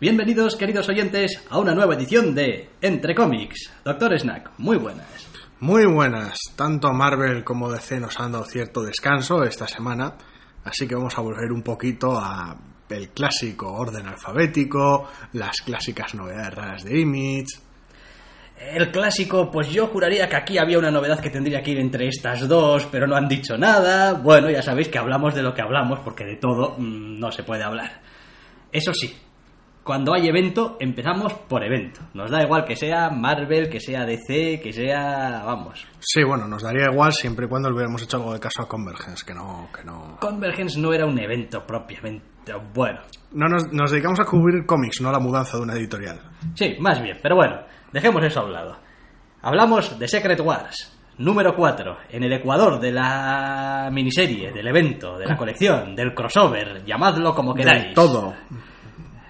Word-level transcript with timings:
Bienvenidos, 0.00 0.56
queridos 0.56 0.88
oyentes, 0.88 1.44
a 1.50 1.58
una 1.58 1.74
nueva 1.74 1.94
edición 1.94 2.34
de 2.34 2.70
Entre 2.80 3.14
Cómics. 3.14 3.70
Doctor 3.84 4.18
Snack, 4.18 4.52
muy 4.56 4.78
buenas. 4.78 5.06
Muy 5.60 5.84
buenas. 5.84 6.38
Tanto 6.56 6.90
Marvel 6.94 7.44
como 7.44 7.70
DC 7.70 8.00
nos 8.00 8.18
han 8.18 8.32
dado 8.32 8.46
cierto 8.46 8.80
descanso 8.80 9.44
esta 9.44 9.68
semana, 9.68 10.14
así 10.64 10.88
que 10.88 10.94
vamos 10.94 11.18
a 11.18 11.20
volver 11.20 11.52
un 11.52 11.62
poquito 11.62 12.16
a 12.16 12.56
el 12.88 13.10
clásico 13.10 13.70
orden 13.70 14.06
alfabético, 14.06 15.06
las 15.34 15.60
clásicas 15.60 16.14
novedades 16.14 16.54
raras 16.54 16.82
de 16.82 16.98
Image. 16.98 17.58
El 18.72 18.90
clásico, 18.90 19.50
pues 19.50 19.68
yo 19.68 19.88
juraría 19.88 20.30
que 20.30 20.36
aquí 20.36 20.56
había 20.56 20.78
una 20.78 20.90
novedad 20.90 21.20
que 21.20 21.28
tendría 21.28 21.62
que 21.62 21.72
ir 21.72 21.78
entre 21.78 22.08
estas 22.08 22.48
dos, 22.48 22.86
pero 22.90 23.06
no 23.06 23.16
han 23.16 23.28
dicho 23.28 23.58
nada. 23.58 24.14
Bueno, 24.14 24.48
ya 24.48 24.62
sabéis 24.62 24.88
que 24.88 24.96
hablamos 24.96 25.34
de 25.34 25.42
lo 25.42 25.52
que 25.52 25.60
hablamos, 25.60 26.00
porque 26.00 26.24
de 26.24 26.36
todo 26.36 26.76
mmm, 26.78 27.18
no 27.20 27.30
se 27.30 27.42
puede 27.42 27.64
hablar. 27.64 28.00
Eso 28.72 28.94
sí, 28.94 29.14
cuando 29.90 30.14
hay 30.14 30.28
evento, 30.28 30.76
empezamos 30.78 31.32
por 31.32 31.64
evento. 31.64 32.00
Nos 32.14 32.30
da 32.30 32.44
igual 32.44 32.64
que 32.64 32.76
sea 32.76 33.10
Marvel, 33.10 33.68
que 33.68 33.80
sea 33.80 34.04
DC, 34.04 34.60
que 34.62 34.72
sea... 34.72 35.42
vamos. 35.44 35.84
Sí, 35.98 36.22
bueno, 36.22 36.46
nos 36.46 36.62
daría 36.62 36.92
igual 36.92 37.12
siempre 37.12 37.46
y 37.46 37.48
cuando 37.48 37.68
le 37.68 37.74
hubiéramos 37.74 38.00
hecho 38.00 38.18
algo 38.18 38.32
de 38.32 38.38
caso 38.38 38.62
a 38.62 38.68
Convergence, 38.68 39.26
que 39.26 39.34
no... 39.34 39.68
Que 39.76 39.82
no... 39.82 40.16
Convergence 40.20 40.78
no 40.78 40.92
era 40.92 41.06
un 41.06 41.18
evento 41.18 41.66
propiamente 41.66 42.52
bueno. 42.72 43.00
No, 43.32 43.48
nos, 43.48 43.72
nos 43.72 43.90
dedicamos 43.90 44.20
a 44.20 44.24
cubrir 44.26 44.64
cómics, 44.64 45.00
no 45.00 45.10
la 45.10 45.18
mudanza 45.18 45.56
de 45.56 45.64
una 45.64 45.74
editorial. 45.74 46.20
Sí, 46.54 46.76
más 46.78 47.02
bien, 47.02 47.18
pero 47.20 47.34
bueno, 47.34 47.56
dejemos 47.92 48.24
eso 48.24 48.42
a 48.42 48.44
un 48.44 48.52
lado. 48.52 48.76
Hablamos 49.42 49.98
de 49.98 50.06
Secret 50.06 50.38
Wars, 50.38 50.96
número 51.18 51.56
4, 51.56 51.96
en 52.10 52.22
el 52.22 52.32
ecuador 52.34 52.78
de 52.78 52.92
la 52.92 53.90
miniserie, 53.90 54.52
del 54.52 54.68
evento, 54.68 55.18
de 55.18 55.26
la 55.26 55.36
colección, 55.36 55.96
del 55.96 56.14
crossover, 56.14 56.84
llamadlo 56.84 57.34
como 57.34 57.52
queráis. 57.56 57.88
De 57.88 57.94
todo 57.94 58.36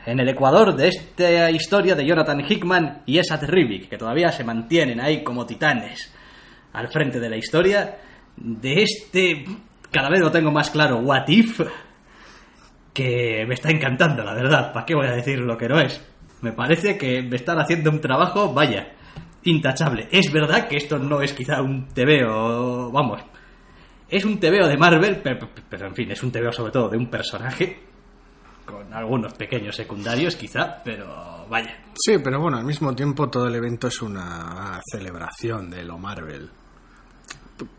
en 0.07 0.19
el 0.19 0.29
ecuador 0.29 0.75
de 0.75 0.89
esta 0.89 1.51
historia 1.51 1.95
de 1.95 2.07
Jonathan 2.07 2.41
Hickman 2.41 3.03
y 3.07 3.19
Esat 3.19 3.43
Rivik, 3.45 3.89
que 3.89 3.99
todavía 3.99 4.33
se 4.33 4.45
mantienen 4.45 5.01
ahí 5.01 5.23
como 5.23 5.47
titanes 5.47 6.13
al 6.73 6.89
frente 6.89 7.21
de 7.21 7.29
la 7.29 7.37
historia, 7.37 7.99
de 8.37 8.83
este, 8.83 9.45
cada 9.91 10.09
vez 10.09 10.21
lo 10.21 10.31
tengo 10.31 10.51
más 10.51 10.71
claro, 10.71 10.99
What 10.99 11.29
If, 11.29 11.61
que 12.95 13.45
me 13.47 13.55
está 13.55 13.71
encantando, 13.71 14.25
la 14.25 14.35
verdad, 14.35 14.73
¿para 14.73 14.87
qué 14.87 14.95
voy 14.95 15.07
a 15.07 15.13
decir 15.13 15.39
lo 15.41 15.57
que 15.57 15.69
no 15.69 15.81
es? 15.81 16.05
Me 16.41 16.53
parece 16.53 16.97
que 16.97 17.23
me 17.23 17.37
están 17.37 17.59
haciendo 17.59 17.91
un 17.91 18.01
trabajo, 18.01 18.53
vaya, 18.55 18.93
intachable. 19.45 20.09
Es 20.11 20.33
verdad 20.33 20.69
que 20.69 20.77
esto 20.77 20.99
no 20.99 21.21
es 21.21 21.33
quizá 21.35 21.61
un 21.61 21.89
tebeo, 21.89 22.91
vamos, 22.91 23.23
es 24.09 24.25
un 24.25 24.41
tebeo 24.41 24.67
de 24.67 24.77
Marvel, 24.77 25.21
pero, 25.23 25.51
pero 25.69 25.87
en 25.87 25.95
fin, 25.95 26.11
es 26.11 26.23
un 26.23 26.33
tebeo 26.33 26.53
sobre 26.53 26.73
todo 26.73 26.89
de 26.89 26.97
un 26.97 27.11
personaje 27.11 27.90
con 28.71 28.93
algunos 28.95 29.35
pequeños 29.35 29.77
secundarios 29.77 30.37
quizá, 30.37 30.81
pero 30.85 31.47
vaya. 31.49 31.77
Sí, 31.95 32.19
pero 32.23 32.41
bueno, 32.41 32.59
al 32.59 32.65
mismo 32.65 32.95
tiempo 32.95 33.29
todo 33.29 33.49
el 33.49 33.55
evento 33.55 33.89
es 33.89 34.01
una 34.01 34.81
celebración 34.91 35.71
de 35.71 35.85
lo 35.85 35.99
Marvel. 35.99 36.51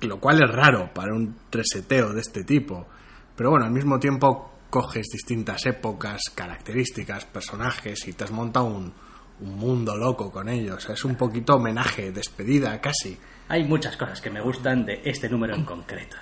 Lo 0.01 0.19
cual 0.19 0.43
es 0.43 0.51
raro 0.51 0.91
para 0.93 1.13
un 1.13 1.35
reseteo 1.51 2.13
de 2.13 2.21
este 2.21 2.43
tipo. 2.43 2.87
Pero 3.35 3.49
bueno, 3.49 3.65
al 3.65 3.71
mismo 3.71 3.99
tiempo 3.99 4.51
coges 4.69 5.07
distintas 5.11 5.65
épocas, 5.65 6.21
características, 6.35 7.25
personajes 7.25 8.07
y 8.07 8.13
te 8.13 8.25
has 8.25 8.31
montado 8.31 8.65
un, 8.65 8.93
un 9.39 9.57
mundo 9.57 9.97
loco 9.97 10.31
con 10.31 10.49
ellos. 10.49 10.87
Es 10.89 11.03
un 11.03 11.15
poquito 11.15 11.55
homenaje, 11.55 12.11
despedida 12.11 12.79
casi. 12.79 13.17
Hay 13.47 13.63
muchas 13.63 13.97
cosas 13.97 14.21
que 14.21 14.29
me 14.29 14.41
gustan 14.41 14.85
de 14.85 15.01
este 15.03 15.27
número 15.27 15.55
en 15.55 15.65
concreto. 15.65 16.17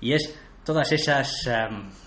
Y 0.00 0.12
es 0.12 0.38
todas 0.64 0.92
esas... 0.92 1.46
Um, 1.46 2.05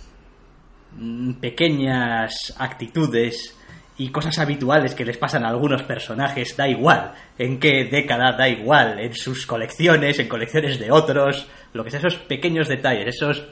pequeñas 1.40 2.54
actitudes 2.58 3.56
y 3.98 4.10
cosas 4.10 4.40
habituales 4.40 4.96
que 4.96 5.06
les 5.06 5.18
pasan 5.18 5.44
a 5.44 5.50
algunos 5.50 5.84
personajes, 5.84 6.56
da 6.56 6.68
igual 6.68 7.14
en 7.38 7.60
qué 7.60 7.86
década, 7.92 8.32
da 8.32 8.48
igual 8.48 9.00
en 9.00 9.14
sus 9.14 9.46
colecciones, 9.46 10.20
en 10.20 10.30
colecciones 10.30 10.80
de 10.80 10.90
otros, 10.90 11.48
lo 11.74 11.84
que 11.84 11.92
sea, 11.92 12.00
esos 12.00 12.16
pequeños 12.16 12.70
detalles, 12.70 13.16
esos 13.16 13.46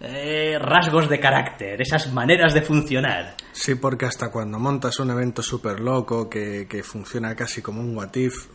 eh, 0.00 0.58
rasgos 0.60 1.08
de 1.08 1.20
carácter, 1.20 1.80
esas 1.80 2.12
maneras 2.12 2.52
de 2.52 2.62
funcionar. 2.62 3.36
Sí, 3.52 3.76
porque 3.76 4.06
hasta 4.06 4.32
cuando 4.32 4.58
montas 4.58 4.98
un 4.98 5.10
evento 5.10 5.42
súper 5.42 5.78
loco 5.78 6.28
que, 6.28 6.66
que, 6.68 6.82
funciona 6.82 7.36
casi 7.36 7.62
como 7.62 7.80
un 7.80 7.96
what 7.96 8.14
if, 8.16 8.48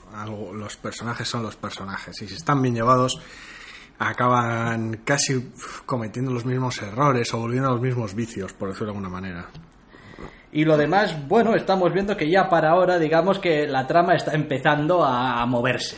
los 0.54 0.76
personajes 0.76 1.28
son 1.28 1.44
los 1.44 1.56
personajes 1.56 2.22
y 2.22 2.28
si 2.28 2.36
están 2.36 2.62
bien 2.62 2.76
llevados 2.76 3.22
acaban 4.00 5.02
casi 5.04 5.52
cometiendo 5.86 6.32
los 6.32 6.46
mismos 6.46 6.82
errores 6.82 7.34
o 7.34 7.40
volviendo 7.40 7.70
a 7.70 7.74
los 7.74 7.82
mismos 7.82 8.16
vicios, 8.16 8.54
por 8.54 8.70
decirlo 8.70 8.88
de 8.88 8.92
alguna 8.98 9.10
manera. 9.10 9.50
Y 10.52 10.64
lo 10.66 10.78
demás, 10.78 11.16
bueno, 11.28 11.54
estamos 11.54 11.94
viendo 11.94 12.18
que 12.18 12.30
ya 12.30 12.50
para 12.50 12.72
ahora, 12.72 12.98
digamos 12.98 13.38
que 13.38 13.68
la 13.68 13.86
trama 13.86 14.16
está 14.16 14.34
empezando 14.34 15.04
a, 15.04 15.46
moverse. 15.46 15.98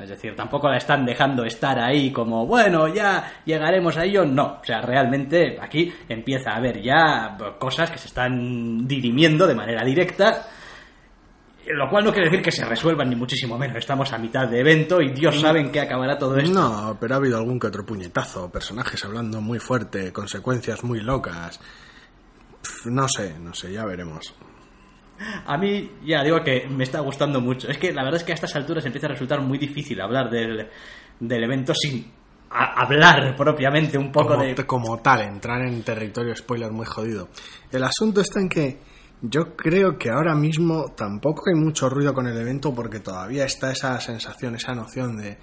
Es 0.00 0.08
decir, 0.08 0.34
tampoco 0.34 0.68
la 0.68 0.78
están 0.78 1.04
dejando 1.04 1.44
estar 1.44 1.78
ahí 1.78 2.10
como, 2.10 2.46
bueno, 2.46 2.88
ya 2.88 3.32
llegaremos 3.44 3.96
a 3.96 4.04
ello. 4.04 4.24
No, 4.24 4.58
o 4.60 4.64
sea, 4.64 4.80
realmente 4.80 5.58
aquí 5.60 5.92
empieza 6.08 6.52
a 6.52 6.56
haber 6.56 6.80
ya 6.82 7.36
cosas 7.58 7.90
que 7.90 7.98
se 7.98 8.08
están 8.08 8.88
dirimiendo 8.88 9.46
de 9.46 9.54
manera 9.54 9.84
directa 9.84 10.46
lo 11.68 11.88
cual 11.88 12.04
no 12.04 12.12
quiere 12.12 12.28
decir 12.28 12.42
que 12.42 12.50
se 12.50 12.64
resuelvan 12.64 13.08
ni 13.08 13.16
muchísimo 13.16 13.58
menos. 13.58 13.76
Estamos 13.76 14.12
a 14.12 14.18
mitad 14.18 14.48
de 14.48 14.60
evento 14.60 15.00
y 15.00 15.12
Dios 15.12 15.40
sabe 15.40 15.60
en 15.60 15.70
qué 15.70 15.80
acabará 15.80 16.18
todo 16.18 16.36
esto. 16.36 16.52
No, 16.52 16.96
pero 17.00 17.14
ha 17.14 17.16
habido 17.16 17.38
algún 17.38 17.58
que 17.58 17.66
otro 17.66 17.84
puñetazo, 17.84 18.50
personajes 18.50 19.04
hablando 19.04 19.40
muy 19.40 19.58
fuerte, 19.58 20.12
consecuencias 20.12 20.84
muy 20.84 21.00
locas. 21.00 21.60
no 22.86 23.08
sé, 23.08 23.38
no 23.38 23.54
sé, 23.54 23.72
ya 23.72 23.84
veremos. 23.84 24.34
A 25.46 25.56
mí, 25.56 25.90
ya 26.04 26.22
digo 26.22 26.42
que 26.42 26.66
me 26.68 26.84
está 26.84 27.00
gustando 27.00 27.40
mucho. 27.40 27.68
Es 27.68 27.78
que 27.78 27.92
la 27.92 28.02
verdad 28.02 28.20
es 28.20 28.24
que 28.24 28.32
a 28.32 28.34
estas 28.34 28.54
alturas 28.56 28.84
empieza 28.84 29.06
a 29.06 29.10
resultar 29.10 29.40
muy 29.40 29.58
difícil 29.58 30.00
hablar 30.00 30.28
del, 30.28 30.68
del 31.20 31.44
evento 31.44 31.72
sin 31.74 32.10
hablar 32.50 33.34
propiamente 33.36 33.98
un 33.98 34.12
poco 34.12 34.34
como, 34.34 34.42
de... 34.42 34.66
Como 34.66 34.98
tal, 34.98 35.22
entrar 35.22 35.62
en 35.62 35.82
territorio 35.82 36.34
spoiler 36.36 36.70
muy 36.70 36.86
jodido. 36.86 37.28
El 37.70 37.84
asunto 37.84 38.20
está 38.20 38.40
en 38.40 38.48
que 38.48 38.78
yo 39.26 39.56
creo 39.56 39.96
que 39.96 40.10
ahora 40.10 40.34
mismo 40.34 40.92
tampoco 40.94 41.44
hay 41.48 41.58
mucho 41.58 41.88
ruido 41.88 42.12
con 42.12 42.26
el 42.26 42.36
evento 42.36 42.74
porque 42.74 43.00
todavía 43.00 43.46
está 43.46 43.72
esa 43.72 43.98
sensación, 43.98 44.54
esa 44.54 44.74
noción 44.74 45.16
de 45.16 45.38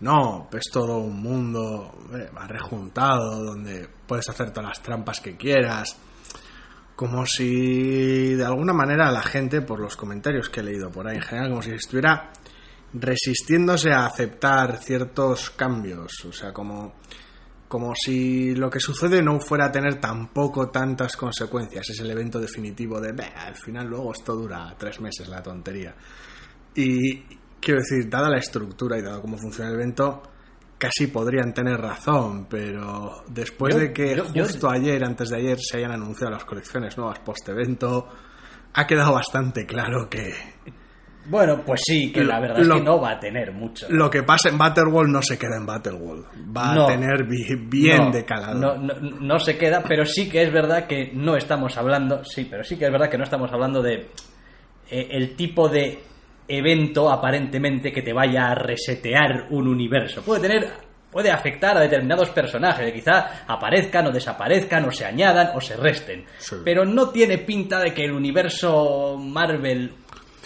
no, 0.00 0.48
es 0.52 0.70
todo 0.72 0.98
un 0.98 1.20
mundo 1.20 2.06
eh, 2.14 2.28
rejuntado 2.46 3.42
donde 3.44 3.88
puedes 4.06 4.28
hacer 4.28 4.50
todas 4.50 4.68
las 4.68 4.82
trampas 4.82 5.20
que 5.20 5.36
quieras. 5.36 5.96
Como 6.94 7.26
si 7.26 8.34
de 8.34 8.44
alguna 8.44 8.72
manera 8.72 9.10
la 9.10 9.22
gente, 9.22 9.62
por 9.62 9.80
los 9.80 9.96
comentarios 9.96 10.48
que 10.48 10.60
he 10.60 10.62
leído 10.62 10.90
por 10.90 11.08
ahí 11.08 11.16
en 11.16 11.22
general, 11.22 11.50
como 11.50 11.62
si 11.62 11.72
estuviera 11.72 12.30
resistiéndose 12.92 13.92
a 13.92 14.06
aceptar 14.06 14.78
ciertos 14.78 15.50
cambios. 15.50 16.24
O 16.24 16.32
sea, 16.32 16.52
como 16.52 16.94
como 17.74 17.92
si 17.96 18.54
lo 18.54 18.70
que 18.70 18.78
sucede 18.78 19.20
no 19.20 19.40
fuera 19.40 19.64
a 19.64 19.72
tener 19.72 19.96
tampoco 19.96 20.68
tantas 20.68 21.16
consecuencias. 21.16 21.90
Es 21.90 21.98
el 21.98 22.08
evento 22.08 22.38
definitivo 22.38 23.00
de, 23.00 23.10
al 23.20 23.56
final 23.56 23.88
luego 23.88 24.12
esto 24.12 24.36
dura 24.36 24.72
tres 24.78 25.00
meses 25.00 25.26
la 25.26 25.42
tontería. 25.42 25.92
Y 26.76 27.18
quiero 27.60 27.80
decir, 27.80 28.08
dada 28.08 28.28
la 28.28 28.38
estructura 28.38 28.96
y 28.96 29.02
dado 29.02 29.20
cómo 29.20 29.36
funciona 29.36 29.70
el 29.70 29.74
evento, 29.74 30.22
casi 30.78 31.08
podrían 31.08 31.52
tener 31.52 31.80
razón, 31.80 32.46
pero 32.48 33.24
después 33.26 33.74
de 33.74 33.92
que 33.92 34.20
justo 34.20 34.70
ayer, 34.70 35.04
antes 35.04 35.30
de 35.30 35.38
ayer, 35.38 35.58
se 35.60 35.78
hayan 35.78 35.90
anunciado 35.90 36.30
las 36.30 36.44
colecciones 36.44 36.96
nuevas 36.96 37.18
post-evento, 37.18 38.08
ha 38.72 38.86
quedado 38.86 39.14
bastante 39.14 39.66
claro 39.66 40.08
que 40.08 40.32
bueno, 41.26 41.62
pues 41.64 41.80
sí, 41.84 42.12
que 42.12 42.22
la 42.22 42.38
verdad 42.38 42.60
es 42.60 42.68
que 42.68 42.80
no 42.80 43.00
va 43.00 43.12
a 43.12 43.20
tener 43.20 43.52
mucho. 43.52 43.86
Lo 43.88 44.10
que 44.10 44.22
pasa 44.22 44.50
en 44.50 44.58
Battleworld 44.58 45.10
no 45.10 45.22
se 45.22 45.38
queda 45.38 45.56
en 45.56 45.66
Battleworld. 45.66 46.26
Va 46.56 46.72
a 46.72 46.86
tener 46.86 47.24
bien 47.24 48.10
de 48.10 48.24
calado. 48.24 48.76
No, 48.76 49.00
no, 49.00 49.38
se 49.38 49.56
queda, 49.56 49.82
pero 49.86 50.04
sí 50.04 50.28
que 50.28 50.42
es 50.42 50.52
verdad 50.52 50.86
que 50.86 51.10
no 51.14 51.36
estamos 51.36 51.76
hablando. 51.78 52.24
Sí, 52.24 52.46
pero 52.50 52.62
sí 52.62 52.76
que 52.76 52.86
es 52.86 52.92
verdad 52.92 53.08
que 53.08 53.18
no 53.18 53.24
estamos 53.24 53.50
hablando 53.52 53.82
de. 53.82 54.10
Eh, 54.90 55.08
el 55.12 55.34
tipo 55.34 55.68
de 55.68 55.98
evento 56.46 57.10
aparentemente 57.10 57.90
que 57.90 58.02
te 58.02 58.12
vaya 58.12 58.50
a 58.50 58.54
resetear 58.54 59.46
un 59.50 59.66
universo. 59.66 60.22
Puede 60.22 60.42
tener 60.42 60.70
puede 61.14 61.30
afectar 61.30 61.76
a 61.76 61.80
determinados 61.80 62.30
personajes, 62.30 62.86
que 62.86 62.92
quizá 62.92 63.44
aparezcan 63.46 64.08
o 64.08 64.10
desaparezcan 64.10 64.84
o 64.84 64.90
se 64.90 65.04
añadan 65.04 65.52
o 65.54 65.60
se 65.60 65.76
resten. 65.76 66.24
Sí. 66.38 66.56
Pero 66.64 66.84
no 66.84 67.10
tiene 67.10 67.38
pinta 67.38 67.78
de 67.78 67.94
que 67.94 68.02
el 68.02 68.10
universo 68.10 69.16
Marvel 69.16 69.92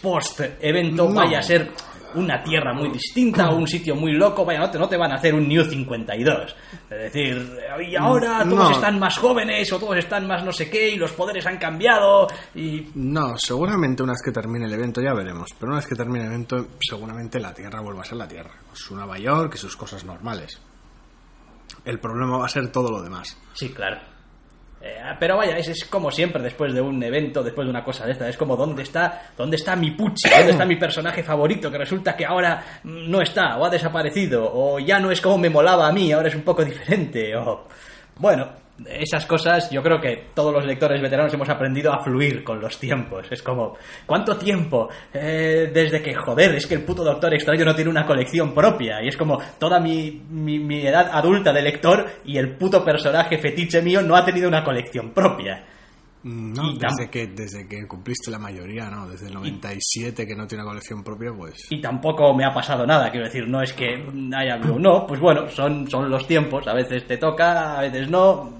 post 0.00 0.40
evento 0.60 1.08
No. 1.08 1.14
vaya 1.14 1.38
a 1.38 1.42
ser 1.42 1.70
una 2.14 2.42
tierra 2.42 2.72
muy 2.72 2.88
distinta 2.90 3.50
o 3.50 3.56
un 3.56 3.66
sitio 3.68 3.94
muy 3.94 4.12
loco, 4.12 4.42
vaya, 4.42 4.60
no 4.60 4.70
te, 4.70 4.78
no 4.78 4.88
te 4.88 4.96
van 4.96 5.12
a 5.12 5.16
hacer 5.16 5.34
un 5.34 5.46
New 5.46 5.62
52. 5.62 6.56
Es 6.90 6.98
decir, 7.12 7.58
y 7.86 7.96
ahora 7.96 8.44
todos 8.44 8.70
No. 8.70 8.70
están 8.70 8.98
más 8.98 9.18
jóvenes 9.18 9.70
o 9.74 9.78
todos 9.78 9.98
están 9.98 10.26
más 10.26 10.42
no 10.42 10.50
sé 10.50 10.70
qué 10.70 10.88
y 10.88 10.96
los 10.96 11.12
poderes 11.12 11.46
han 11.46 11.58
cambiado 11.58 12.26
y 12.54 12.86
No, 12.94 13.36
seguramente 13.36 14.02
una 14.02 14.12
vez 14.12 14.22
que 14.24 14.32
termine 14.32 14.64
el 14.64 14.72
evento 14.72 15.02
ya 15.02 15.12
veremos. 15.12 15.50
Pero 15.58 15.68
una 15.72 15.76
vez 15.80 15.86
que 15.86 15.94
termine 15.94 16.20
el 16.24 16.30
evento, 16.32 16.68
seguramente 16.80 17.38
la 17.40 17.52
Tierra 17.52 17.80
vuelva 17.82 18.00
a 18.00 18.04
ser 18.06 18.16
la 18.16 18.26
Tierra. 18.26 18.52
Su 18.72 18.96
Nueva 18.96 19.18
York 19.18 19.52
y 19.56 19.58
sus 19.58 19.76
cosas 19.76 20.02
normales. 20.04 20.58
El 21.84 22.00
problema 22.00 22.38
va 22.38 22.46
a 22.46 22.48
ser 22.48 22.72
todo 22.72 22.90
lo 22.90 23.02
demás. 23.02 23.36
Sí, 23.52 23.68
claro. 23.68 23.98
Eh, 24.80 24.96
pero 25.18 25.36
vaya, 25.36 25.58
es, 25.58 25.68
es 25.68 25.84
como 25.86 26.10
siempre 26.10 26.42
después 26.42 26.72
de 26.72 26.80
un 26.80 27.02
evento, 27.02 27.42
después 27.42 27.66
de 27.66 27.70
una 27.70 27.82
cosa 27.82 28.06
de 28.06 28.12
esta. 28.12 28.28
Es 28.28 28.36
como, 28.36 28.56
¿dónde 28.56 28.82
está, 28.82 29.30
dónde 29.36 29.56
está 29.56 29.74
mi 29.74 29.90
Pucci? 29.90 30.28
¿Dónde 30.30 30.52
está 30.52 30.64
mi 30.64 30.76
personaje 30.76 31.22
favorito? 31.22 31.70
Que 31.70 31.78
resulta 31.78 32.16
que 32.16 32.24
ahora 32.24 32.62
mm, 32.84 33.10
no 33.10 33.20
está, 33.20 33.56
o 33.58 33.64
ha 33.64 33.70
desaparecido, 33.70 34.50
o 34.52 34.78
ya 34.78 35.00
no 35.00 35.10
es 35.10 35.20
como 35.20 35.38
me 35.38 35.50
molaba 35.50 35.88
a 35.88 35.92
mí, 35.92 36.12
ahora 36.12 36.28
es 36.28 36.34
un 36.34 36.42
poco 36.42 36.64
diferente, 36.64 37.34
o... 37.36 37.66
Bueno, 38.16 38.48
esas 38.86 39.26
cosas 39.26 39.70
yo 39.70 39.82
creo 39.82 40.00
que 40.00 40.28
todos 40.34 40.52
los 40.52 40.64
lectores 40.64 41.00
veteranos 41.00 41.32
hemos 41.34 41.48
aprendido 41.48 41.92
a 41.92 42.02
fluir 42.02 42.44
con 42.44 42.60
los 42.60 42.78
tiempos. 42.78 43.26
Es 43.30 43.42
como, 43.42 43.76
¿cuánto 44.06 44.36
tiempo? 44.36 44.88
Eh, 45.12 45.70
desde 45.72 46.02
que, 46.02 46.14
joder, 46.14 46.54
es 46.54 46.66
que 46.66 46.74
el 46.74 46.84
puto 46.84 47.02
Doctor 47.02 47.34
Extraño 47.34 47.64
no 47.64 47.74
tiene 47.74 47.90
una 47.90 48.06
colección 48.06 48.54
propia. 48.54 49.02
Y 49.02 49.08
es 49.08 49.16
como 49.16 49.38
toda 49.58 49.80
mi, 49.80 50.22
mi, 50.30 50.58
mi 50.58 50.86
edad 50.86 51.10
adulta 51.12 51.52
de 51.52 51.62
lector 51.62 52.06
y 52.24 52.38
el 52.38 52.56
puto 52.56 52.84
personaje 52.84 53.38
fetiche 53.38 53.82
mío 53.82 54.02
no 54.02 54.16
ha 54.16 54.24
tenido 54.24 54.48
una 54.48 54.64
colección 54.64 55.10
propia. 55.12 55.64
No, 56.24 56.72
Y 56.72 56.78
desde 56.78 57.08
que, 57.08 57.28
desde 57.28 57.68
que 57.68 57.86
cumpliste 57.86 58.30
la 58.30 58.38
mayoría, 58.38 58.90
¿no? 58.90 59.08
Desde 59.08 59.28
el 59.28 59.34
97 59.34 60.26
que 60.26 60.34
no 60.34 60.46
tiene 60.46 60.64
una 60.64 60.70
colección 60.70 61.04
propia, 61.04 61.32
pues... 61.32 61.70
Y 61.70 61.80
tampoco 61.80 62.34
me 62.34 62.44
ha 62.44 62.52
pasado 62.52 62.84
nada, 62.84 63.10
quiero 63.10 63.26
decir, 63.26 63.48
no 63.48 63.62
es 63.62 63.72
que 63.72 64.04
haya 64.36 64.54
habido, 64.54 64.78
no, 64.78 65.06
pues 65.06 65.20
bueno, 65.20 65.48
son, 65.48 65.88
son 65.88 66.10
los 66.10 66.26
tiempos, 66.26 66.66
a 66.66 66.74
veces 66.74 67.06
te 67.06 67.18
toca, 67.18 67.78
a 67.78 67.82
veces 67.82 68.10
no, 68.10 68.57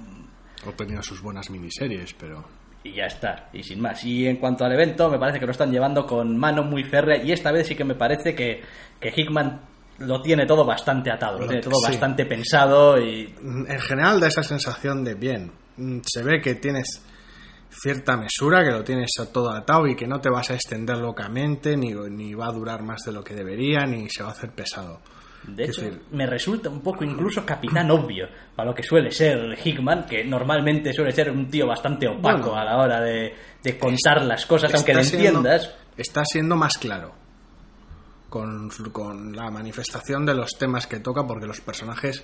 Ha 0.67 0.71
tenido 0.75 1.01
sus 1.01 1.21
buenas 1.21 1.49
miniseries, 1.49 2.13
pero... 2.13 2.45
y 2.83 2.93
ya 2.93 3.05
está, 3.05 3.49
y 3.53 3.63
sin 3.63 3.81
más. 3.81 4.03
Y 4.03 4.27
en 4.27 4.37
cuanto 4.37 4.65
al 4.65 4.73
evento, 4.73 5.09
me 5.09 5.17
parece 5.19 5.39
que 5.39 5.45
lo 5.45 5.51
están 5.51 5.71
llevando 5.71 6.05
con 6.05 6.37
mano 6.37 6.63
muy 6.63 6.83
férrea, 6.83 7.23
y 7.23 7.31
esta 7.31 7.51
vez 7.51 7.67
sí 7.67 7.75
que 7.75 7.83
me 7.85 7.95
parece 7.95 8.35
que, 8.35 8.61
que 8.99 9.13
Hickman 9.15 9.61
lo 9.99 10.21
tiene 10.21 10.45
todo 10.45 10.65
bastante 10.65 11.11
atado, 11.11 11.39
lo 11.39 11.41
Lo 11.43 11.47
tiene 11.47 11.61
todo 11.63 11.75
sí. 11.85 11.91
bastante 11.91 12.25
pensado 12.25 12.97
y... 13.01 13.33
En 13.41 13.79
general 13.81 14.19
da 14.19 14.27
esa 14.27 14.43
sensación 14.43 15.03
de 15.03 15.13
bien. 15.15 15.51
Mm, 15.77 15.99
Se 16.05 16.23
ve 16.23 16.39
que 16.41 16.55
tienes 16.55 17.03
cierta 17.69 18.15
mesura, 18.17 18.63
que 18.63 18.71
lo 18.71 18.83
tienes 18.83 19.11
todo 19.31 19.51
atado 19.51 19.87
y 19.87 19.95
que 19.95 20.07
no 20.07 20.19
te 20.21 20.29
vas 20.29 20.49
a 20.51 20.55
extender 20.55 20.97
locamente, 20.97 21.75
ni, 21.77 21.93
ni 21.93 22.33
va 22.33 22.47
a 22.47 22.51
durar 22.51 22.81
más 22.81 23.01
de 23.05 23.11
lo 23.11 23.23
que 23.23 23.35
debería, 23.35 23.85
ni 23.85 24.09
se 24.09 24.23
va 24.23 24.29
a 24.29 24.31
hacer 24.31 24.51
pesado. 24.51 25.01
De 25.55 25.65
hecho, 25.65 25.81
decir- 25.81 26.01
me 26.11 26.25
resulta 26.25 26.69
un 26.69 26.81
poco 26.81 27.03
incluso 27.03 27.45
capitán 27.45 27.89
obvio 27.91 28.27
para 28.55 28.69
lo 28.69 28.75
que 28.75 28.83
suele 28.83 29.11
ser 29.11 29.57
Hickman, 29.63 30.05
que 30.05 30.23
normalmente 30.25 30.93
suele 30.93 31.11
ser 31.11 31.31
un 31.31 31.49
tío 31.49 31.67
bastante 31.67 32.07
opaco 32.07 32.49
Bueno. 32.51 32.55
a 32.55 32.63
la 32.65 32.77
hora 32.77 33.01
de, 33.01 33.33
de 33.63 33.77
contar 33.77 34.21
las 34.23 34.45
cosas, 34.45 34.73
aunque 34.73 34.93
siendo- 35.03 35.39
entiendas. 35.39 35.75
Está 35.97 36.23
siendo 36.25 36.55
más 36.55 36.77
claro 36.77 37.13
con, 38.29 38.69
con 38.91 39.35
la 39.35 39.49
manifestación 39.49 40.25
de 40.25 40.35
los 40.35 40.51
temas 40.57 40.87
que 40.87 40.99
toca, 40.99 41.25
porque 41.25 41.45
los 41.47 41.61
personajes, 41.61 42.23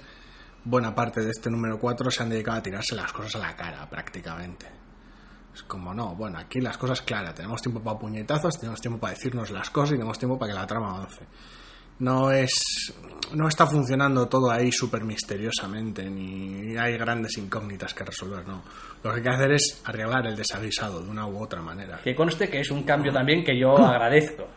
buena 0.64 0.94
parte 0.94 1.22
de 1.22 1.32
este 1.32 1.50
número 1.50 1.80
4, 1.80 2.12
se 2.12 2.24
han 2.24 2.30
dedicado 2.30 2.60
a 2.60 2.62
tirarse 2.64 2.96
las 2.96 3.12
cosas 3.12 3.36
a 3.36 3.40
la 3.40 3.56
cara 3.56 3.90
prácticamente. 3.90 4.68
Es 5.54 5.64
como, 5.64 5.94
no, 5.94 6.16
bueno, 6.16 6.38
aquí 6.38 6.60
las 6.60 6.78
cosas 6.78 7.02
claras, 7.02 7.34
tenemos 7.34 7.62
tiempo 7.62 7.82
para 7.82 7.98
puñetazos, 7.98 8.60
tenemos 8.60 8.82
tiempo 8.82 9.00
para 9.00 9.14
decirnos 9.14 9.50
las 9.52 9.70
cosas 9.70 9.92
y 9.92 9.94
tenemos 9.96 10.20
tiempo 10.20 10.38
para 10.38 10.52
que 10.54 10.60
la 10.60 10.68
trama 10.68 10.96
avance. 10.98 11.22
No 12.00 12.32
es. 12.32 12.94
No 13.34 13.48
está 13.48 13.66
funcionando 13.66 14.28
todo 14.28 14.52
ahí 14.52 14.72
súper 14.72 15.04
misteriosamente, 15.04 16.10
ni 16.10 16.78
hay 16.78 16.98
grandes 16.98 17.38
incógnitas 17.38 17.94
que 17.94 18.04
resolver, 18.04 18.48
no. 18.48 18.62
Lo 19.04 19.12
que 19.12 19.18
hay 19.18 19.24
que 19.24 19.30
hacer 19.30 19.52
es 19.54 19.82
arreglar 19.86 20.28
el 20.28 20.36
desaguisado 20.36 21.02
de 21.02 21.10
una 21.10 21.26
u 21.26 21.42
otra 21.42 21.62
manera. 21.62 22.00
Que 22.04 22.16
conste 22.16 22.50
que 22.50 22.60
es 22.60 22.70
un 22.70 22.84
cambio 22.84 23.12
también 23.12 23.44
que 23.44 23.58
yo 23.58 23.78
agradezco. 23.78 24.48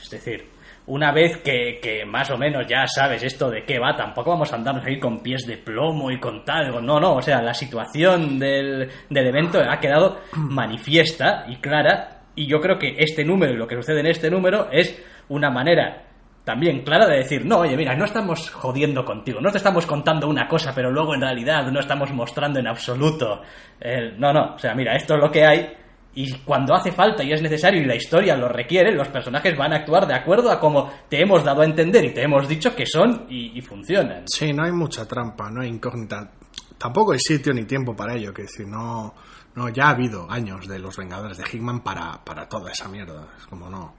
Es 0.00 0.08
decir, 0.08 0.48
una 0.86 1.12
vez 1.12 1.38
que, 1.38 1.78
que 1.82 2.04
más 2.04 2.30
o 2.30 2.36
menos 2.36 2.66
ya 2.68 2.86
sabes 2.86 3.22
esto 3.22 3.50
de 3.50 3.64
qué 3.64 3.78
va, 3.78 3.96
tampoco 3.96 4.30
vamos 4.30 4.52
a 4.52 4.56
andarnos 4.56 4.84
ahí 4.84 5.00
con 5.00 5.20
pies 5.20 5.46
de 5.46 5.58
plomo 5.58 6.10
y 6.10 6.20
con 6.20 6.44
tal. 6.44 6.84
No, 6.84 7.00
no, 7.00 7.16
o 7.16 7.22
sea, 7.22 7.42
la 7.42 7.54
situación 7.54 8.38
del, 8.38 8.88
del 9.10 9.26
evento 9.26 9.60
ha 9.60 9.80
quedado 9.80 10.20
manifiesta 10.36 11.44
y 11.48 11.56
clara. 11.56 12.22
Y 12.34 12.46
yo 12.46 12.60
creo 12.60 12.78
que 12.78 12.94
este 12.98 13.24
número 13.24 13.52
y 13.52 13.56
lo 13.56 13.66
que 13.66 13.76
sucede 13.76 14.00
en 14.00 14.06
este 14.06 14.30
número 14.30 14.70
es 14.70 14.96
una 15.28 15.50
manera 15.50 16.11
también 16.44 16.82
clara 16.82 17.06
de 17.06 17.18
decir, 17.18 17.44
no, 17.46 17.58
oye, 17.58 17.76
mira, 17.76 17.94
no 17.94 18.04
estamos 18.04 18.50
jodiendo 18.50 19.04
contigo, 19.04 19.40
no 19.40 19.50
te 19.50 19.58
estamos 19.58 19.86
contando 19.86 20.28
una 20.28 20.48
cosa, 20.48 20.72
pero 20.74 20.90
luego 20.90 21.14
en 21.14 21.20
realidad 21.20 21.70
no 21.70 21.78
estamos 21.80 22.10
mostrando 22.12 22.58
en 22.58 22.66
absoluto. 22.66 23.42
el- 23.80 24.18
no, 24.18 24.32
no, 24.32 24.54
o 24.54 24.58
sea, 24.58 24.74
mira, 24.74 24.94
esto 24.96 25.14
es 25.14 25.20
lo 25.20 25.30
que 25.30 25.44
hay 25.44 25.72
y 26.14 26.30
cuando 26.44 26.74
hace 26.74 26.92
falta 26.92 27.22
y 27.24 27.32
es 27.32 27.40
necesario 27.40 27.80
y 27.80 27.86
la 27.86 27.94
historia 27.94 28.36
lo 28.36 28.48
requiere, 28.48 28.92
los 28.92 29.08
personajes 29.08 29.56
van 29.56 29.72
a 29.72 29.76
actuar 29.76 30.06
de 30.06 30.14
acuerdo 30.14 30.50
a 30.50 30.60
como 30.60 30.90
te 31.08 31.22
hemos 31.22 31.42
dado 31.44 31.62
a 31.62 31.64
entender 31.64 32.04
y 32.04 32.12
te 32.12 32.22
hemos 32.22 32.46
dicho 32.48 32.74
que 32.74 32.84
son 32.86 33.26
y, 33.30 33.56
y 33.58 33.62
funcionan. 33.62 34.24
Sí, 34.26 34.52
no 34.52 34.64
hay 34.64 34.72
mucha 34.72 35.06
trampa, 35.08 35.50
no 35.50 35.62
hay 35.62 35.68
incógnita. 35.68 36.30
Tampoco 36.76 37.12
hay 37.12 37.18
sitio 37.20 37.54
ni 37.54 37.64
tiempo 37.64 37.94
para 37.96 38.14
ello, 38.14 38.34
que 38.34 38.42
decir, 38.42 38.66
no, 38.66 39.14
no, 39.54 39.68
ya 39.70 39.86
ha 39.86 39.90
habido 39.90 40.30
años 40.30 40.66
de 40.68 40.78
los 40.80 40.96
Vengadores 40.96 41.38
de 41.38 41.44
Hickman 41.50 41.80
para, 41.80 42.22
para 42.24 42.48
toda 42.48 42.72
esa 42.72 42.88
mierda. 42.88 43.28
Es 43.38 43.46
como 43.46 43.70
no. 43.70 43.94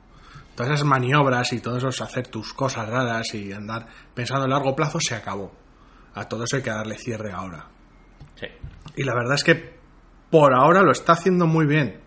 Todas 0.55 0.71
esas 0.73 0.85
maniobras 0.85 1.51
y 1.53 1.59
todo 1.59 1.77
eso 1.77 1.87
es 1.89 2.01
hacer 2.01 2.27
tus 2.27 2.53
cosas 2.53 2.87
raras 2.87 3.33
y 3.33 3.51
andar 3.51 3.87
pensando 4.13 4.45
a 4.45 4.47
largo 4.47 4.75
plazo 4.75 4.99
se 4.99 5.15
acabó. 5.15 5.51
A 6.13 6.27
todo 6.27 6.43
eso 6.43 6.57
hay 6.57 6.61
que 6.63 6.69
darle 6.69 6.95
cierre 6.97 7.31
ahora. 7.31 7.65
Sí. 8.35 8.45
Y 8.97 9.03
la 9.03 9.15
verdad 9.15 9.33
es 9.35 9.43
que 9.43 9.73
por 10.29 10.53
ahora 10.53 10.81
lo 10.83 10.91
está 10.91 11.13
haciendo 11.13 11.47
muy 11.47 11.65
bien. 11.65 12.01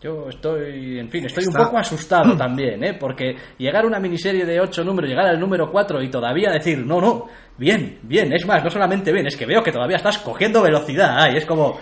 Yo 0.00 0.28
estoy, 0.28 1.00
en 1.00 1.10
fin, 1.10 1.24
estoy 1.26 1.42
Está- 1.44 1.58
un 1.58 1.64
poco 1.66 1.78
asustado 1.78 2.36
también, 2.38 2.84
¿eh? 2.84 2.94
Porque 2.94 3.34
llegar 3.58 3.82
a 3.84 3.88
una 3.88 3.98
miniserie 3.98 4.44
de 4.44 4.60
ocho 4.60 4.84
números, 4.84 5.10
llegar 5.10 5.26
al 5.26 5.40
número 5.40 5.70
4 5.72 6.00
y 6.02 6.08
todavía 6.10 6.52
decir, 6.52 6.78
no, 6.86 7.00
no, 7.00 7.26
bien, 7.56 7.98
bien, 8.02 8.32
es 8.32 8.46
más, 8.46 8.62
no 8.62 8.70
solamente 8.70 9.12
bien, 9.12 9.26
es 9.26 9.36
que 9.36 9.46
veo 9.46 9.60
que 9.62 9.72
todavía 9.72 9.96
estás 9.96 10.18
cogiendo 10.18 10.62
velocidad, 10.62 11.16
ay, 11.18 11.38
es 11.38 11.44
como... 11.46 11.78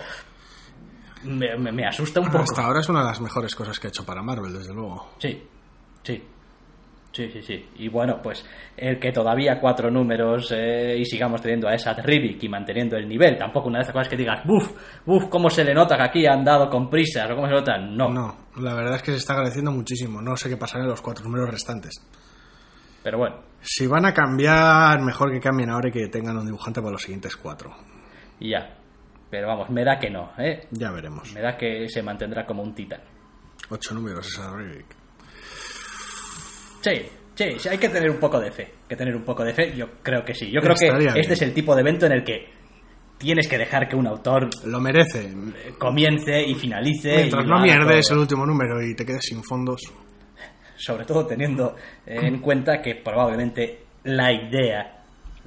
Me, 1.27 1.57
me- 1.57 1.71
me 1.71 1.85
asusta 1.85 2.19
un 2.21 2.27
poco. 2.27 2.39
Hasta 2.43 2.63
ahora 2.65 2.79
es 2.79 2.89
una 2.89 2.99
de 3.01 3.05
las 3.07 3.21
mejores 3.21 3.53
cosas 3.55 3.79
que 3.79 3.87
ha 3.87 3.89
hecho 3.89 4.05
para 4.05 4.21
Marvel, 4.21 4.53
desde 4.53 4.73
luego. 4.73 5.11
Sí, 5.19 5.43
sí. 6.03 6.23
Sí, 7.11 7.31
sí, 7.31 7.41
sí. 7.41 7.69
Y 7.77 7.87
bueno, 7.89 8.19
pues 8.21 8.45
el 8.75 8.99
que 8.99 9.11
todavía 9.11 9.59
cuatro 9.59 9.89
números 9.89 10.51
eh, 10.55 10.97
y 10.99 11.05
sigamos 11.05 11.41
teniendo 11.41 11.67
a 11.67 11.73
esa 11.73 11.93
Rivik 11.93 12.43
y 12.43 12.49
manteniendo 12.49 12.95
el 12.95 13.07
nivel. 13.09 13.35
Tampoco 13.37 13.69
una 13.69 13.79
de 13.79 13.83
esas 13.83 13.93
cosas 13.93 14.07
que 14.09 14.17
digas, 14.17 14.41
buf, 14.45 14.69
buf, 15.03 15.25
cómo 15.27 15.49
se 15.49 15.63
le 15.63 15.73
nota 15.73 15.97
que 15.97 16.03
aquí 16.03 16.25
han 16.27 16.43
dado 16.43 16.69
con 16.69 16.89
prisas 16.91 17.27
o 17.31 17.35
cómo 17.35 17.47
se 17.47 17.53
nota. 17.53 17.77
No. 17.79 18.09
No, 18.09 18.37
la 18.57 18.75
verdad 18.75 18.97
es 18.97 19.01
que 19.01 19.11
se 19.11 19.17
está 19.17 19.33
agradeciendo 19.33 19.71
muchísimo. 19.71 20.21
No 20.21 20.37
sé 20.37 20.47
qué 20.47 20.57
pasará 20.57 20.83
en 20.83 20.91
los 20.91 21.01
cuatro 21.01 21.23
números 21.25 21.49
restantes. 21.49 21.95
Pero 23.01 23.17
bueno, 23.17 23.37
Si 23.61 23.87
van 23.87 24.05
a 24.05 24.13
cambiar, 24.13 25.01
mejor 25.01 25.31
que 25.31 25.39
cambien 25.39 25.71
ahora 25.71 25.89
y 25.89 25.91
que 25.91 26.07
tengan 26.09 26.37
un 26.37 26.45
dibujante 26.45 26.81
para 26.81 26.91
los 26.91 27.01
siguientes 27.01 27.35
cuatro. 27.35 27.71
ya. 28.39 28.76
Pero 29.29 29.47
vamos, 29.47 29.69
me 29.69 29.83
da 29.83 29.99
que 29.99 30.09
no, 30.09 30.31
¿eh? 30.37 30.67
Ya 30.71 30.91
veremos. 30.91 31.33
Me 31.33 31.41
da 31.41 31.57
que 31.57 31.87
se 31.89 32.01
mantendrá 32.01 32.45
como 32.45 32.63
un 32.63 32.73
titán. 32.73 33.01
Ocho 33.69 33.93
números 33.93 34.27
esa 34.27 34.55
Rivik. 34.55 34.85
Sí, 36.81 36.91
sí, 37.35 37.45
sí, 37.59 37.69
hay 37.69 37.77
que 37.77 37.89
tener 37.89 38.09
un 38.09 38.17
poco 38.19 38.39
de 38.39 38.51
fe. 38.51 38.63
Hay 38.63 38.87
que 38.89 38.95
tener 38.95 39.15
un 39.15 39.23
poco 39.23 39.43
de 39.43 39.53
fe, 39.53 39.75
yo 39.75 39.87
creo 40.01 40.23
que 40.23 40.33
sí. 40.33 40.49
Yo 40.51 40.61
creo 40.61 40.75
que 40.75 41.19
este 41.19 41.33
es 41.33 41.41
el 41.41 41.53
tipo 41.53 41.75
de 41.75 41.81
evento 41.81 42.05
en 42.05 42.13
el 42.13 42.23
que 42.23 42.49
tienes 43.17 43.47
que 43.47 43.57
dejar 43.57 43.89
que 43.89 43.95
un 43.95 44.07
autor 44.07 44.47
Lo 44.65 44.79
merece. 44.79 45.33
comience 45.77 46.41
y 46.43 46.55
finalice. 46.55 47.15
Mientras 47.15 47.45
y 47.45 47.49
no 47.49 47.59
mierdes 47.59 48.09
el 48.11 48.19
último 48.19 48.45
número 48.45 48.81
y 48.81 48.95
te 48.95 49.05
quedes 49.05 49.25
sin 49.25 49.43
fondos. 49.43 49.81
sobre 50.77 51.03
todo 51.05 51.25
teniendo 51.25 51.75
en 52.05 52.39
cuenta 52.39 52.81
que 52.81 52.95
probablemente 52.95 53.83
la 54.03 54.31
idea 54.31 54.96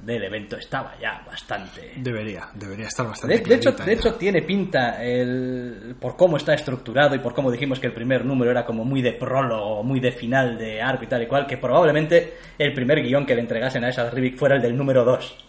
del 0.03 0.23
evento 0.23 0.57
estaba 0.57 0.95
ya 0.99 1.23
bastante... 1.25 1.93
Debería, 1.97 2.49
debería 2.53 2.87
estar 2.87 3.05
bastante 3.07 3.37
De, 3.37 3.43
de 3.43 3.55
hecho, 3.55 3.71
de 3.71 3.93
hecho, 3.93 4.15
tiene 4.15 4.41
pinta 4.41 5.03
el, 5.03 5.95
por 5.99 6.15
cómo 6.15 6.37
está 6.37 6.53
estructurado 6.53 7.15
y 7.15 7.19
por 7.19 7.33
cómo 7.33 7.51
dijimos 7.51 7.79
que 7.79 7.87
el 7.87 7.93
primer 7.93 8.25
número 8.25 8.51
era 8.51 8.65
como 8.65 8.83
muy 8.83 9.01
de 9.01 9.13
prólogo, 9.13 9.83
muy 9.83 9.99
de 9.99 10.11
final 10.11 10.57
de 10.57 10.81
arco 10.81 11.03
y 11.03 11.07
tal 11.07 11.23
y 11.23 11.27
cual, 11.27 11.45
que 11.45 11.57
probablemente 11.57 12.33
el 12.57 12.73
primer 12.73 13.01
guion 13.01 13.25
que 13.25 13.35
le 13.35 13.41
entregasen 13.41 13.83
a 13.83 13.89
esa 13.89 14.09
Rivik 14.09 14.37
fuera 14.37 14.55
el 14.55 14.61
del 14.61 14.75
número 14.75 15.05
2. 15.05 15.45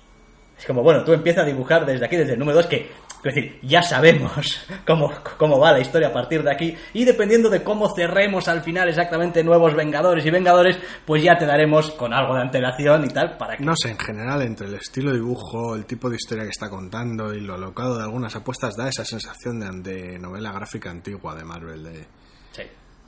Es 0.58 0.66
como, 0.66 0.82
bueno, 0.82 1.02
tú 1.02 1.12
empiezas 1.12 1.44
a 1.44 1.46
dibujar 1.46 1.84
desde 1.86 2.04
aquí, 2.04 2.16
desde 2.16 2.34
el 2.34 2.38
número 2.38 2.58
2, 2.58 2.66
que 2.66 2.88
Es 3.24 3.34
decir, 3.36 3.60
ya 3.62 3.82
sabemos 3.82 4.32
cómo, 4.86 5.12
cómo 5.38 5.58
va 5.60 5.70
la 5.72 5.78
historia 5.80 6.08
a 6.08 6.12
partir 6.12 6.42
de 6.42 6.50
aquí 6.50 6.74
y 6.92 7.04
dependiendo 7.04 7.48
de 7.50 7.62
cómo 7.62 7.88
cerremos 7.94 8.48
al 8.48 8.62
final 8.62 8.88
exactamente 8.88 9.44
nuevos 9.44 9.74
Vengadores 9.76 10.26
y 10.26 10.30
Vengadores, 10.30 10.76
pues 11.06 11.22
ya 11.22 11.38
te 11.38 11.46
daremos 11.46 11.92
con 11.92 12.12
algo 12.12 12.34
de 12.34 12.40
antelación 12.42 13.04
y 13.04 13.08
tal 13.08 13.36
para 13.36 13.56
que... 13.56 13.64
No 13.64 13.74
sé, 13.76 13.90
en 13.90 13.98
general, 13.98 14.42
entre 14.42 14.66
el 14.66 14.74
estilo 14.74 15.10
de 15.12 15.18
dibujo, 15.18 15.76
el 15.76 15.84
tipo 15.86 16.10
de 16.10 16.16
historia 16.16 16.42
que 16.42 16.50
está 16.50 16.68
contando 16.68 17.32
y 17.32 17.40
lo 17.40 17.54
alocado 17.54 17.96
de 17.96 18.02
algunas 18.02 18.34
apuestas, 18.34 18.74
da 18.76 18.88
esa 18.88 19.04
sensación 19.04 19.60
de, 19.60 19.92
de 19.92 20.18
novela 20.18 20.50
gráfica 20.50 20.90
antigua 20.90 21.34
de 21.36 21.44
Marvel, 21.44 21.84
de... 21.84 22.04
Sí. 22.50 22.62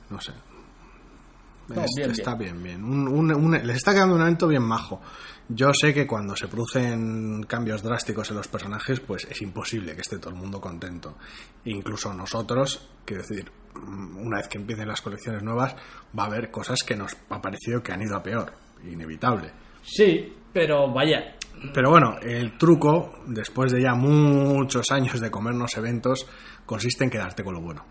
No 0.09 0.21
sé. 0.21 0.31
No, 1.67 1.81
Es- 1.83 1.91
bien, 1.97 2.11
está 2.11 2.35
bien, 2.35 2.61
bien. 2.61 2.83
Un- 2.83 3.07
un- 3.07 3.33
un- 3.33 3.51
les 3.67 3.77
está 3.77 3.91
quedando 3.93 4.15
un 4.15 4.21
evento 4.21 4.47
bien 4.47 4.63
majo. 4.63 5.01
Yo 5.47 5.71
sé 5.73 5.93
que 5.93 6.07
cuando 6.07 6.35
se 6.35 6.47
producen 6.47 7.43
cambios 7.43 7.83
drásticos 7.83 8.31
en 8.31 8.37
los 8.37 8.47
personajes, 8.47 8.99
pues 8.99 9.27
es 9.29 9.41
imposible 9.41 9.93
que 9.93 10.01
esté 10.01 10.17
todo 10.17 10.31
el 10.31 10.39
mundo 10.39 10.59
contento. 10.59 11.17
Incluso 11.65 12.13
nosotros, 12.13 12.89
quiero 13.05 13.21
decir, 13.21 13.51
mm, 13.75 14.17
una 14.25 14.37
vez 14.37 14.47
que 14.47 14.57
empiecen 14.57 14.87
las 14.87 15.01
colecciones 15.01 15.43
nuevas, 15.43 15.75
va 16.17 16.23
a 16.23 16.27
haber 16.27 16.49
cosas 16.49 16.79
que 16.83 16.95
nos 16.95 17.15
ha 17.29 17.41
parecido 17.41 17.83
que 17.83 17.91
han 17.91 18.01
ido 18.01 18.15
a 18.15 18.23
peor. 18.23 18.53
Inevitable. 18.83 19.51
Sí, 19.83 20.33
pero 20.51 20.91
vaya, 20.91 21.35
Pero 21.73 21.89
bueno, 21.89 22.17
el 22.21 22.57
truco, 22.57 23.19
después 23.27 23.71
de 23.71 23.81
ya 23.81 23.93
muchos 23.93 24.91
años 24.91 25.19
de 25.19 25.31
comernos 25.31 25.77
eventos, 25.77 26.27
consiste 26.65 27.03
en 27.03 27.09
quedarte 27.09 27.43
con 27.43 27.53
lo 27.53 27.61
bueno. 27.61 27.85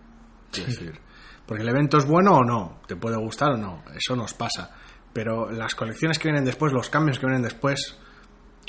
Quiero 0.50 0.70
decir, 0.70 1.00
porque 1.46 1.62
el 1.62 1.68
evento 1.68 1.98
es 1.98 2.06
bueno 2.06 2.36
o 2.36 2.44
no, 2.44 2.80
te 2.86 2.96
puede 2.96 3.16
gustar 3.16 3.52
o 3.52 3.56
no, 3.56 3.82
eso 3.94 4.16
nos 4.16 4.34
pasa. 4.34 4.70
Pero 5.14 5.50
las 5.50 5.74
colecciones 5.74 6.18
que 6.18 6.28
vienen 6.28 6.44
después, 6.44 6.72
los 6.72 6.90
cambios 6.90 7.18
que 7.18 7.24
vienen 7.24 7.42
después, 7.42 7.98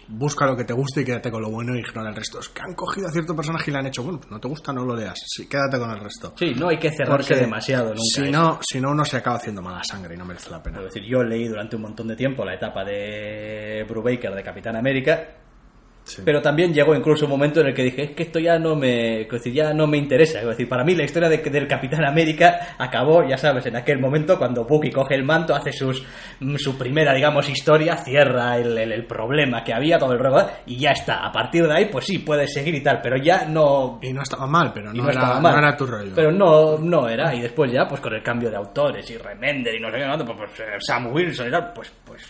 busca 0.08 0.46
lo 0.46 0.56
que 0.56 0.64
te 0.64 0.74
guste 0.74 1.02
y 1.02 1.04
quédate 1.04 1.32
con 1.32 1.42
lo 1.42 1.50
bueno 1.50 1.76
y 1.76 1.80
ignora 1.80 2.10
el 2.10 2.16
resto. 2.16 2.40
Es 2.40 2.50
que 2.50 2.62
han 2.62 2.74
cogido 2.74 3.08
a 3.08 3.12
cierto 3.12 3.36
personaje 3.36 3.72
y 3.72 3.74
le 3.74 3.80
han 3.80 3.88
hecho, 3.88 4.04
bueno, 4.04 4.22
no 4.30 4.40
te 4.40 4.48
gusta, 4.48 4.72
no 4.72 4.86
lo 4.86 4.96
leas, 4.96 5.20
sí, 5.26 5.48
quédate 5.48 5.80
con 5.80 5.90
el 5.90 6.00
resto. 6.00 6.34
sí, 6.38 6.54
no 6.56 6.70
hay 6.70 6.78
que 6.78 6.92
cerrarse 6.92 7.34
Porque 7.34 7.44
demasiado 7.44 7.90
nunca. 7.90 8.02
Si 8.02 8.22
¿eh? 8.22 8.32
no, 8.32 8.60
si 8.62 8.80
no, 8.80 8.92
uno 8.92 9.04
se 9.06 9.18
acaba 9.18 9.38
haciendo 9.38 9.62
mala 9.62 9.84
sangre 9.84 10.16
y 10.16 10.18
no 10.18 10.26
merece 10.26 10.50
la 10.50 10.62
pena. 10.62 10.80
Es 10.80 10.86
decir, 10.86 11.04
yo 11.04 11.24
leí 11.24 11.48
durante 11.48 11.76
un 11.76 11.82
montón 11.82 12.08
de 12.08 12.16
tiempo 12.16 12.46
la 12.46 12.54
etapa 12.54 12.84
de 12.84 13.86
Brubaker 13.90 14.34
de 14.34 14.44
Capitán 14.44 14.76
América, 14.76 15.28
Sí. 16.06 16.22
pero 16.24 16.40
también 16.40 16.72
llegó 16.72 16.94
incluso 16.94 17.26
un 17.26 17.32
momento 17.32 17.62
en 17.62 17.68
el 17.68 17.74
que 17.74 17.82
dije, 17.82 18.04
es 18.04 18.12
que 18.12 18.22
esto 18.24 18.38
ya 18.38 18.60
no 18.60 18.76
me, 18.76 19.28
ya 19.52 19.74
no 19.74 19.88
me 19.88 19.98
interesa. 19.98 20.40
Es 20.40 20.46
decir, 20.46 20.70
para 20.70 20.84
mí 20.84 20.94
la 20.94 21.04
historia 21.04 21.28
de- 21.30 21.40
del 21.40 21.68
Capitán 21.68 22.06
América 22.06 22.76
acabó, 22.78 23.28
ya 23.28 23.38
sabes, 23.40 23.66
en 23.66 23.76
aquel 23.76 23.98
momento 24.00 24.38
cuando 24.38 24.66
Bucky 24.66 24.92
coge 24.92 25.16
el 25.16 25.24
manto, 25.24 25.56
hace 25.56 25.72
sus, 25.72 26.06
mm, 26.42 26.58
su 26.58 26.78
primera, 26.78 27.12
digamos, 27.12 27.50
historia, 27.50 27.98
cierra 27.98 28.56
el, 28.58 28.78
el- 28.78 28.92
el 28.92 29.06
problema 29.08 29.64
que 29.64 29.74
había, 29.74 29.98
todo 29.98 30.14
el 30.14 30.20
ruego, 30.20 30.48
y 30.68 30.78
ya 30.78 30.92
está. 30.92 31.26
A 31.26 31.32
partir 31.32 31.66
de 31.68 31.74
ahí, 31.74 31.86
pues 31.92 32.06
sí, 32.06 32.20
puedes 32.20 32.54
seguir 32.54 32.76
y 32.76 32.84
tal, 32.84 33.00
pero 33.02 33.18
ya 33.18 33.46
no, 33.46 33.98
Y 34.04 34.14
no 34.14 34.22
estaba 34.22 34.46
mal, 34.46 34.72
pero 34.74 34.94
no, 34.94 35.02
no 35.02 35.10
era, 35.10 35.20
estaba 35.20 35.40
mal. 35.42 35.54
no 35.54 35.58
era 35.58 35.76
tu 35.76 35.88
rollo. 35.88 36.12
Pero 36.16 36.32
no, 36.32 36.78
no 36.78 37.10
era. 37.10 37.34
Y 37.34 37.42
después 37.42 37.72
ya, 37.72 37.88
pues 37.88 38.00
con 38.00 38.14
el 38.14 38.22
cambio 38.22 38.52
de 38.52 38.58
autores 38.58 39.10
y 39.10 39.18
Remender 39.18 39.74
y 39.74 39.80
no 39.80 39.90
sé 39.90 39.98
qué, 39.98 40.24
pues, 40.24 40.38
pues, 40.38 40.60
eh, 40.60 40.64
Sam 40.80 41.08
Wilson 41.12 41.48
y 41.48 41.52
tal, 41.52 41.74
pues, 41.74 41.92
pues, 42.06 42.22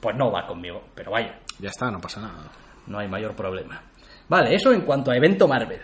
pues 0.00 0.16
no 0.16 0.32
va 0.32 0.46
conmigo. 0.46 0.82
Pero 0.94 1.10
vaya, 1.10 1.38
Ya 1.58 1.68
está, 1.68 1.90
no 1.90 2.00
pasa 2.00 2.20
nada. 2.22 2.50
No 2.86 2.98
hay 2.98 3.08
mayor 3.08 3.34
problema. 3.34 3.82
Vale, 4.28 4.54
eso 4.54 4.72
en 4.72 4.82
cuanto 4.82 5.10
a 5.10 5.16
evento 5.16 5.46
Marvel. 5.48 5.80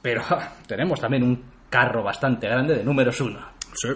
Pero 0.00 0.22
tenemos 0.66 1.00
también 1.00 1.22
un 1.22 1.42
carro 1.70 2.02
bastante 2.02 2.46
grande 2.48 2.76
de 2.76 2.84
números 2.84 3.20
uno. 3.20 3.40
Sí. 3.74 3.88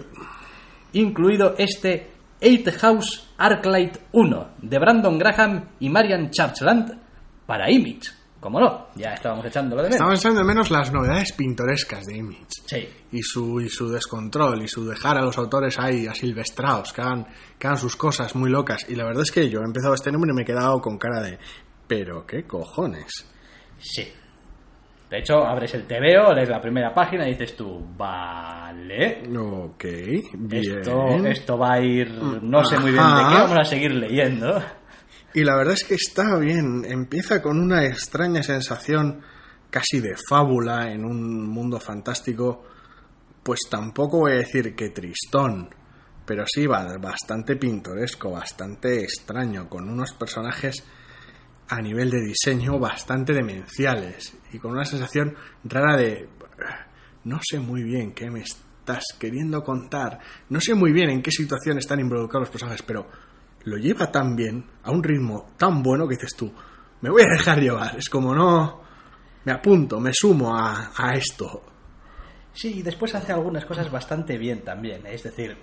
Incluido 0.93 1.55
este 1.57 2.11
Eight 2.39 2.69
House 2.79 3.29
Arclight 3.37 3.97
1 4.11 4.49
de 4.61 4.79
Brandon 4.79 5.17
Graham 5.17 5.69
y 5.79 5.89
Marian 5.89 6.29
Churchland 6.31 6.97
para 7.45 7.69
Image. 7.69 8.17
Como 8.39 8.59
no, 8.59 8.87
ya 8.95 9.13
estábamos 9.13 9.45
echándolo 9.45 9.81
de 9.81 9.89
menos. 9.89 9.95
Estamos 9.95 10.19
echando 10.19 10.39
de 10.39 10.45
menos 10.45 10.69
las 10.69 10.93
novedades 10.93 11.33
pintorescas 11.33 12.05
de 12.05 12.17
Image. 12.17 12.45
Sí, 12.65 12.87
Y 13.11 13.21
su, 13.23 13.59
y 13.59 13.67
su 13.67 13.89
descontrol 13.89 14.61
y 14.61 14.67
su 14.67 14.85
dejar 14.85 15.17
a 15.17 15.21
los 15.21 15.37
autores 15.37 15.79
ahí 15.79 16.05
asilvestrados, 16.05 16.93
que 16.93 17.01
hagan, 17.01 17.25
que 17.57 17.67
hagan 17.67 17.79
sus 17.79 17.95
cosas 17.95 18.35
muy 18.35 18.51
locas. 18.51 18.85
Y 18.89 18.95
la 18.95 19.05
verdad 19.05 19.23
es 19.23 19.31
que 19.31 19.49
yo 19.49 19.61
he 19.61 19.65
empezado 19.65 19.95
este 19.95 20.11
número 20.11 20.33
y 20.33 20.35
me 20.35 20.41
he 20.43 20.45
quedado 20.45 20.79
con 20.79 20.97
cara 20.97 21.21
de... 21.21 21.39
¿Pero 21.87 22.25
qué 22.25 22.43
cojones? 22.45 23.11
Sí. 23.79 24.11
De 25.09 25.19
hecho, 25.19 25.45
abres 25.45 25.73
el 25.73 25.87
TVO, 25.87 26.33
lees 26.33 26.49
la 26.49 26.59
primera 26.59 26.93
página 26.93 27.25
y 27.27 27.31
dices 27.31 27.55
tú, 27.55 27.85
vale, 27.97 29.23
Ok, 29.37 29.85
bien. 30.33 30.79
esto, 30.79 31.07
esto 31.25 31.57
va 31.57 31.73
a 31.73 31.81
ir, 31.81 32.11
no 32.11 32.65
sé 32.65 32.77
muy 32.77 32.91
bien 32.91 33.03
de 33.03 33.23
qué, 33.29 33.41
vamos 33.41 33.57
a 33.57 33.63
seguir 33.63 33.91
leyendo. 33.93 34.61
Y 35.33 35.43
la 35.43 35.55
verdad 35.55 35.75
es 35.75 35.83
que 35.85 35.95
está 35.95 36.37
bien. 36.39 36.83
Empieza 36.85 37.41
con 37.41 37.59
una 37.59 37.85
extraña 37.85 38.43
sensación 38.43 39.21
casi 39.69 39.99
de 40.01 40.15
fábula 40.29 40.91
en 40.91 41.05
un 41.05 41.47
mundo 41.47 41.79
fantástico. 41.79 42.63
Pues 43.43 43.61
tampoco 43.69 44.19
voy 44.19 44.33
a 44.33 44.37
decir 44.37 44.75
que 44.75 44.89
tristón, 44.89 45.69
pero 46.25 46.43
sí 46.47 46.65
va 46.65 46.85
bastante 46.99 47.55
pintoresco, 47.55 48.31
bastante 48.31 49.01
extraño, 49.03 49.69
con 49.69 49.87
unos 49.89 50.11
personajes 50.13 50.83
a 51.69 51.81
nivel 51.81 52.09
de 52.09 52.21
diseño 52.21 52.79
bastante 52.79 53.33
demenciales 53.33 54.37
y 54.51 54.59
con 54.59 54.71
una 54.71 54.85
sensación 54.85 55.35
rara 55.63 55.97
de 55.97 56.29
no 57.25 57.39
sé 57.43 57.59
muy 57.59 57.83
bien 57.83 58.13
qué 58.13 58.31
me 58.31 58.41
estás 58.41 59.03
queriendo 59.19 59.63
contar, 59.63 60.19
no 60.49 60.61
sé 60.61 60.73
muy 60.73 60.91
bien 60.91 61.09
en 61.09 61.21
qué 61.21 61.31
situación 61.31 61.77
están 61.77 61.99
involucrados 61.99 62.47
los 62.47 62.51
personajes, 62.51 62.83
pero 62.83 63.07
lo 63.65 63.77
lleva 63.77 64.09
tan 64.11 64.35
bien, 64.35 64.65
a 64.83 64.91
un 64.91 65.03
ritmo 65.03 65.51
tan 65.57 65.83
bueno 65.83 66.07
que 66.07 66.15
dices 66.15 66.35
tú, 66.37 66.53
me 67.01 67.09
voy 67.09 67.23
a 67.23 67.37
dejar 67.37 67.59
llevar, 67.59 67.97
es 67.97 68.09
como 68.09 68.33
no, 68.33 68.81
me 69.43 69.51
apunto, 69.51 69.99
me 69.99 70.11
sumo 70.13 70.55
a, 70.55 70.91
a 70.95 71.15
esto. 71.15 71.63
Sí, 72.53 72.79
y 72.79 72.81
después 72.81 73.13
hace 73.13 73.33
algunas 73.33 73.65
cosas 73.65 73.91
bastante 73.91 74.37
bien 74.37 74.63
también. 74.63 75.05
Es 75.05 75.21
decir, 75.21 75.55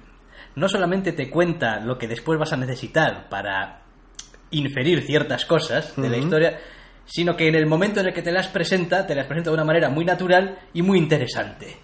no 0.54 0.68
solamente 0.68 1.12
te 1.12 1.28
cuenta 1.28 1.80
lo 1.80 1.98
que 1.98 2.06
después 2.06 2.38
vas 2.38 2.52
a 2.52 2.56
necesitar 2.56 3.28
para 3.28 3.83
inferir 4.58 5.02
ciertas 5.02 5.44
cosas 5.44 5.94
de 5.96 6.08
la 6.08 6.16
historia, 6.16 6.58
sino 7.06 7.36
que 7.36 7.48
en 7.48 7.54
el 7.54 7.66
momento 7.66 8.00
en 8.00 8.06
el 8.06 8.12
que 8.14 8.22
te 8.22 8.32
las 8.32 8.48
presenta, 8.48 9.06
te 9.06 9.14
las 9.14 9.26
presenta 9.26 9.50
de 9.50 9.54
una 9.54 9.64
manera 9.64 9.88
muy 9.90 10.04
natural 10.04 10.58
y 10.72 10.82
muy 10.82 10.98
interesante. 10.98 11.76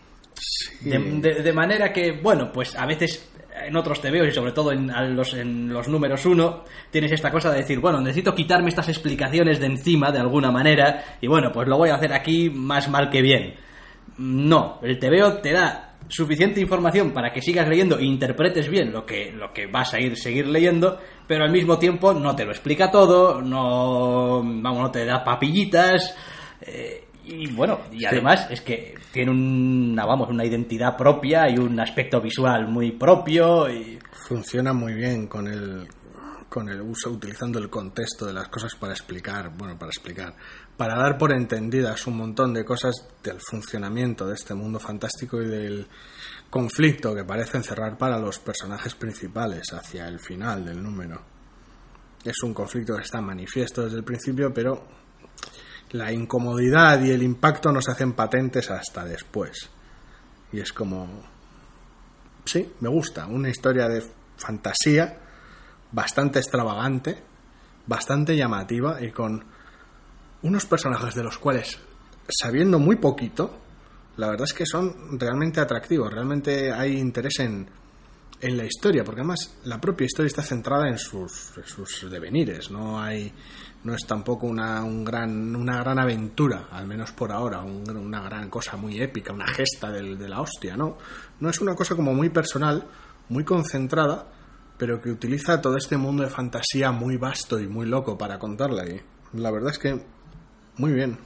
De, 0.80 0.98
de- 0.98 1.42
de 1.42 1.52
manera 1.52 1.92
que, 1.92 2.12
bueno, 2.12 2.50
pues 2.52 2.74
a 2.76 2.86
veces 2.86 3.26
en 3.66 3.76
otros 3.76 4.00
TVOs 4.00 4.28
y 4.28 4.32
sobre 4.32 4.52
todo 4.52 4.72
en, 4.72 4.90
a 4.90 5.02
los, 5.02 5.34
en 5.34 5.70
los 5.70 5.86
números 5.88 6.24
uno, 6.24 6.64
tienes 6.90 7.12
esta 7.12 7.30
cosa 7.30 7.50
de 7.50 7.58
decir, 7.58 7.78
bueno, 7.80 8.00
necesito 8.00 8.34
quitarme 8.34 8.70
estas 8.70 8.88
explicaciones 8.88 9.60
de 9.60 9.66
encima 9.66 10.10
de 10.10 10.18
alguna 10.20 10.50
manera 10.50 11.16
y 11.20 11.26
bueno, 11.26 11.52
pues 11.52 11.68
lo 11.68 11.76
voy 11.76 11.90
a 11.90 11.96
hacer 11.96 12.12
aquí 12.14 12.48
más 12.48 12.88
mal 12.88 13.10
que 13.10 13.20
bien. 13.20 13.56
No, 14.16 14.78
el 14.82 14.98
TVO 14.98 15.34
te 15.38 15.52
da 15.52 15.89
suficiente 16.10 16.60
información 16.60 17.12
para 17.12 17.32
que 17.32 17.40
sigas 17.40 17.68
leyendo 17.68 17.98
e 17.98 18.04
interpretes 18.04 18.68
bien 18.68 18.92
lo 18.92 19.06
que, 19.06 19.32
lo 19.32 19.52
que 19.52 19.66
vas 19.66 19.94
a 19.94 20.00
ir 20.00 20.16
seguir 20.16 20.46
leyendo, 20.46 20.98
pero 21.26 21.44
al 21.44 21.52
mismo 21.52 21.78
tiempo 21.78 22.12
no 22.12 22.34
te 22.34 22.44
lo 22.44 22.50
explica 22.50 22.90
todo, 22.90 23.40
no, 23.40 24.42
vamos, 24.42 24.82
no 24.82 24.90
te 24.90 25.04
da 25.04 25.24
papillitas, 25.24 26.14
eh, 26.62 27.04
y 27.24 27.46
bueno, 27.52 27.80
y 27.92 28.04
además 28.04 28.48
es 28.50 28.60
que 28.60 28.94
tiene 29.12 29.30
una, 29.30 30.04
vamos, 30.04 30.28
una 30.28 30.44
identidad 30.44 30.96
propia 30.96 31.48
y 31.48 31.58
un 31.58 31.78
aspecto 31.78 32.20
visual 32.20 32.68
muy 32.68 32.92
propio 32.92 33.70
y... 33.70 33.98
Funciona 34.12 34.72
muy 34.72 34.94
bien 34.94 35.26
con 35.26 35.46
el 35.46 35.88
con 36.50 36.68
el 36.68 36.82
uso 36.82 37.10
utilizando 37.10 37.60
el 37.60 37.70
contexto 37.70 38.26
de 38.26 38.32
las 38.32 38.48
cosas 38.48 38.74
para 38.74 38.92
explicar, 38.92 39.56
bueno, 39.56 39.78
para 39.78 39.90
explicar, 39.90 40.34
para 40.80 40.96
dar 40.96 41.18
por 41.18 41.30
entendidas 41.30 42.06
un 42.06 42.16
montón 42.16 42.54
de 42.54 42.64
cosas 42.64 43.06
del 43.22 43.38
funcionamiento 43.38 44.26
de 44.26 44.32
este 44.32 44.54
mundo 44.54 44.80
fantástico 44.80 45.42
y 45.42 45.46
del 45.46 45.86
conflicto 46.48 47.14
que 47.14 47.22
parece 47.22 47.58
encerrar 47.58 47.98
para 47.98 48.18
los 48.18 48.38
personajes 48.38 48.94
principales 48.94 49.74
hacia 49.74 50.08
el 50.08 50.18
final 50.18 50.64
del 50.64 50.82
número. 50.82 51.20
Es 52.24 52.42
un 52.42 52.54
conflicto 52.54 52.96
que 52.96 53.02
está 53.02 53.20
manifiesto 53.20 53.84
desde 53.84 53.98
el 53.98 54.04
principio, 54.04 54.54
pero 54.54 54.82
la 55.90 56.10
incomodidad 56.12 57.02
y 57.02 57.10
el 57.10 57.22
impacto 57.24 57.70
no 57.70 57.82
se 57.82 57.90
hacen 57.90 58.14
patentes 58.14 58.70
hasta 58.70 59.04
después. 59.04 59.68
Y 60.50 60.60
es 60.60 60.72
como 60.72 61.24
sí, 62.46 62.72
me 62.80 62.88
gusta. 62.88 63.26
Una 63.26 63.50
historia 63.50 63.86
de 63.86 64.02
fantasía 64.38 65.14
bastante 65.92 66.38
extravagante, 66.38 67.22
bastante 67.86 68.34
llamativa 68.34 68.98
y 69.02 69.10
con 69.10 69.59
unos 70.42 70.66
personajes 70.66 71.14
de 71.14 71.22
los 71.22 71.38
cuales, 71.38 71.78
sabiendo 72.28 72.78
muy 72.78 72.96
poquito, 72.96 73.58
la 74.16 74.28
verdad 74.28 74.44
es 74.46 74.52
que 74.54 74.66
son 74.66 75.18
realmente 75.18 75.60
atractivos. 75.60 76.12
Realmente 76.12 76.72
hay 76.72 76.98
interés 76.98 77.38
en, 77.40 77.68
en 78.40 78.56
la 78.56 78.64
historia, 78.64 79.04
porque 79.04 79.20
además 79.20 79.56
la 79.64 79.80
propia 79.80 80.04
historia 80.06 80.28
está 80.28 80.42
centrada 80.42 80.88
en 80.88 80.98
sus, 80.98 81.52
en 81.56 81.64
sus 81.64 82.10
devenires. 82.10 82.70
No 82.70 83.00
hay 83.00 83.32
no 83.82 83.94
es 83.94 84.06
tampoco 84.06 84.46
una, 84.46 84.84
un 84.84 85.04
gran, 85.06 85.56
una 85.56 85.78
gran 85.78 85.98
aventura, 85.98 86.68
al 86.70 86.86
menos 86.86 87.12
por 87.12 87.32
ahora, 87.32 87.60
un- 87.62 87.88
una 87.96 88.20
gran 88.20 88.50
cosa 88.50 88.76
muy 88.76 89.00
épica, 89.00 89.32
una 89.32 89.46
gesta 89.46 89.90
del- 89.90 90.18
de 90.18 90.28
la 90.28 90.42
hostia, 90.42 90.76
¿no? 90.76 90.98
No 91.40 91.48
es 91.48 91.60
una 91.62 91.74
cosa 91.74 91.94
como 91.96 92.12
muy 92.12 92.28
personal, 92.28 92.86
muy 93.30 93.42
concentrada, 93.42 94.26
pero 94.76 95.00
que 95.00 95.10
utiliza 95.10 95.62
todo 95.62 95.78
este 95.78 95.96
mundo 95.96 96.22
de 96.22 96.28
fantasía 96.28 96.90
muy 96.92 97.16
vasto 97.16 97.58
y 97.58 97.68
muy 97.68 97.86
loco 97.86 98.18
para 98.18 98.38
contarla. 98.38 98.84
Y 98.86 99.00
la 99.32 99.50
verdad 99.50 99.70
es 99.70 99.78
que 99.78 100.04
muy 100.80 100.92
bien. 100.92 101.18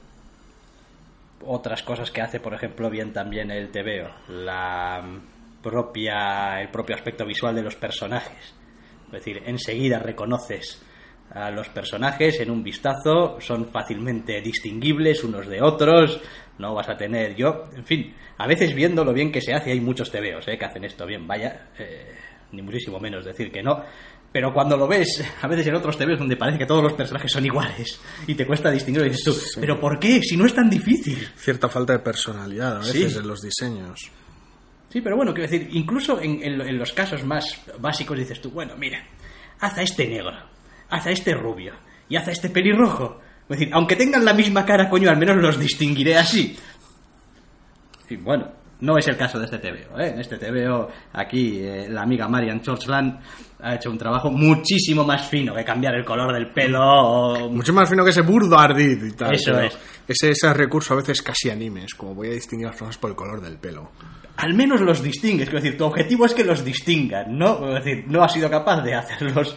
otras 1.47 1.81
cosas 1.83 2.11
que 2.11 2.21
hace, 2.21 2.39
por 2.41 2.53
ejemplo, 2.53 2.89
bien 2.89 3.13
también 3.13 3.51
el 3.51 3.71
TVO. 3.71 4.09
La 4.43 5.01
propia, 5.61 6.59
el 6.59 6.69
propio 6.69 6.95
aspecto 6.95 7.25
visual 7.25 7.55
de 7.55 7.61
los 7.61 7.75
personajes. 7.75 8.53
Es 9.07 9.11
decir, 9.11 9.41
enseguida 9.45 9.99
reconoces 9.99 10.83
a 11.31 11.49
los 11.51 11.69
personajes 11.69 12.39
en 12.41 12.51
un 12.51 12.63
vistazo, 12.63 13.39
son 13.39 13.67
fácilmente 13.67 14.41
distinguibles 14.41 15.23
unos 15.23 15.47
de 15.47 15.61
otros, 15.61 16.19
no 16.59 16.73
vas 16.73 16.89
a 16.89 16.97
tener 16.97 17.35
yo, 17.35 17.63
en 17.75 17.85
fin, 17.85 18.13
a 18.37 18.47
veces 18.47 18.75
viendo 18.75 19.03
lo 19.03 19.13
bien 19.13 19.31
que 19.31 19.41
se 19.41 19.53
hace, 19.53 19.71
hay 19.71 19.79
muchos 19.79 20.11
TVOs 20.11 20.47
¿eh? 20.49 20.57
que 20.57 20.65
hacen 20.65 20.83
esto 20.83 21.05
bien, 21.05 21.27
vaya, 21.27 21.69
eh, 21.79 22.13
ni 22.51 22.61
muchísimo 22.61 22.99
menos 22.99 23.25
decir 23.25 23.51
que 23.51 23.63
no, 23.63 23.83
pero 24.35 24.51
cuando 24.51 24.75
lo 24.75 24.85
ves, 24.85 25.23
a 25.41 25.47
veces 25.47 25.67
en 25.67 25.75
otros 25.75 25.97
TVOs 25.97 26.19
donde 26.19 26.35
parece 26.35 26.57
que 26.57 26.65
todos 26.65 26.83
los 26.83 26.91
personajes 26.91 27.31
son 27.31 27.45
iguales 27.45 28.01
y 28.27 28.35
te 28.35 28.45
cuesta 28.45 28.69
distinguirlo, 28.69 29.07
y 29.07 29.11
dices 29.11 29.23
tú, 29.23 29.61
pero 29.61 29.79
¿por 29.79 29.97
qué? 29.97 30.21
Si 30.21 30.35
no 30.35 30.45
es 30.45 30.53
tan 30.53 30.69
difícil. 30.69 31.25
Cierta 31.37 31.69
falta 31.69 31.93
de 31.93 31.99
personalidad 31.99 32.75
a 32.75 32.79
veces 32.79 33.15
en 33.15 33.29
los 33.29 33.41
diseños. 33.41 34.11
Sí, 34.89 34.99
pero 34.99 35.15
bueno, 35.15 35.33
quiero 35.33 35.49
decir, 35.49 35.69
incluso 35.71 36.19
en, 36.19 36.43
en 36.43 36.77
los 36.77 36.91
casos 36.91 37.23
más 37.23 37.61
básicos 37.79 38.17
dices 38.17 38.41
tú, 38.41 38.51
bueno, 38.51 38.75
mira, 38.75 39.07
haz 39.61 39.77
a 39.77 39.83
este 39.83 40.05
negro, 40.05 40.33
haz 40.89 41.05
a 41.07 41.11
este 41.11 41.33
rubio 41.33 41.71
y 42.09 42.17
haz 42.17 42.27
a 42.27 42.31
este 42.33 42.49
pelirrojo. 42.49 43.21
Es 43.43 43.57
decir, 43.57 43.69
aunque 43.73 43.95
tengan 43.95 44.25
la 44.25 44.33
misma 44.33 44.65
cara, 44.65 44.89
coño, 44.89 45.09
al 45.09 45.17
menos 45.17 45.37
los 45.37 45.57
distinguiré 45.57 46.17
así. 46.17 46.57
Y 48.09 48.17
bueno, 48.17 48.51
no 48.81 48.97
es 48.97 49.07
el 49.07 49.17
caso 49.17 49.39
de 49.39 49.45
este 49.45 49.57
TVO. 49.59 49.99
¿eh? 49.99 50.09
En 50.09 50.19
este 50.19 50.37
TVO, 50.37 50.89
aquí 51.13 51.59
eh, 51.59 51.87
la 51.89 52.01
amiga 52.01 52.27
Marian 52.27 52.61
Churchland 52.61 53.19
ha 53.61 53.75
hecho 53.75 53.89
un 53.89 53.97
trabajo 53.97 54.29
muchísimo 54.29 55.03
más 55.03 55.27
fino 55.27 55.55
que 55.55 55.63
cambiar 55.63 55.95
el 55.95 56.05
color 56.05 56.33
del 56.33 56.51
pelo. 56.51 57.49
Mucho 57.49 57.73
más 57.73 57.89
fino 57.89 58.03
que 58.03 58.11
ese 58.11 58.21
burdo 58.21 58.57
ardid 58.57 59.03
y 59.03 59.11
tal. 59.13 59.33
Eso 59.33 59.59
es. 59.59 59.77
Ese, 60.07 60.31
ese 60.31 60.53
recurso 60.53 60.93
a 60.93 60.97
veces 60.97 61.21
casi 61.21 61.49
animes, 61.49 61.95
como 61.95 62.13
voy 62.13 62.27
a 62.27 62.33
distinguir 62.33 62.67
las 62.67 62.75
personas 62.75 62.97
por 62.97 63.09
el 63.09 63.15
color 63.15 63.41
del 63.41 63.57
pelo 63.57 63.89
al 64.37 64.53
menos 64.53 64.81
los 64.81 65.01
distingues. 65.01 65.47
Es 65.47 65.53
decir, 65.53 65.77
tu 65.77 65.85
objetivo 65.85 66.25
es 66.25 66.33
que 66.33 66.43
los 66.43 66.63
distingan, 66.63 67.37
¿no? 67.37 67.77
Es 67.77 67.83
decir, 67.85 68.05
no 68.07 68.23
has 68.23 68.33
sido 68.33 68.49
capaz 68.49 68.81
de 68.81 68.93
hacerlos 68.93 69.55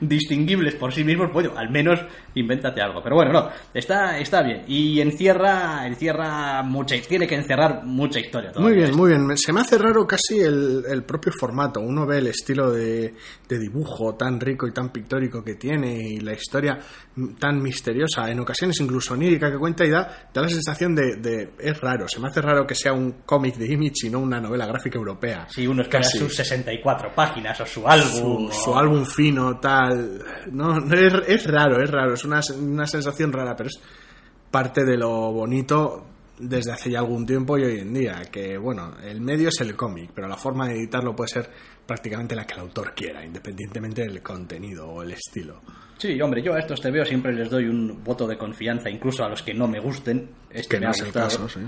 distinguibles 0.00 0.74
por 0.74 0.92
sí 0.92 1.04
mismos, 1.04 1.32
bueno, 1.32 1.52
al 1.56 1.70
menos 1.70 2.00
invéntate 2.34 2.80
algo. 2.80 3.02
Pero 3.02 3.16
bueno, 3.16 3.32
no, 3.32 3.48
está, 3.74 4.18
está 4.18 4.42
bien. 4.42 4.62
Y 4.66 5.00
encierra, 5.00 5.86
encierra 5.86 6.62
mucha, 6.62 6.96
tiene 7.06 7.26
que 7.26 7.34
encerrar 7.34 7.84
mucha 7.84 8.18
historia. 8.18 8.52
Muy 8.56 8.74
bien, 8.74 8.96
muy 8.96 9.10
bien. 9.10 9.36
Se 9.36 9.52
me 9.52 9.60
hace 9.60 9.78
raro 9.78 10.06
casi 10.06 10.40
el, 10.40 11.04
propio 11.06 11.32
formato. 11.38 11.80
Uno 11.80 12.06
ve 12.06 12.18
el 12.18 12.28
estilo 12.28 12.70
de, 12.70 13.14
de 13.48 13.58
dibujo 13.58 14.14
tan 14.14 14.40
rico 14.40 14.66
y 14.66 14.72
tan 14.72 14.90
pictórico 14.90 15.44
que 15.44 15.54
tiene 15.54 15.96
y 16.08 16.20
la 16.20 16.32
historia 16.32 16.78
tan 17.38 17.62
misteriosa, 17.62 18.30
en 18.30 18.40
ocasiones 18.40 18.80
incluso 18.80 19.14
onírica 19.14 19.50
que 19.50 19.58
cuenta 19.58 19.84
y 19.84 19.90
da, 19.90 20.28
da 20.32 20.42
la 20.42 20.48
sensación 20.48 20.94
de, 20.94 21.16
de 21.16 21.52
es 21.58 21.80
raro. 21.80 22.06
Se 22.08 22.20
me 22.20 22.28
hace 22.28 22.42
raro 22.42 22.66
que 22.66 22.74
sea 22.74 22.92
un 22.92 23.22
cómic 23.24 23.56
de 23.56 23.72
Image 23.72 24.05
sino 24.06 24.20
una 24.20 24.40
novela 24.40 24.66
gráfica 24.66 24.98
europea. 24.98 25.48
Sí, 25.50 25.66
uno 25.66 25.82
es 25.82 26.10
sus 26.10 26.36
64 26.36 27.12
páginas 27.12 27.60
o 27.60 27.66
su 27.66 27.88
álbum. 27.88 28.48
Su, 28.52 28.72
álbum 28.72 29.04
fino, 29.04 29.58
tal. 29.58 30.22
No, 30.52 30.78
es, 30.78 31.44
raro, 31.44 31.82
es 31.82 31.90
raro, 31.90 32.14
es 32.14 32.24
una, 32.24 32.40
una 32.56 32.86
sensación 32.86 33.32
rara, 33.32 33.56
pero 33.56 33.68
es 33.68 33.80
parte 34.48 34.84
de 34.84 34.96
lo 34.96 35.32
bonito 35.32 36.06
desde 36.38 36.70
hace 36.70 36.90
ya 36.90 37.00
algún 37.00 37.26
tiempo 37.26 37.58
y 37.58 37.64
hoy 37.64 37.80
en 37.80 37.94
día, 37.94 38.22
que 38.30 38.56
bueno, 38.56 38.94
el 39.02 39.20
medio 39.20 39.48
es 39.48 39.60
el 39.60 39.74
cómic, 39.74 40.10
pero 40.14 40.28
la 40.28 40.36
forma 40.36 40.68
de 40.68 40.74
editarlo 40.74 41.16
puede 41.16 41.28
ser 41.28 41.50
prácticamente 41.84 42.36
la 42.36 42.46
que 42.46 42.54
el 42.54 42.60
autor 42.60 42.94
quiera, 42.94 43.24
independientemente 43.24 44.02
del 44.02 44.22
contenido 44.22 44.86
o 44.86 45.02
el 45.02 45.12
estilo. 45.12 45.62
Sí, 45.98 46.20
hombre, 46.20 46.42
yo 46.42 46.54
a 46.54 46.60
estos 46.60 46.80
te 46.80 46.92
veo 46.92 47.04
siempre 47.04 47.32
les 47.32 47.50
doy 47.50 47.64
un 47.64 48.04
voto 48.04 48.28
de 48.28 48.38
confianza, 48.38 48.88
incluso 48.88 49.24
a 49.24 49.28
los 49.30 49.42
que 49.42 49.52
no 49.52 49.66
me 49.66 49.80
gusten. 49.80 50.28
Este 50.50 50.76
que 50.76 50.84
no 50.84 50.92
es 50.92 51.00
el 51.00 51.12
caso, 51.12 51.48
sí. 51.48 51.60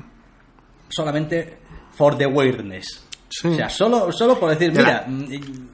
Solamente 0.88 1.58
for 1.92 2.16
the 2.16 2.26
weirdness. 2.26 3.04
O 3.44 3.54
sea, 3.54 3.68
solo, 3.68 4.10
solo 4.10 4.40
por 4.40 4.50
decir, 4.50 4.72
mira... 4.72 5.06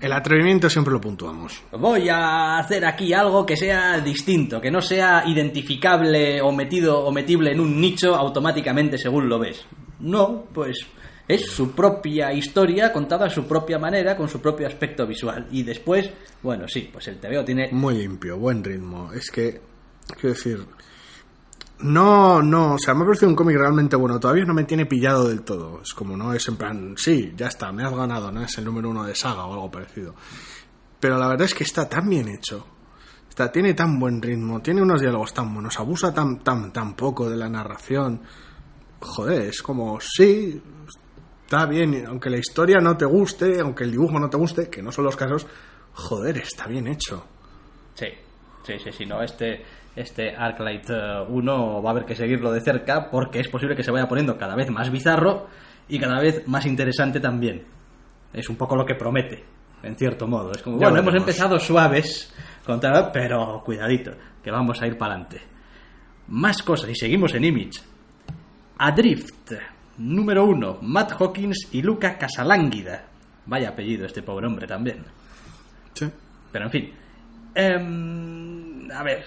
El 0.01 0.13
atrevimiento 0.13 0.69
siempre 0.69 0.93
lo 0.93 1.01
puntuamos. 1.01 1.63
Voy 1.73 2.09
a 2.09 2.59
hacer 2.59 2.85
aquí 2.85 3.13
algo 3.13 3.47
que 3.47 3.57
sea 3.57 4.01
distinto, 4.01 4.61
que 4.61 4.73
no 4.73 4.83
sea 4.83 5.23
identificable 5.27 6.43
o 6.43 6.51
metido 6.51 7.05
o 7.05 7.13
metible 7.13 7.53
en 7.53 7.61
un 7.61 7.81
nicho 7.81 8.15
automáticamente 8.15 8.99
según 8.99 9.29
lo 9.29 9.39
ves. 9.39 9.65
No, 10.01 10.47
pues 10.53 10.79
es 11.29 11.47
su 11.47 11.71
propia 11.71 12.33
historia 12.33 12.93
contada 12.93 13.27
a 13.27 13.31
su 13.31 13.47
propia 13.47 13.79
manera, 13.79 14.17
con 14.17 14.29
su 14.29 14.41
propio 14.41 14.67
aspecto 14.67 15.07
visual. 15.07 15.47
Y 15.53 15.63
después, 15.63 16.11
bueno, 16.43 16.67
sí, 16.69 16.91
pues 16.93 17.07
el 17.09 17.19
TVO 17.19 17.45
tiene... 17.45 17.69
Muy 17.71 17.99
limpio, 17.99 18.37
buen 18.37 18.63
ritmo. 18.65 19.13
Es 19.13 19.31
que, 19.31 19.61
quiero 20.21 20.35
decir, 20.35 20.59
no, 21.81 22.41
no, 22.41 22.75
o 22.75 22.79
sea, 22.79 22.95
me 22.95 23.03
ha 23.03 23.07
parecido 23.07 23.29
un 23.29 23.37
cómic 23.37 23.57
realmente 23.57 23.97
bueno. 23.97 24.21
Todavía 24.21 24.45
no 24.45 24.55
me 24.55 24.65
tiene 24.65 24.87
pillado 24.87 25.29
del 25.29 25.43
todo. 25.43 25.81
Es 25.83 25.93
como, 25.93 26.17
no 26.17 26.33
es 26.33 26.47
en 26.49 26.57
plan, 26.57 26.95
sí, 26.97 27.35
ya 27.37 27.49
está, 27.49 27.73
me 27.73 27.85
has 27.85 27.95
ganado, 27.95 28.31
no 28.31 28.43
es 28.43 28.57
el 28.59 28.65
número 28.65 28.91
uno 28.91 29.05
de 29.05 29.15
saga 29.15 29.45
o 29.47 29.53
algo 29.53 29.71
parecido. 29.71 30.15
Pero 31.01 31.19
la 31.19 31.29
verdad 31.29 31.47
es 31.47 31.55
que 31.55 31.65
está 31.65 31.89
tan 31.89 32.09
bien 32.09 32.29
hecho. 32.29 32.67
Está, 33.29 33.51
tiene 33.51 33.75
tan 33.75 33.99
buen 33.99 34.23
ritmo, 34.23 34.63
tiene 34.63 34.81
unos 34.81 35.01
diálogos 35.01 35.35
tan 35.35 35.53
buenos, 35.53 35.79
abusa 35.81 36.15
tan, 36.15 36.39
tan, 36.39 36.73
tan 36.73 36.95
poco 36.95 37.29
de 37.29 37.37
la 37.37 37.49
narración. 37.49 38.23
Joder, 39.01 39.43
es 39.43 39.61
como, 39.61 39.99
sí, 40.01 40.63
está 41.43 41.67
bien, 41.67 42.07
aunque 42.07 42.31
la 42.31 42.39
historia 42.39 42.79
no 42.81 42.97
te 42.97 43.05
guste, 43.05 43.61
aunque 43.61 43.85
el 43.85 43.91
dibujo 43.91 44.19
no 44.21 44.31
te 44.31 44.37
guste, 44.37 44.71
que 44.71 44.81
no 44.81 44.93
son 44.93 45.05
los 45.05 45.17
casos, 45.17 45.47
joder, 45.93 46.39
está 46.39 46.69
bien 46.69 46.87
hecho. 46.87 47.27
Sí, 47.95 48.07
sí, 48.65 48.75
sí, 48.83 48.91
sí, 48.93 49.05
no, 49.05 49.21
este 49.21 49.65
este 49.97 50.35
Arclight 50.35 50.91
1 51.29 51.79
eh, 51.79 51.83
va 51.83 51.89
a 51.89 51.93
haber 51.93 52.05
que 52.05 52.15
seguirlo 52.15 52.53
de 52.53 52.61
cerca 52.61 53.11
porque 53.11 53.41
es 53.41 53.49
posible 53.49 53.77
que 53.77 53.83
se 53.83 53.91
vaya 53.91 54.09
poniendo 54.09 54.37
cada 54.37 54.57
vez 54.57 54.71
más 54.71 54.91
bizarro 54.91 55.47
y 55.89 55.99
cada 55.99 56.21
vez 56.21 56.47
más 56.49 56.67
interesante 56.67 57.21
también. 57.21 57.65
Es 58.33 58.49
un 58.49 58.57
poco 58.57 58.75
lo 58.75 58.85
que 58.85 58.95
promete, 58.95 59.45
en 59.83 59.97
cierto 59.97 60.27
modo. 60.27 60.51
Es 60.53 60.63
como, 60.63 60.79
bueno, 60.79 60.99
hemos 60.99 61.15
empezado 61.15 61.59
suaves, 61.61 62.35
contra, 62.67 63.13
pero 63.13 63.63
cuidadito, 63.65 64.13
que 64.43 64.51
vamos 64.51 64.81
a 64.83 64.87
ir 64.87 64.99
para 64.99 65.15
adelante. 65.15 65.41
Más 66.29 66.63
cosas, 66.63 66.91
y 66.91 66.95
seguimos 66.95 67.35
en 67.35 67.45
Image. 67.45 67.81
Adrift, 68.79 69.53
número 69.99 70.45
1, 70.47 70.79
Matt 70.83 71.13
Hawkins 71.13 71.69
y 71.73 71.83
Luca 71.83 72.19
Casalánguida. 72.19 73.05
Vaya 73.47 73.69
apellido 73.69 74.07
este 74.07 74.23
pobre 74.23 74.47
hombre 74.47 74.67
también. 74.67 75.05
Sí. 75.93 76.11
Pero 76.51 76.65
en 76.65 76.71
fin. 76.71 76.93
Em, 77.55 78.91
a 78.91 79.03
ver, 79.03 79.25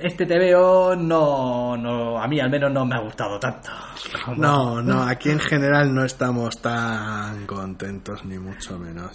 este 0.00 0.26
TVO 0.26 0.96
no, 0.96 1.76
no, 1.76 2.20
a 2.20 2.26
mí 2.26 2.40
al 2.40 2.50
menos 2.50 2.72
no 2.72 2.84
me 2.84 2.96
ha 2.96 3.00
gustado 3.00 3.38
tanto. 3.38 3.70
No, 4.36 4.80
no, 4.82 5.02
aquí 5.02 5.30
en 5.30 5.40
general 5.40 5.92
no 5.92 6.04
estamos 6.04 6.60
tan 6.60 7.46
contentos, 7.46 8.24
ni 8.24 8.38
mucho 8.38 8.78
menos. 8.78 9.12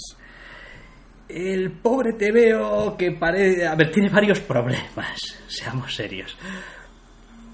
El 1.29 1.71
pobre 1.71 2.13
TVO 2.13 2.95
que 2.97 3.11
parece... 3.11 3.65
A 3.65 3.75
ver, 3.75 3.91
tiene 3.91 4.09
varios 4.09 4.39
problemas, 4.39 5.39
seamos 5.47 5.93
serios. 5.95 6.37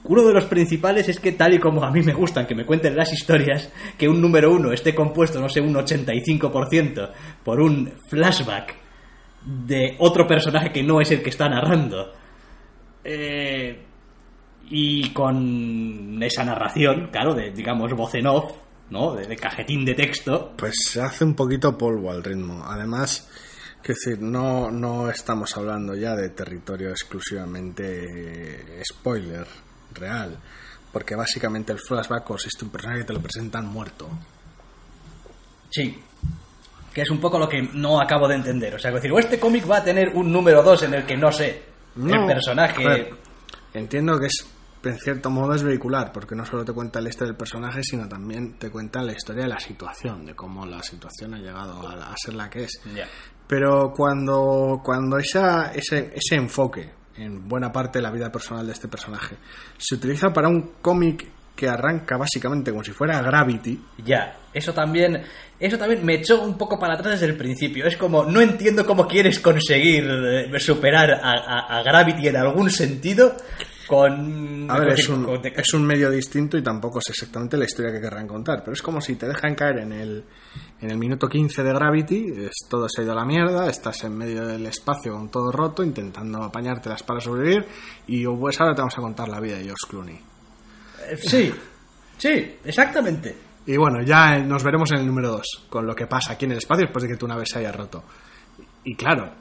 Uno 0.06 0.24
de 0.24 0.34
los 0.34 0.46
principales 0.46 1.08
es 1.08 1.20
que 1.20 1.32
tal 1.32 1.54
y 1.54 1.60
como 1.60 1.84
a 1.84 1.92
mí 1.92 2.02
me 2.02 2.14
gustan 2.14 2.46
que 2.46 2.56
me 2.56 2.66
cuenten 2.66 2.96
las 2.96 3.14
historias, 3.14 3.72
que 3.98 4.10
un 4.10 4.22
número 4.22 4.52
uno 4.52 4.74
esté 4.74 4.94
compuesto, 4.94 5.40
no 5.40 5.48
sé, 5.48 5.62
un 5.62 5.74
85% 5.74 7.10
por 7.44 7.62
un 7.62 7.94
flashback 8.10 8.76
de 9.46 9.96
otro 10.00 10.28
personaje 10.28 10.72
que 10.72 10.84
no 10.84 11.00
es 11.00 11.12
el 11.12 11.22
que 11.22 11.30
está 11.30 11.48
narrando 11.48 12.12
eh, 13.04 13.84
y 14.70 15.10
con 15.12 16.22
esa 16.22 16.44
narración, 16.44 17.10
claro, 17.12 17.34
de, 17.34 17.52
digamos, 17.52 17.92
voz 17.94 18.16
en 18.16 18.28
off, 18.28 18.54
¿no? 18.90 19.14
De, 19.14 19.36
cajetín 19.36 19.84
de 19.86 19.94
texto. 19.94 20.54
Pues 20.58 20.76
se 20.90 21.02
hace 21.02 21.24
un 21.24 21.36
poquito 21.36 21.78
polvo 21.78 22.12
al 22.12 22.24
ritmo. 22.24 22.64
Además, 22.66 23.30
que 23.82 23.94
decir, 23.94 24.22
no, 24.22 24.72
no 24.72 25.10
estamos 25.10 25.56
hablando 25.58 25.96
ya 25.96 26.16
de 26.16 26.30
territorio 26.30 26.90
exclusivamente 26.92 28.82
spoiler 28.86 29.48
real. 29.94 30.38
Porque 30.92 31.16
básicamente 31.16 31.74
el 31.74 31.80
flashback 31.80 32.24
consiste 32.24 32.62
en 32.62 32.68
un 32.68 32.72
personaje 32.72 33.00
que 33.00 33.08
te 33.08 33.14
lo 33.14 33.22
presentan 33.22 33.66
muerto. 33.66 34.08
Sí, 35.72 36.00
que 36.94 37.02
es 37.02 37.10
un 37.10 37.20
poco 37.20 37.40
lo 37.40 37.50
que 37.50 37.64
no 37.74 38.00
acabo 38.00 38.28
de 38.28 38.36
entender. 38.36 38.76
O 38.76 38.80
sea, 38.80 38.92
decir, 38.92 39.12
o 39.12 39.18
este 39.18 39.40
cómic 39.40 39.70
va 39.70 39.78
a 39.78 39.84
tener 39.84 40.10
un 40.10 40.32
número 40.32 40.62
2 40.62 40.84
en 40.84 40.94
el 40.94 41.06
que 41.06 41.18
no 41.18 41.32
sé, 41.32 41.73
el 41.96 42.26
personaje. 42.26 43.10
entiendo 43.74 44.20
que 44.20 44.28
es 44.28 44.54
en 44.90 45.00
cierto 45.00 45.30
modo 45.30 45.54
es 45.54 45.64
vehicular, 45.64 46.12
porque 46.12 46.36
no 46.36 46.46
solo 46.46 46.66
te 46.66 46.74
cuenta 46.74 47.00
el 47.00 47.08
este 47.08 47.26
del 47.26 47.36
personaje, 47.36 47.82
sino 47.84 48.08
también 48.08 48.58
te 48.58 48.70
cuenta 48.70 49.02
la 49.02 49.14
historia 49.14 49.44
de 49.44 49.50
la 49.50 49.60
situación, 49.60 50.26
de 50.26 50.36
cómo 50.36 50.66
la 50.66 50.82
situación 50.84 51.34
ha 51.36 51.38
llegado 51.38 51.88
a, 51.88 52.14
ser 52.18 52.34
la 52.34 52.50
que 52.50 52.64
es. 52.64 52.82
Pero 53.48 53.94
cuando, 53.96 54.82
cuando 54.84 55.18
esa, 55.18 55.72
ese, 55.74 56.14
ese 56.14 56.36
enfoque 56.36 56.92
en 57.16 57.48
buena 57.48 57.72
parte 57.72 58.00
de 58.00 58.04
la 58.04 58.12
vida 58.12 58.32
personal 58.32 58.66
de 58.66 58.74
este 58.74 58.88
personaje 58.88 59.38
se 59.78 59.96
utiliza 59.96 60.34
para 60.34 60.48
un 60.48 60.74
cómic 60.82 61.28
que 61.56 61.70
arranca 61.70 62.18
básicamente 62.18 62.72
como 62.72 62.84
si 62.84 62.92
fuera 62.92 63.22
Gravity. 63.22 63.80
Ya, 64.04 64.38
eso 64.54 64.74
también, 64.74 65.24
eso 65.66 65.78
también 65.78 66.06
me 66.06 66.16
echó 66.16 66.42
un 66.44 66.58
poco 66.58 66.78
para 66.78 66.96
atrás 66.96 67.14
desde 67.14 67.28
el 67.32 67.38
principio. 67.38 67.86
Es 67.86 67.96
como, 67.96 68.26
no 68.26 68.42
entiendo 68.42 68.86
cómo 68.86 69.08
quieres 69.08 69.40
conseguir 69.40 70.04
eh, 70.06 70.60
superar 70.60 71.12
a, 71.24 71.82
Gravity 71.84 72.28
en 72.28 72.36
algún 72.36 72.70
sentido 72.70 73.36
con... 73.88 74.70
A 74.70 74.80
ver, 74.80 74.90
es 74.90 75.08
un, 75.08 75.24
con- 75.24 75.42
es 75.46 75.74
un 75.74 75.86
medio 75.86 76.10
distinto 76.10 76.58
y 76.58 76.62
tampoco 76.62 77.00
es 77.00 77.10
exactamente 77.10 77.56
la 77.56 77.64
historia 77.64 77.94
que 77.94 78.02
querrán 78.02 78.28
contar, 78.28 78.60
pero 78.60 78.74
es 78.74 78.82
como 78.82 79.00
si 79.00 79.16
te 79.16 79.26
dejan 79.28 79.56
caer 79.56 79.80
en 79.80 79.94
el, 79.94 80.24
en 80.82 80.92
el 80.92 80.98
minuto 80.98 81.28
15 81.30 81.64
de 81.64 81.74
Gravity, 81.74 82.26
es, 82.46 82.68
todo 82.70 82.88
se 82.90 83.02
ha 83.02 83.04
ido 83.06 83.14
a 83.14 83.16
la 83.16 83.26
mierda, 83.26 83.70
estás 83.70 84.04
en 84.04 84.18
medio 84.18 84.46
del 84.46 84.66
espacio 84.66 85.14
con 85.14 85.30
todo 85.30 85.50
roto, 85.52 85.82
intentando 85.82 86.44
apañártelas 86.44 87.04
para 87.04 87.22
sobrevivir, 87.22 87.66
y 88.08 88.26
pues 88.26 88.60
ahora 88.60 88.76
te 88.76 88.82
vamos 88.82 88.98
a 88.98 89.02
contar 89.02 89.30
la 89.30 89.40
vida 89.40 89.58
de 89.58 89.64
George 89.64 89.88
Clooney. 89.90 90.20
Sí, 91.22 91.54
sí, 92.18 92.56
exactamente. 92.66 93.53
Y 93.66 93.78
bueno, 93.78 94.02
ya 94.04 94.40
nos 94.40 94.64
veremos 94.64 94.92
en 94.92 95.00
el 95.00 95.06
número 95.08 95.30
2, 95.30 95.66
con 95.70 95.86
lo 95.88 95.96
que 95.96 96.06
pasa 96.08 96.34
aquí 96.34 96.46
en 96.46 96.52
el 96.52 96.58
espacio 96.58 96.86
después 96.86 97.04
de 97.04 97.10
que 97.10 97.18
tu 97.18 97.28
nave 97.28 97.46
se 97.46 97.60
haya 97.60 97.72
roto. 97.72 98.04
Y 98.86 98.96
claro, 98.96 99.32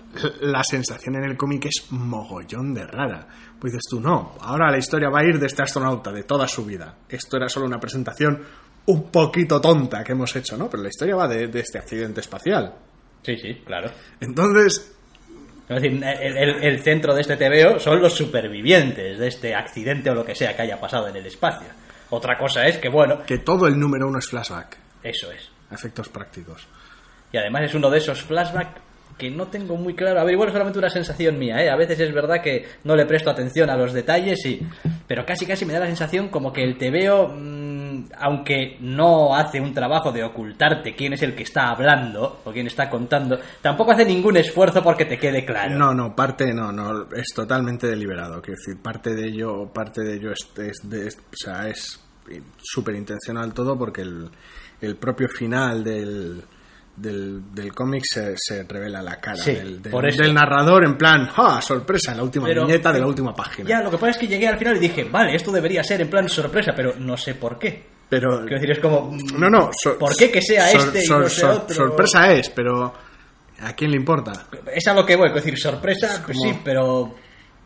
la 0.40 0.62
sensación 0.62 1.16
en 1.16 1.24
el 1.24 1.37
cómic 1.37 1.64
es 1.66 1.87
mogollón 1.90 2.72
de 2.72 2.87
rara. 2.87 3.26
Pues 3.58 3.72
dices 3.72 3.87
tú, 3.90 4.00
no, 4.00 4.37
ahora 4.40 4.70
la 4.70 4.78
historia 4.78 5.08
va 5.11 5.20
a 5.20 5.24
ir 5.24 5.38
de 5.40 5.46
este 5.46 5.62
astronauta, 5.64 6.12
de 6.12 6.22
toda 6.22 6.46
su 6.46 6.64
vida. 6.64 6.94
Esto 7.08 7.37
era 7.37 7.48
solo 7.48 7.66
una 7.66 7.80
presentación 7.80 8.40
un 8.87 9.11
poquito 9.11 9.61
tonta 9.61 10.04
que 10.04 10.12
hemos 10.12 10.35
hecho, 10.37 10.56
¿no? 10.56 10.70
Pero 10.70 10.82
la 10.85 10.88
historia 10.90 11.16
va 11.16 11.26
de, 11.26 11.48
de 11.48 11.61
este 11.61 11.78
accidente 11.78 12.20
espacial. 12.20 12.74
Sí, 13.24 13.37
sí, 13.37 13.54
claro. 13.64 13.90
Entonces, 14.20 14.94
Es 15.68 15.82
decir, 15.82 16.02
el, 16.04 16.37
el- 16.37 16.64
el 16.64 16.82
centro 16.82 17.14
de 17.14 17.20
este 17.22 17.37
TVO 17.37 17.78
son 17.80 18.00
los 18.00 18.12
supervivientes 18.14 19.18
de 19.18 19.26
este 19.28 19.54
accidente 19.54 20.11
o 20.11 20.14
lo 20.14 20.24
que 20.24 20.35
sea 20.35 20.54
que 20.54 20.62
haya 20.62 20.78
pasado 20.80 21.08
en 21.08 21.16
el 21.16 21.26
espacio. 21.26 21.68
Otra 22.14 22.37
cosa 22.38 22.66
es 22.66 22.79
que, 22.79 22.88
bueno, 22.88 23.22
que 23.27 23.38
todo 23.38 23.66
el 23.66 23.79
número 23.81 24.07
uno 24.07 24.18
es 24.18 24.27
flashback, 24.29 24.77
eso 25.03 25.33
es. 25.33 25.51
efectos 25.70 26.09
prácticos. 26.11 26.66
Y 27.33 27.38
además 27.38 27.62
es 27.64 27.75
uno 27.75 27.88
de 27.90 27.96
esos 27.98 28.22
flashbacks 28.22 28.81
que 29.16 29.31
no 29.31 29.46
tengo 29.46 29.77
muy 29.77 29.94
claro. 29.94 30.20
A 30.20 30.25
ver, 30.25 30.33
igual 30.35 30.48
es 30.48 30.53
solamente 30.53 30.79
una 30.79 30.90
sensación 30.90 31.38
mía, 31.38 31.62
¿eh? 31.62 31.70
A 31.70 31.77
veces 31.77 31.98
es 32.01 32.12
verdad 32.12 32.42
que 32.42 32.66
no 32.85 32.94
le 32.96 33.07
presto 33.07 33.31
atención 33.31 33.70
a 33.70 33.77
los 33.77 33.92
detalles 33.92 34.44
y... 34.46 34.61
Pero 35.07 35.25
casi 35.25 35.46
casi 35.46 35.64
me 35.64 35.72
da 35.72 35.81
la 35.81 35.87
sensación 35.87 36.29
como 36.29 36.53
que 36.53 36.62
el 36.62 36.77
TVO, 36.79 37.29
mm, 37.29 38.05
aunque 38.18 38.79
no 38.81 39.35
hace 39.37 39.61
un 39.61 39.72
trabajo 39.75 40.11
de 40.12 40.25
ocultarte 40.25 40.94
quién 40.94 41.12
es 41.12 41.22
el 41.22 41.35
que 41.35 41.42
está 41.42 41.68
hablando 41.68 42.40
o 42.44 42.53
quién 42.53 42.66
está 42.66 42.88
contando, 42.90 43.38
tampoco 43.61 43.92
hace 43.92 44.05
ningún 44.07 44.37
esfuerzo 44.38 44.83
porque 44.83 45.05
te 45.05 45.18
quede 45.18 45.44
claro. 45.44 45.77
No, 45.79 45.92
no, 45.94 46.16
parte 46.16 46.53
no, 46.53 46.72
no, 46.72 47.03
es 47.14 47.27
totalmente 47.35 47.87
deliberado. 47.87 48.40
Quiero 48.42 48.59
decir, 48.59 48.83
parte 48.83 49.14
de 49.14 49.27
ello, 49.29 49.70
parte 49.72 50.03
de 50.03 50.14
ello 50.16 50.33
es, 50.33 50.48
es 50.59 50.79
de- 50.88 51.09
es- 51.09 51.18
o 51.18 51.37
sea, 51.37 51.68
es 51.68 52.01
súper 52.62 52.94
intencional 52.94 53.52
todo 53.52 53.76
porque 53.78 54.02
el, 54.02 54.28
el 54.80 54.96
propio 54.96 55.28
final 55.28 55.82
del, 55.85 56.42
del, 56.96 57.54
del 57.54 57.72
cómic 57.74 58.02
se, 58.04 58.35
se 58.37 58.62
revela 58.64 59.02
la 59.02 59.20
cara 59.20 59.37
Sí, 59.37 59.52
del, 59.52 59.82
del- 59.82 59.92
por 59.92 60.06
eso. 60.06 60.22
del 60.22 60.35
narrador 60.35 60.85
en 60.85 60.96
plan, 60.96 61.28
¡ah! 61.37 61.61
Sorpresa, 61.62 62.12
en 62.12 62.18
la 62.18 62.22
última 62.24 62.46
Pero- 62.46 62.66
viñeta 62.66 62.92
de 62.92 63.00
la 63.00 63.06
última 63.06 63.35
página. 63.35 63.68
Ya, 63.68 63.80
lo 63.82 63.90
que 63.90 63.96
pasa 63.98 64.11
es 64.11 64.18
que 64.18 64.28
llegué 64.28 64.48
al 64.48 64.58
final 64.58 64.76
y 64.76 64.80
dije, 64.80 65.04
vale, 65.04 65.35
esto 65.35 65.50
debería 65.52 65.82
ser 65.82 66.00
en 66.00 66.08
plan 66.11 66.28
sorpresa, 66.28 66.72
pero 66.76 66.94
no 66.98 67.16
sé 67.16 67.35
por 67.35 67.58
qué. 67.58 67.90
Pero 68.08 68.40
Quiero 68.40 68.56
decir, 68.56 68.70
es 68.72 68.78
como... 68.78 69.11
mm, 69.11 69.38
no, 69.40 69.48
no, 69.48 69.70
¿Por 69.98 70.14
qué 70.16 70.30
que 70.30 70.42
sea 70.42 70.70
este 70.70 71.04
y 71.04 71.08
no 71.08 71.28
sea 71.28 71.50
otro? 71.52 71.74
sorpresa 71.74 72.30
es, 72.32 72.50
pero 72.50 72.92
¿a 73.61 73.72
quién 73.74 73.90
le 73.90 73.96
importa? 73.96 74.32
Es 74.74 74.87
a 74.87 74.92
lo 74.94 75.06
que 75.06 75.16
voy, 75.16 75.28
quiero 75.30 75.42
decir, 75.44 75.58
sorpresa, 75.58 76.22
pues 76.24 76.37
sí, 76.42 76.58
pero 76.62 77.14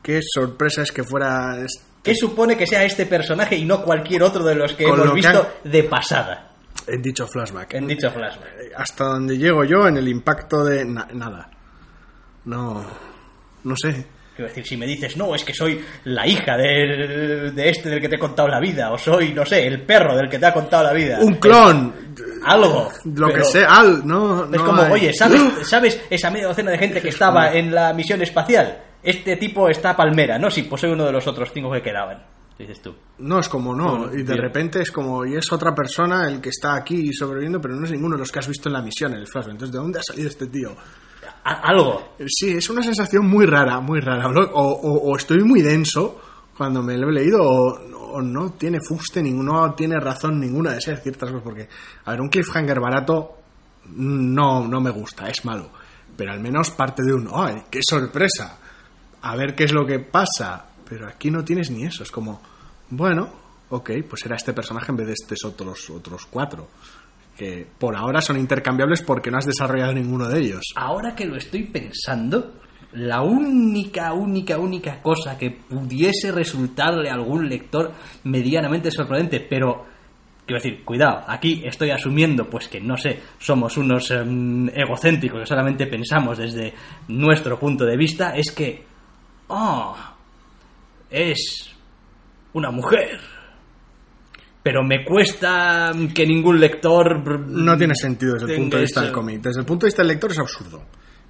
¿Qué 0.02 0.20
sorpresa 0.22 0.82
es 0.82 0.92
que 0.92 1.02
fuera 1.02 1.58
este- 1.64 1.82
¿qué 2.06 2.14
supone 2.14 2.56
que 2.56 2.66
sea 2.66 2.84
este 2.84 3.04
personaje 3.06 3.56
y 3.56 3.64
no 3.64 3.82
cualquier 3.82 4.22
otro 4.22 4.42
de 4.44 4.54
los 4.54 4.72
que 4.72 4.84
Con 4.84 4.94
hemos 4.94 5.06
lo 5.06 5.12
que 5.14 5.20
visto 5.20 5.52
de 5.64 5.82
pasada 5.84 6.52
en 6.86 7.02
dicho 7.02 7.26
flashback? 7.26 7.74
en 7.74 7.86
dicho 7.86 8.10
flashback? 8.10 8.48
hasta 8.76 9.04
donde 9.04 9.36
llego 9.36 9.64
yo 9.64 9.86
en 9.88 9.96
el 9.98 10.08
impacto 10.08 10.64
de 10.64 10.84
na- 10.84 11.08
nada. 11.12 11.50
No, 12.44 12.84
no 13.64 13.74
sé. 13.76 14.06
Quiero 14.36 14.48
decir, 14.50 14.66
si 14.66 14.76
me 14.76 14.86
dices, 14.86 15.16
no, 15.16 15.34
es 15.34 15.42
que 15.44 15.54
soy 15.54 15.82
la 16.04 16.26
hija 16.26 16.58
de, 16.58 17.50
de 17.54 17.68
este 17.70 17.88
del 17.88 18.02
que 18.02 18.08
te 18.10 18.16
he 18.16 18.18
contado 18.18 18.46
la 18.48 18.60
vida, 18.60 18.92
o 18.92 18.98
soy, 18.98 19.32
no 19.32 19.46
sé, 19.46 19.66
el 19.66 19.80
perro 19.86 20.14
del 20.14 20.28
que 20.28 20.38
te 20.38 20.44
ha 20.44 20.52
contado 20.52 20.84
la 20.84 20.92
vida. 20.92 21.18
Un 21.22 21.36
clon, 21.36 21.94
Algo. 22.44 22.90
lo 23.14 23.28
que 23.32 23.42
sea, 23.44 23.66
al, 23.78 24.06
no, 24.06 24.44
Es 24.44 24.50
no 24.50 24.64
como, 24.66 24.82
hay. 24.82 24.92
oye, 24.92 25.12
¿sabes, 25.14 25.40
¿sabes 25.62 26.00
esa 26.10 26.30
media 26.30 26.48
docena 26.48 26.70
de 26.70 26.78
gente 26.78 27.00
que 27.00 27.08
estaba 27.08 27.54
en 27.54 27.74
la 27.74 27.94
misión 27.94 28.20
espacial? 28.20 28.76
Este 29.06 29.36
tipo 29.36 29.68
está 29.68 29.96
Palmera, 29.96 30.38
¿no? 30.38 30.50
Sí, 30.50 30.62
pues 30.64 30.80
soy 30.80 30.90
uno 30.90 31.04
de 31.04 31.12
los 31.12 31.26
otros 31.26 31.50
cinco 31.54 31.70
que 31.72 31.80
quedaban. 31.82 32.22
Dices 32.58 32.80
tú. 32.82 32.94
No, 33.18 33.38
es 33.38 33.48
como 33.48 33.74
no, 33.74 34.06
y 34.12 34.18
de 34.18 34.22
bien. 34.32 34.38
repente 34.38 34.80
es 34.82 34.90
como, 34.90 35.24
y 35.26 35.36
es 35.36 35.52
otra 35.52 35.74
persona 35.74 36.26
el 36.26 36.40
que 36.40 36.48
está 36.48 36.74
aquí 36.74 37.12
sobreviviendo, 37.12 37.60
pero 37.60 37.74
no 37.76 37.84
es 37.84 37.92
ninguno 37.92 38.16
de 38.16 38.20
los 38.20 38.32
que 38.32 38.38
has 38.38 38.48
visto 38.48 38.68
en 38.68 38.72
la 38.72 38.82
misión, 38.82 39.12
en 39.12 39.18
el 39.18 39.26
flashback. 39.26 39.52
Entonces, 39.52 39.72
¿de 39.72 39.78
dónde 39.78 39.98
ha 39.98 40.02
salido 40.02 40.28
este 40.28 40.46
tío? 40.46 40.70
Algo. 41.44 42.14
Sí, 42.26 42.52
es 42.56 42.68
una 42.70 42.82
sensación 42.82 43.26
muy 43.26 43.46
rara, 43.46 43.78
muy 43.80 44.00
rara. 44.00 44.28
O, 44.28 44.60
o- 44.60 45.10
o 45.12 45.16
estoy 45.16 45.42
muy 45.44 45.60
denso 45.62 46.20
cuando 46.56 46.82
me 46.82 46.96
lo 46.96 47.10
he 47.10 47.12
leído, 47.12 47.42
o, 47.42 47.78
o 48.16 48.22
no 48.22 48.52
tiene 48.52 48.78
fuste, 48.80 49.22
ninguno, 49.22 49.52
no 49.66 49.74
tiene 49.74 50.00
razón 50.00 50.40
ninguna 50.40 50.72
de 50.72 50.80
ser 50.80 50.96
ciertas 50.98 51.28
cosas, 51.30 51.44
porque, 51.44 51.68
a 52.06 52.10
ver, 52.12 52.20
un 52.22 52.28
cliffhanger 52.30 52.80
barato 52.80 53.36
no, 53.94 54.66
no 54.66 54.80
me 54.80 54.90
gusta, 54.90 55.28
es 55.28 55.44
malo. 55.44 55.70
Pero 56.16 56.32
al 56.32 56.40
menos 56.40 56.70
parte 56.70 57.02
de 57.04 57.12
un, 57.12 57.28
¡ay, 57.32 57.64
qué 57.70 57.80
sorpresa! 57.82 58.58
A 59.26 59.34
ver 59.34 59.56
qué 59.56 59.64
es 59.64 59.72
lo 59.72 59.84
que 59.84 59.98
pasa. 59.98 60.66
Pero 60.88 61.08
aquí 61.08 61.32
no 61.32 61.44
tienes 61.44 61.70
ni 61.72 61.84
eso, 61.84 62.04
es 62.04 62.12
como, 62.12 62.40
bueno, 62.90 63.28
ok, 63.70 63.90
pues 64.08 64.24
era 64.24 64.36
este 64.36 64.52
personaje 64.52 64.92
en 64.92 64.98
vez 64.98 65.06
de 65.08 65.14
estos 65.14 65.44
otros, 65.44 65.90
otros 65.90 66.26
cuatro. 66.26 66.68
Que 67.36 67.66
por 67.78 67.96
ahora 67.96 68.20
son 68.20 68.38
intercambiables 68.38 69.02
porque 69.02 69.32
no 69.32 69.38
has 69.38 69.46
desarrollado 69.46 69.94
ninguno 69.94 70.28
de 70.28 70.38
ellos. 70.38 70.62
Ahora 70.76 71.16
que 71.16 71.24
lo 71.24 71.36
estoy 71.36 71.64
pensando, 71.64 72.52
la 72.92 73.22
única, 73.22 74.12
única, 74.12 74.58
única 74.58 75.02
cosa 75.02 75.36
que 75.36 75.50
pudiese 75.50 76.30
resultarle 76.30 77.10
a 77.10 77.14
algún 77.14 77.48
lector 77.48 77.92
medianamente 78.22 78.92
sorprendente, 78.92 79.40
pero 79.40 79.86
quiero 80.46 80.62
decir, 80.62 80.84
cuidado, 80.84 81.24
aquí 81.26 81.62
estoy 81.64 81.90
asumiendo 81.90 82.48
pues 82.48 82.68
que 82.68 82.80
no 82.80 82.96
sé, 82.96 83.18
somos 83.40 83.76
unos 83.76 84.08
em, 84.12 84.68
egocéntricos 84.68 85.40
que 85.40 85.46
solamente 85.46 85.86
pensamos 85.88 86.38
desde 86.38 86.72
nuestro 87.08 87.58
punto 87.58 87.84
de 87.84 87.96
vista, 87.96 88.30
es 88.30 88.52
que 88.52 88.95
oh, 89.48 89.96
es 91.10 91.70
una 92.52 92.70
mujer. 92.70 93.20
Pero 94.62 94.82
me 94.82 95.04
cuesta 95.04 95.92
que 96.12 96.26
ningún 96.26 96.58
lector 96.58 97.38
No 97.48 97.76
tiene 97.76 97.94
sentido 97.94 98.34
desde 98.34 98.54
el 98.54 98.60
punto 98.60 98.76
de 98.78 98.82
vista 98.82 99.00
del 99.02 99.12
cómic. 99.12 99.40
Desde 99.40 99.60
el 99.60 99.66
punto 99.66 99.86
de 99.86 99.88
vista 99.88 100.02
del 100.02 100.08
lector 100.08 100.32
es 100.32 100.38
absurdo. 100.40 100.82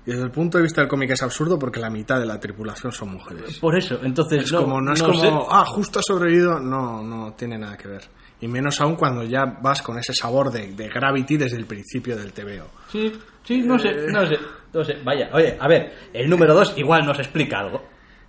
Y 0.07 0.11
desde 0.13 0.25
el 0.25 0.31
punto 0.31 0.57
de 0.57 0.63
vista 0.63 0.81
del 0.81 0.89
cómic 0.89 1.11
es 1.11 1.23
absurdo 1.23 1.59
porque 1.59 1.79
la 1.81 1.91
mitad 1.91 2.19
de 2.19 2.25
la 2.27 2.41
tripulación 2.41 2.93
son 2.93 3.11
mujeres. 3.13 3.59
Por 3.59 3.77
eso, 3.77 3.99
entonces 4.03 4.45
Es 4.45 4.53
no, 4.53 4.63
como, 4.63 4.81
no 4.81 4.93
es 4.95 5.03
no 5.03 5.09
como, 5.09 5.21
sé. 5.21 5.31
ah, 5.51 5.65
justo 5.67 5.99
ha 5.99 6.03
sobrevivido. 6.03 6.61
No, 6.61 7.03
no 7.03 7.35
tiene 7.35 7.59
nada 7.59 7.77
que 7.77 7.89
ver. 7.89 8.05
Y 8.41 8.49
menos 8.49 8.81
aún 8.81 8.97
cuando 8.97 9.23
ya 9.25 9.45
vas 9.61 9.83
con 9.83 9.99
ese 9.99 10.15
sabor 10.15 10.51
de, 10.51 10.73
de 10.73 10.89
Gravity 10.89 11.37
desde 11.37 11.57
el 11.59 11.67
principio 11.67 12.17
del 12.17 12.33
TVO. 12.33 12.71
Sí, 12.91 13.13
sí, 13.43 13.61
no 13.63 13.79
sé, 13.79 13.95
no 14.11 14.27
sé, 14.27 14.39
no 14.73 14.85
sé. 14.85 14.95
Vaya, 15.05 15.29
oye, 15.35 15.57
a 15.61 15.69
ver, 15.69 15.93
el 16.15 16.31
número 16.31 16.55
2 16.55 16.75
igual 16.79 17.05
nos 17.05 17.19
explica 17.19 17.59
algo. 17.59 17.83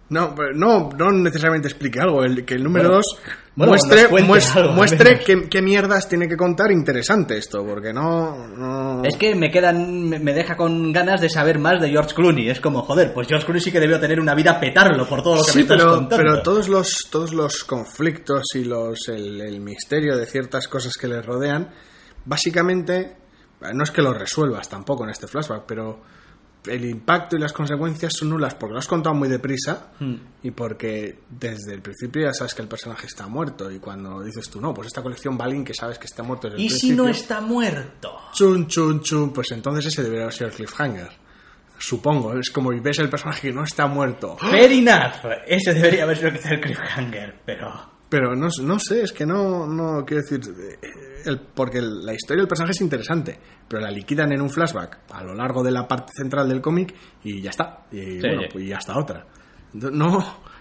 No, 0.10 0.36
no, 0.56 0.90
no 0.98 1.12
necesariamente 1.12 1.68
explique 1.68 2.00
algo. 2.00 2.24
El, 2.24 2.46
que 2.46 2.56
el 2.56 2.64
número 2.64 2.90
Bueno, 2.90 2.98
2 2.98 3.20
bueno, 3.56 3.72
muestre, 3.72 4.02
algo, 4.02 4.18
al 4.18 4.76
muestre 4.76 5.20
qué, 5.20 5.50
qué 5.50 5.62
mierdas 5.62 6.08
tiene 6.08 6.28
que 6.28 6.38
contar 6.38 6.72
interesante 6.72 7.38
esto. 7.38 7.66
Porque 7.66 7.92
no. 7.92 8.48
no... 8.48 9.04
Es 9.04 9.18
que 9.18 9.36
me 9.36 9.52
quedan, 9.52 10.08
me 10.08 10.20
me 10.20 10.34
deja 10.34 10.56
con 10.56 10.94
ganas 10.94 11.20
de 11.20 11.30
saber 11.30 11.60
más 11.60 11.82
de 11.82 11.90
George 11.90 12.14
Clooney. 12.16 12.50
Es 12.50 12.62
como, 12.62 12.84
joder, 12.84 13.14
pues 13.14 13.28
George 13.28 13.46
Clooney 13.46 13.62
sí 13.62 13.72
que 13.72 13.80
debió 13.80 14.00
tener 14.00 14.20
una 14.20 14.36
vida 14.36 14.60
petarlo 14.60 15.08
por 15.08 15.22
todo 15.24 15.38
lo 15.38 15.44
que 15.44 15.54
me 15.56 15.62
estás 15.62 15.78
pero, 15.78 15.90
contando. 15.96 16.18
pero 16.18 16.42
todos 16.42 16.70
los 16.70 17.08
todos 17.10 17.34
los 17.34 17.64
conflictos 17.64 18.44
y 18.56 18.64
los 18.64 19.10
el, 19.10 19.42
el 19.42 19.60
misterio 19.60 20.16
de 20.16 20.26
ciertas 20.26 20.68
cosas 20.68 20.94
que 20.96 21.08
le 21.08 21.22
rodean, 21.22 21.70
básicamente 22.26 23.18
no 23.74 23.84
es 23.84 23.92
que 23.92 24.02
lo 24.02 24.14
resuelvas 24.14 24.70
tampoco 24.70 25.04
en 25.04 25.10
este 25.10 25.28
flashback, 25.28 25.64
pero 25.66 26.02
el 26.70 26.86
impacto 26.86 27.36
y 27.36 27.40
las 27.40 27.54
consecuencias 27.54 28.14
son 28.18 28.30
nulas 28.30 28.56
porque 28.56 28.74
lo 28.74 28.80
has 28.80 28.88
contado 28.88 29.16
muy 29.16 29.28
deprisa 29.30 29.92
Hmm. 30.00 30.16
y 30.44 30.52
porque 30.52 31.20
desde 31.30 31.74
el 31.74 31.82
principio 31.82 32.24
ya 32.24 32.34
sabes 32.34 32.54
que 32.54 32.62
el 32.62 32.68
personaje 32.68 33.08
está 33.08 33.28
muerto 33.28 33.72
y 33.72 33.80
cuando 33.80 34.22
dices 34.22 34.50
tú 34.50 34.60
no, 34.62 34.74
pues 34.74 34.88
esta 34.88 35.02
colección 35.02 35.38
va 35.40 35.46
alguien 35.46 35.64
que 35.66 35.74
sabes 35.74 35.98
que 36.00 36.06
está 36.06 36.24
muerto 36.24 36.48
desde 36.50 36.60
el 36.60 36.66
¿Y 36.66 36.70
si 36.70 36.80
principio. 36.80 37.04
no 37.04 37.10
está 37.10 37.42
muerto? 37.42 38.18
Chun, 38.34 38.68
chun, 38.68 39.02
chun, 39.02 39.32
pues 39.34 39.52
entonces 39.52 39.86
ese 39.88 40.04
debería 40.04 40.24
haber 40.26 40.34
sido 40.34 40.48
el 40.48 40.54
cliffhanger. 40.56 41.10
Supongo, 41.80 42.34
es 42.40 42.50
como 42.50 42.70
ves 42.82 42.98
el 43.00 43.10
personaje 43.10 43.50
que 43.50 43.54
no 43.54 43.64
está 43.64 43.86
muerto. 43.88 44.36
Fair 44.38 44.72
enough. 44.72 45.32
Ese 45.46 45.74
debería 45.76 46.04
haber 46.04 46.18
sido 46.18 46.30
el 46.30 46.62
cliffhanger, 46.62 47.42
pero... 47.46 47.97
Pero 48.10 48.36
no, 48.36 48.48
no 48.64 48.80
sé, 48.80 49.02
es 49.02 49.12
que 49.12 49.26
no, 49.26 49.68
no 49.68 50.06
quiero 50.06 50.24
decir. 50.24 50.40
eh, 50.58 50.80
El, 51.26 51.40
porque 51.42 51.82
la 51.82 52.14
historia 52.14 52.42
del 52.42 52.48
personaje 52.48 52.72
es 52.72 52.82
interesante, 52.82 53.38
pero 53.68 53.82
la 53.82 53.92
liquidan 53.92 54.32
en 54.32 54.42
un 54.42 54.50
flashback 54.50 55.00
a 55.12 55.24
lo 55.24 55.34
largo 55.34 55.62
de 55.62 55.72
la 55.72 55.88
parte 55.88 56.14
central 56.16 56.48
del 56.48 56.62
cómic 56.62 56.96
y 57.24 57.42
ya 57.42 57.50
está. 57.50 57.86
Y, 57.92 58.20
bueno, 58.22 58.42
sí. 58.52 58.60
y 58.60 58.72
hasta 58.72 58.98
otra. 58.98 59.26
No, 59.74 60.20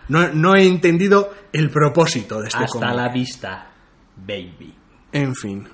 no, 0.08 0.32
no 0.32 0.54
he 0.56 0.66
entendido 0.66 1.32
el 1.52 1.70
propósito 1.70 2.40
de 2.40 2.48
este 2.48 2.64
Hasta 2.64 2.80
cómic. 2.80 2.96
la 2.96 3.08
vista, 3.10 3.70
baby. 4.16 4.74
En 5.12 5.34
fin. 5.36 5.68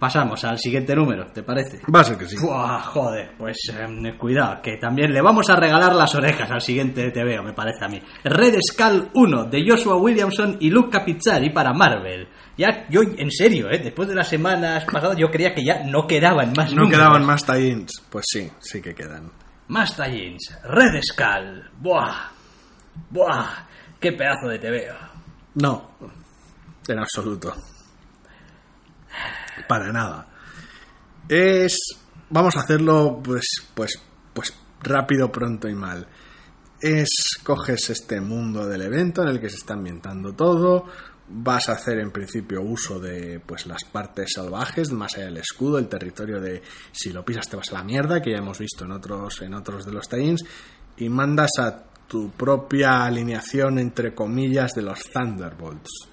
Pasamos 0.00 0.42
al 0.44 0.58
siguiente 0.58 0.96
número, 0.96 1.26
¿te 1.30 1.42
parece? 1.44 1.80
Va 1.94 2.00
a 2.00 2.04
ser 2.04 2.16
que 2.18 2.26
sí. 2.26 2.36
Buah, 2.40 2.80
joder, 2.80 3.32
pues 3.38 3.56
eh, 3.72 4.16
cuidado, 4.18 4.60
que 4.62 4.78
también 4.78 5.12
le 5.12 5.20
vamos 5.20 5.48
a 5.50 5.54
regalar 5.56 5.94
las 5.94 6.12
orejas 6.16 6.50
al 6.50 6.60
siguiente 6.62 7.10
TVO, 7.12 7.44
me 7.44 7.52
parece 7.52 7.84
a 7.84 7.88
mí. 7.88 8.00
Red 8.24 8.54
Skull 8.72 9.10
1 9.14 9.44
de 9.44 9.64
Joshua 9.68 9.96
Williamson 9.96 10.56
y 10.58 10.70
Luke 10.70 10.90
Capizzari 10.90 11.50
para 11.50 11.72
Marvel. 11.74 12.26
Ya, 12.56 12.86
yo, 12.88 13.02
en 13.02 13.30
serio, 13.30 13.70
¿eh? 13.70 13.78
después 13.78 14.08
de 14.08 14.14
las 14.14 14.26
semanas 14.28 14.84
pasadas, 14.90 15.16
yo 15.16 15.30
creía 15.30 15.54
que 15.54 15.64
ya 15.64 15.84
no 15.84 16.06
quedaban 16.06 16.52
más 16.56 16.72
No 16.72 16.82
números. 16.82 16.98
quedaban 16.98 17.24
más 17.26 17.46
tie-ins. 17.46 18.02
Pues 18.10 18.24
sí, 18.28 18.50
sí 18.58 18.80
que 18.82 18.94
quedan. 18.94 19.30
Más 19.68 19.94
tallins. 19.96 20.58
Red 20.64 21.00
Skull. 21.02 21.70
Buah. 21.78 22.30
Buah. 23.10 23.46
Qué 24.00 24.12
pedazo 24.12 24.48
de 24.48 24.58
TVO. 24.58 24.96
No, 25.54 25.90
en 26.88 26.98
absoluto. 26.98 27.52
Para 29.68 29.92
nada. 29.92 30.26
Es. 31.28 31.78
Vamos 32.28 32.56
a 32.56 32.60
hacerlo, 32.60 33.20
pues, 33.22 33.44
pues, 33.74 34.00
pues 34.32 34.54
rápido, 34.82 35.30
pronto 35.30 35.68
y 35.68 35.74
mal. 35.74 36.06
Es. 36.80 37.08
Coges 37.42 37.90
este 37.90 38.20
mundo 38.20 38.66
del 38.66 38.82
evento 38.82 39.22
en 39.22 39.28
el 39.28 39.40
que 39.40 39.50
se 39.50 39.56
está 39.56 39.74
ambientando 39.74 40.34
todo. 40.34 40.86
Vas 41.32 41.68
a 41.68 41.72
hacer 41.72 41.98
en 41.98 42.10
principio 42.10 42.60
uso 42.60 42.98
de 42.98 43.38
pues 43.38 43.64
las 43.66 43.84
partes 43.84 44.32
salvajes, 44.34 44.90
más 44.90 45.14
allá 45.14 45.26
del 45.26 45.36
escudo, 45.36 45.78
el 45.78 45.88
territorio 45.88 46.40
de 46.40 46.60
si 46.90 47.12
lo 47.12 47.24
pisas 47.24 47.48
te 47.48 47.56
vas 47.56 47.70
a 47.70 47.74
la 47.74 47.84
mierda, 47.84 48.20
que 48.20 48.32
ya 48.32 48.38
hemos 48.38 48.58
visto 48.58 48.84
en 48.84 48.90
otros, 48.90 49.40
en 49.42 49.54
otros 49.54 49.86
de 49.86 49.92
los 49.92 50.08
tie-ins, 50.08 50.44
y 50.96 51.08
mandas 51.08 51.50
a 51.60 51.84
tu 52.08 52.32
propia 52.32 53.04
alineación, 53.04 53.78
entre 53.78 54.12
comillas, 54.12 54.72
de 54.72 54.82
los 54.82 55.04
Thunderbolts. 55.04 56.09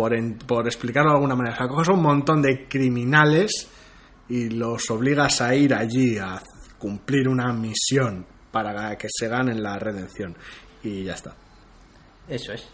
Por, 0.00 0.14
en- 0.14 0.38
por 0.38 0.66
explicarlo 0.66 1.10
de 1.10 1.16
alguna 1.16 1.34
manera. 1.36 1.54
O 1.56 1.58
sea, 1.58 1.68
coges 1.68 1.88
a 1.90 1.92
un 1.92 2.00
montón 2.00 2.40
de 2.40 2.66
criminales 2.66 3.68
y 4.30 4.48
los 4.48 4.88
obligas 4.90 5.42
a 5.42 5.54
ir 5.54 5.74
allí 5.74 6.16
a 6.16 6.40
cumplir 6.78 7.28
una 7.28 7.52
misión 7.52 8.24
para 8.50 8.96
que 8.96 9.08
se 9.10 9.28
ganen 9.28 9.62
la 9.62 9.78
redención. 9.78 10.34
Y 10.82 11.04
ya 11.04 11.12
está. 11.12 11.34
Eso 12.26 12.54
es. 12.54 12.66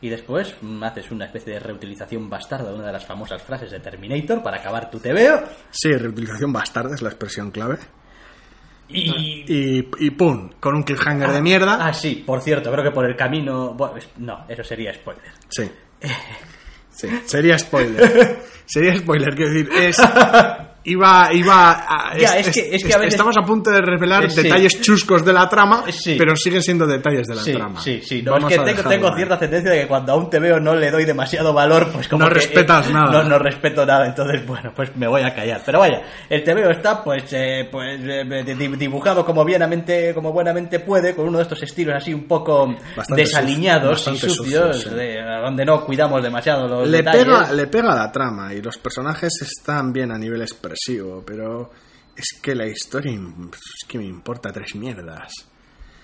Y 0.00 0.08
después 0.08 0.52
mm, 0.60 0.82
haces 0.82 1.12
una 1.12 1.26
especie 1.26 1.52
de 1.52 1.60
reutilización 1.60 2.28
bastarda 2.28 2.70
de 2.70 2.74
una 2.78 2.86
de 2.86 2.92
las 2.94 3.06
famosas 3.06 3.40
frases 3.40 3.70
de 3.70 3.78
Terminator 3.78 4.42
para 4.42 4.56
acabar 4.56 4.90
tu 4.90 4.98
TVO. 4.98 5.44
Sí, 5.70 5.92
reutilización 5.92 6.52
bastarda 6.52 6.92
es 6.96 7.02
la 7.02 7.10
expresión 7.10 7.52
clave. 7.52 7.78
Y... 8.88 9.44
Y, 9.46 9.88
y 10.00 10.10
pum, 10.10 10.50
con 10.58 10.74
un 10.74 10.82
cliffhanger 10.82 11.30
de 11.30 11.40
mierda. 11.40 11.78
Ah, 11.86 11.92
sí, 11.92 12.24
por 12.26 12.40
cierto, 12.40 12.72
creo 12.72 12.82
que 12.82 12.90
por 12.90 13.04
el 13.08 13.14
camino... 13.14 13.76
no, 14.16 14.44
eso 14.48 14.64
sería 14.64 14.92
spoiler. 14.92 15.22
Sí. 15.48 15.70
Sí, 16.92 17.08
sería 17.26 17.58
spoiler. 17.58 18.42
sería 18.66 18.96
spoiler, 18.98 19.34
quiero 19.34 19.52
decir, 19.52 19.70
es. 19.74 19.98
Iba, 20.82 21.28
iba 21.34 21.72
a, 21.72 22.16
Ya, 22.16 22.38
es 22.38 22.48
que- 22.50 22.74
es 22.74 22.82
que 22.82 22.94
a 22.94 22.98
veces- 22.98 23.12
estamos 23.14 23.36
a 23.36 23.42
punto 23.42 23.70
de 23.70 23.82
revelar 23.82 24.24
Eh, 24.24 24.30
sí. 24.30 24.42
detalles 24.42 24.80
chuscos 24.80 25.22
de 25.24 25.32
la 25.34 25.46
trama, 25.46 25.84
Sí. 25.90 26.16
pero 26.18 26.34
siguen 26.36 26.62
siendo 26.62 26.86
detalles 26.86 27.26
de 27.26 27.34
la 27.34 27.42
Sí, 27.42 27.52
trama. 27.52 27.80
sí, 27.82 28.00
sí. 28.02 28.22
No, 28.22 28.32
Vamos 28.32 28.50
es 28.50 28.58
que 28.58 28.82
tengo, 28.84 29.14
cierta 29.14 29.38
tendencia 29.38 29.70
de 29.72 29.80
que 29.82 29.86
cuando 29.86 30.12
a 30.12 30.16
un 30.16 30.30
TVO 30.30 30.58
no 30.58 30.74
le 30.74 30.90
doy 30.90 31.04
demasiado 31.04 31.52
valor, 31.52 31.90
pues 31.92 32.08
como 32.08 32.22
No 32.24 32.28
que, 32.30 32.34
respetas 32.36 32.88
eh, 32.88 32.92
nada. 32.94 33.10
No, 33.12 33.22
no 33.28 33.38
respeto 33.38 33.84
nada, 33.84 34.06
entonces, 34.06 34.46
bueno, 34.46 34.72
pues 34.74 34.96
me 34.96 35.06
voy 35.06 35.20
a 35.20 35.34
callar. 35.34 35.60
Pero 35.66 35.80
vaya, 35.80 36.00
el 36.30 36.42
TVO 36.42 36.70
está, 36.70 37.04
pues, 37.04 37.24
eh, 37.32 37.68
pues 37.70 38.00
eh, 38.02 38.54
di- 38.56 38.68
dibujado 38.76 39.22
como 39.26 39.42
buenamente, 39.44 40.14
como 40.14 40.32
buenamente 40.32 40.80
puede, 40.80 41.14
con 41.14 41.28
uno 41.28 41.36
de 41.38 41.42
estos 41.42 41.62
estilos 41.62 41.94
así 41.96 42.14
un 42.14 42.26
poco 42.26 42.74
Bastante 42.96 43.22
desaliñados 43.22 44.00
sucio, 44.00 44.28
y 44.28 44.32
sucios, 44.32 44.76
sucio, 44.76 44.90
sí. 44.92 44.96
de- 44.96 45.22
donde 45.42 45.64
no 45.64 45.84
cuidamos 45.84 46.22
demasiado 46.22 46.66
los 46.66 46.88
Le 46.88 46.98
detalles. 46.98 47.24
pega, 47.24 47.52
le 47.52 47.66
pega 47.66 47.94
la 47.94 48.10
trama 48.10 48.54
y 48.54 48.62
los 48.62 48.78
personajes 48.78 49.30
están 49.42 49.92
bien 49.92 50.10
a 50.10 50.16
nivel 50.18 50.40
expresivo, 50.40 50.69
pero 51.24 51.70
es 52.16 52.40
que 52.40 52.54
la 52.54 52.66
historia 52.66 53.12
es 53.12 53.86
que 53.86 53.98
me 53.98 54.06
importa 54.06 54.52
tres 54.52 54.74
mierdas. 54.74 55.32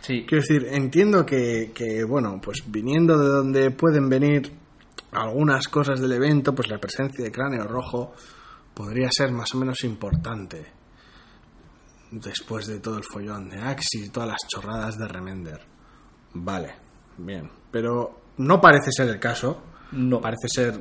Sí. 0.00 0.24
Quiero 0.26 0.42
decir, 0.42 0.66
entiendo 0.70 1.26
que, 1.26 1.72
que, 1.74 2.04
bueno, 2.04 2.40
pues 2.42 2.62
viniendo 2.66 3.18
de 3.18 3.28
donde 3.28 3.70
pueden 3.72 4.08
venir 4.08 4.52
algunas 5.12 5.66
cosas 5.68 6.00
del 6.00 6.12
evento, 6.12 6.54
pues 6.54 6.68
la 6.68 6.78
presencia 6.78 7.24
de 7.24 7.32
cráneo 7.32 7.64
rojo 7.64 8.14
podría 8.74 9.08
ser 9.10 9.32
más 9.32 9.54
o 9.54 9.58
menos 9.58 9.82
importante. 9.84 10.66
Después 12.10 12.66
de 12.66 12.78
todo 12.78 12.98
el 12.98 13.04
follón 13.04 13.48
de 13.48 13.58
Axis 13.58 14.06
y 14.06 14.10
todas 14.10 14.28
las 14.28 14.48
chorradas 14.48 14.96
de 14.96 15.08
Remender. 15.08 15.60
Vale, 16.34 16.74
bien. 17.18 17.50
Pero 17.70 18.20
no 18.38 18.60
parece 18.60 18.92
ser 18.92 19.08
el 19.08 19.18
caso. 19.18 19.62
No. 19.92 20.20
Parece 20.20 20.48
ser 20.48 20.80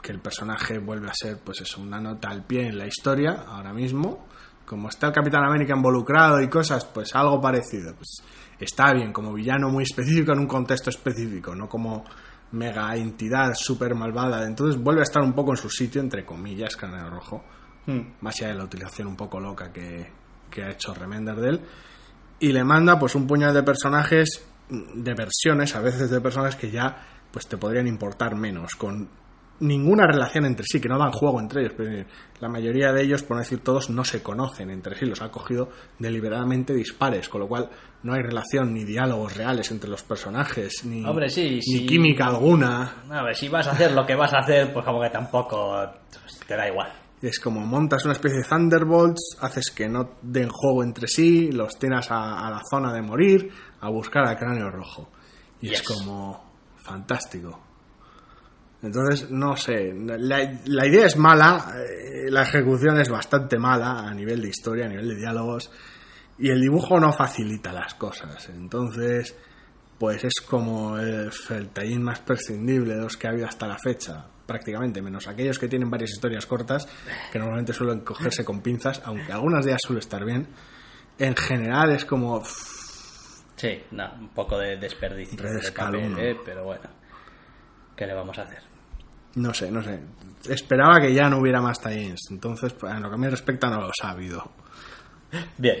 que 0.00 0.12
el 0.12 0.20
personaje 0.20 0.78
vuelve 0.78 1.08
a 1.08 1.14
ser, 1.14 1.38
pues 1.38 1.60
eso, 1.60 1.80
una 1.80 2.00
nota 2.00 2.28
al 2.28 2.44
pie 2.44 2.68
en 2.68 2.78
la 2.78 2.86
historia, 2.86 3.44
ahora 3.46 3.72
mismo. 3.72 4.26
Como 4.64 4.88
está 4.88 5.08
el 5.08 5.12
Capitán 5.12 5.44
América 5.44 5.74
involucrado 5.74 6.40
y 6.40 6.48
cosas, 6.48 6.84
pues 6.86 7.14
algo 7.14 7.40
parecido. 7.40 7.94
Pues 7.94 8.22
está 8.58 8.92
bien, 8.92 9.12
como 9.12 9.32
villano 9.32 9.68
muy 9.68 9.84
específico 9.84 10.32
en 10.32 10.40
un 10.40 10.46
contexto 10.46 10.90
específico, 10.90 11.54
no 11.54 11.68
como 11.68 12.04
mega 12.52 12.94
entidad 12.96 13.54
súper 13.54 13.94
malvada. 13.94 14.46
Entonces 14.46 14.80
vuelve 14.80 15.00
a 15.00 15.04
estar 15.04 15.22
un 15.22 15.32
poco 15.32 15.52
en 15.52 15.56
su 15.56 15.70
sitio, 15.70 16.00
entre 16.00 16.24
comillas, 16.24 16.76
Cráneo 16.76 17.10
Rojo. 17.10 17.44
Más 18.20 18.36
allá 18.36 18.48
de 18.48 18.54
la 18.54 18.64
utilización 18.64 19.08
un 19.08 19.16
poco 19.16 19.40
loca 19.40 19.72
que, 19.72 20.12
que 20.50 20.62
ha 20.62 20.70
hecho 20.70 20.92
Remender 20.92 21.36
de 21.36 21.48
él. 21.48 21.60
Y 22.38 22.52
le 22.52 22.62
manda 22.62 22.98
pues 22.98 23.14
un 23.14 23.26
puñado 23.26 23.54
de 23.54 23.62
personajes, 23.62 24.46
de 24.68 25.14
versiones, 25.14 25.74
a 25.74 25.80
veces 25.80 26.10
de 26.10 26.20
personajes 26.20 26.56
que 26.56 26.70
ya 26.70 27.17
pues 27.30 27.46
te 27.46 27.56
podrían 27.56 27.86
importar 27.86 28.34
menos, 28.34 28.74
con 28.74 29.08
ninguna 29.60 30.06
relación 30.06 30.44
entre 30.46 30.64
sí, 30.66 30.80
que 30.80 30.88
no 30.88 30.98
dan 30.98 31.12
juego 31.12 31.40
entre 31.40 31.62
ellos. 31.62 31.74
Pero 31.76 32.04
la 32.40 32.48
mayoría 32.48 32.92
de 32.92 33.02
ellos, 33.02 33.22
por 33.22 33.36
no 33.36 33.42
decir 33.42 33.60
todos, 33.60 33.90
no 33.90 34.04
se 34.04 34.22
conocen 34.22 34.70
entre 34.70 34.96
sí, 34.96 35.06
los 35.06 35.22
ha 35.22 35.30
cogido 35.30 35.70
deliberadamente 35.98 36.74
dispares, 36.74 37.28
con 37.28 37.40
lo 37.40 37.48
cual 37.48 37.68
no 38.02 38.14
hay 38.14 38.22
relación 38.22 38.72
ni 38.72 38.84
diálogos 38.84 39.36
reales 39.36 39.70
entre 39.70 39.90
los 39.90 40.02
personajes, 40.02 40.84
ni, 40.84 41.04
Hombre, 41.04 41.28
sí, 41.28 41.56
ni 41.56 41.62
sí. 41.62 41.86
química 41.86 42.26
alguna. 42.26 43.04
A 43.10 43.22
ver, 43.22 43.34
si 43.34 43.48
vas 43.48 43.66
a 43.66 43.72
hacer 43.72 43.92
lo 43.92 44.06
que 44.06 44.14
vas 44.14 44.32
a 44.34 44.38
hacer, 44.38 44.72
pues 44.72 44.84
como 44.84 45.00
que 45.00 45.10
tampoco 45.10 45.74
te 46.46 46.56
da 46.56 46.68
igual. 46.68 46.92
Es 47.20 47.40
como 47.40 47.66
montas 47.66 48.04
una 48.04 48.12
especie 48.12 48.38
de 48.38 48.44
Thunderbolts, 48.44 49.38
haces 49.40 49.72
que 49.72 49.88
no 49.88 50.18
den 50.22 50.48
juego 50.48 50.84
entre 50.84 51.08
sí, 51.08 51.50
los 51.50 51.76
tiras 51.76 52.12
a, 52.12 52.46
a 52.46 52.50
la 52.50 52.62
zona 52.70 52.92
de 52.92 53.02
morir, 53.02 53.50
a 53.80 53.90
buscar 53.90 54.24
al 54.24 54.36
cráneo 54.36 54.70
rojo. 54.70 55.10
Y 55.60 55.70
es 55.70 55.82
como 55.82 56.47
fantástico. 56.88 57.60
Entonces, 58.82 59.30
no 59.30 59.56
sé, 59.56 59.92
la, 59.92 60.86
idea 60.86 61.06
es 61.06 61.16
mala, 61.16 61.74
eh, 61.76 62.30
la 62.30 62.42
ejecución 62.42 63.00
es 63.00 63.08
bastante 63.08 63.58
mala 63.58 64.08
a 64.08 64.14
nivel 64.14 64.40
de 64.40 64.48
historia, 64.48 64.86
a 64.86 64.88
nivel 64.88 65.08
de 65.08 65.16
diálogos, 65.16 65.70
y 66.38 66.48
el 66.48 66.60
dibujo 66.60 67.00
no 67.00 67.12
facilita 67.12 67.72
las 67.72 67.94
cosas. 67.94 68.48
Entonces, 68.50 69.36
pues 69.98 70.22
es 70.22 70.34
como 70.48 70.96
el, 70.96 71.30
el 71.50 71.68
tallín 71.70 72.04
más 72.04 72.20
prescindible 72.20 72.94
de 72.94 73.00
los 73.00 73.16
que 73.16 73.26
ha 73.26 73.30
habido 73.30 73.48
hasta 73.48 73.66
la 73.66 73.78
fecha, 73.78 74.24
prácticamente, 74.46 75.02
menos 75.02 75.26
aquellos 75.26 75.58
que 75.58 75.66
tienen 75.66 75.90
varias 75.90 76.10
historias 76.10 76.46
cortas, 76.46 76.88
que 77.32 77.38
normalmente 77.40 77.72
suelen 77.72 78.00
cogerse 78.00 78.44
con 78.44 78.60
pinzas, 78.60 79.02
aunque 79.04 79.32
algunas 79.32 79.64
de 79.64 79.72
ellas 79.72 79.80
suelen 79.84 80.00
estar 80.00 80.24
bien. 80.24 80.46
En 81.18 81.34
general 81.34 81.90
es 81.90 82.04
como... 82.04 82.44
Sí, 83.58 83.82
no, 83.90 84.10
un 84.18 84.28
poco 84.28 84.56
de 84.58 84.76
desperdicio 84.76 85.36
de 85.42 85.72
papel. 85.72 86.14
¿eh? 86.18 86.36
pero 86.44 86.64
bueno, 86.64 86.88
¿qué 87.96 88.06
le 88.06 88.14
vamos 88.14 88.38
a 88.38 88.42
hacer? 88.42 88.62
No 89.34 89.52
sé, 89.52 89.70
no 89.70 89.82
sé. 89.82 89.98
Esperaba 90.48 91.00
que 91.00 91.12
ya 91.12 91.28
no 91.28 91.38
hubiera 91.38 91.60
más 91.60 91.80
tie-ins. 91.80 92.30
Entonces, 92.30 92.72
pues, 92.72 92.92
en 92.94 93.02
lo 93.02 93.08
que 93.10 93.14
a 93.16 93.18
mí 93.18 93.28
respecta, 93.28 93.68
no 93.68 93.80
los 93.82 93.96
ha 94.02 94.10
habido. 94.10 94.50
Bien. 95.58 95.76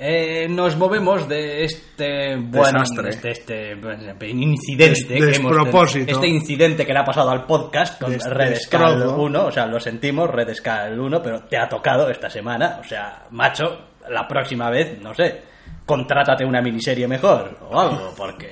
Eh, 0.00 0.46
nos 0.48 0.76
movemos 0.76 1.28
de 1.28 1.64
este 1.64 2.36
bueno 2.36 2.80
Desastre. 2.80 3.08
este, 3.10 3.30
este 3.32 3.76
pues, 3.76 3.98
incidente 4.22 5.14
Des- 5.14 5.38
que 5.40 5.40
hemos 5.40 5.96
este 5.96 6.28
incidente 6.28 6.86
que 6.86 6.92
le 6.92 7.00
ha 7.00 7.04
pasado 7.04 7.30
al 7.30 7.46
podcast 7.46 8.00
con 8.00 8.12
Des- 8.12 8.24
Red 8.24 8.54
Skull 8.60 8.78
destrozo. 8.80 9.16
1 9.20 9.46
o 9.46 9.50
sea 9.50 9.66
lo 9.66 9.80
sentimos 9.80 10.30
Red 10.30 10.54
Skull 10.54 11.00
1 11.00 11.20
pero 11.20 11.42
te 11.48 11.58
ha 11.58 11.68
tocado 11.68 12.08
esta 12.10 12.30
semana 12.30 12.78
o 12.80 12.84
sea 12.84 13.26
macho 13.32 13.88
la 14.08 14.28
próxima 14.28 14.70
vez 14.70 15.00
no 15.02 15.12
sé 15.14 15.42
contrátate 15.88 16.44
una 16.44 16.60
miniserie 16.60 17.08
mejor 17.08 17.58
o 17.70 17.80
algo 17.80 18.12
porque 18.16 18.50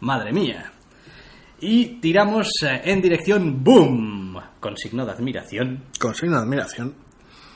madre 0.00 0.30
mía 0.30 0.70
y 1.58 1.98
tiramos 2.00 2.50
eh, 2.62 2.82
en 2.84 3.00
dirección 3.00 3.64
boom 3.64 4.38
con 4.60 4.76
signo 4.76 5.06
de 5.06 5.12
admiración 5.12 5.84
Con 5.98 6.14
signo 6.14 6.36
de 6.36 6.42
admiración. 6.42 6.94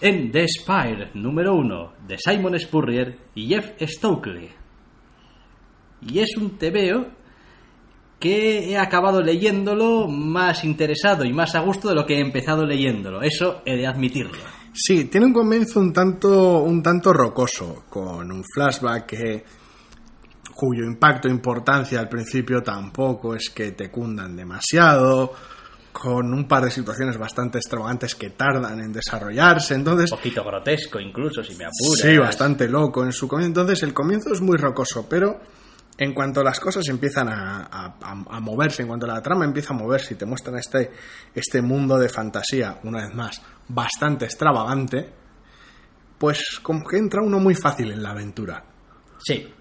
en 0.00 0.32
The 0.32 0.46
Spire 0.48 1.10
número 1.14 1.54
1 1.54 1.92
de 2.08 2.16
Simon 2.18 2.58
Spurrier 2.58 3.18
y 3.34 3.48
Jeff 3.48 3.72
Stokely. 3.82 4.48
Y 6.08 6.18
es 6.20 6.34
un 6.38 6.56
tebeo 6.56 7.08
que 8.18 8.70
he 8.70 8.78
acabado 8.78 9.20
leyéndolo 9.20 10.08
más 10.08 10.64
interesado 10.64 11.26
y 11.26 11.32
más 11.34 11.54
a 11.54 11.60
gusto 11.60 11.90
de 11.90 11.94
lo 11.94 12.06
que 12.06 12.14
he 12.14 12.20
empezado 12.20 12.64
leyéndolo. 12.64 13.20
Eso 13.20 13.60
he 13.66 13.76
de 13.76 13.86
admitirlo. 13.86 14.59
Sí, 14.72 15.06
tiene 15.06 15.26
un 15.26 15.32
comienzo 15.32 15.80
un 15.80 15.92
tanto, 15.92 16.60
un 16.60 16.82
tanto 16.82 17.12
rocoso, 17.12 17.84
con 17.88 18.30
un 18.30 18.44
flashback 18.44 19.06
que, 19.06 19.44
cuyo 20.54 20.84
impacto 20.84 21.28
e 21.28 21.30
importancia 21.30 21.98
al 21.98 22.08
principio 22.08 22.62
tampoco 22.62 23.34
es 23.34 23.50
que 23.50 23.72
te 23.72 23.90
cundan 23.90 24.36
demasiado. 24.36 25.32
con 25.92 26.32
un 26.32 26.46
par 26.46 26.64
de 26.64 26.70
situaciones 26.70 27.18
bastante 27.18 27.58
extravagantes 27.58 28.14
que 28.14 28.30
tardan 28.30 28.78
en 28.78 28.92
desarrollarse. 28.92 29.74
Entonces, 29.74 30.12
Un 30.12 30.18
poquito 30.18 30.44
grotesco, 30.44 31.00
incluso, 31.00 31.42
si 31.42 31.56
me 31.56 31.64
apuras. 31.64 32.00
Sí, 32.00 32.16
bastante 32.16 32.68
loco 32.68 33.04
en 33.04 33.12
su 33.12 33.26
comienzo. 33.26 33.48
Entonces, 33.60 33.82
el 33.82 33.92
comienzo 33.92 34.32
es 34.32 34.40
muy 34.40 34.56
rocoso, 34.56 35.08
pero 35.08 35.40
en 36.00 36.14
cuanto 36.14 36.42
las 36.42 36.58
cosas 36.58 36.88
empiezan 36.88 37.28
a, 37.28 38.40
moverse, 38.40 38.80
en 38.80 38.88
cuanto 38.88 39.06
la 39.06 39.20
trama 39.20 39.44
empieza 39.44 39.74
a 39.74 39.76
moverse 39.76 40.14
y 40.14 40.16
te 40.16 40.24
muestran 40.24 40.56
este, 40.56 40.90
este 41.34 41.60
mundo 41.60 41.98
de 41.98 42.08
fantasía, 42.08 42.78
una 42.84 43.02
vez 43.02 43.14
más, 43.14 43.42
bastante 43.68 44.24
extravagante, 44.24 45.12
pues 46.16 46.58
como 46.62 46.86
que 46.86 46.96
entra 46.96 47.20
uno 47.22 47.38
muy 47.38 47.54
fácil 47.54 47.92
en 47.92 48.02
la 48.02 48.12
aventura. 48.12 48.64
Sí. 49.18 49.52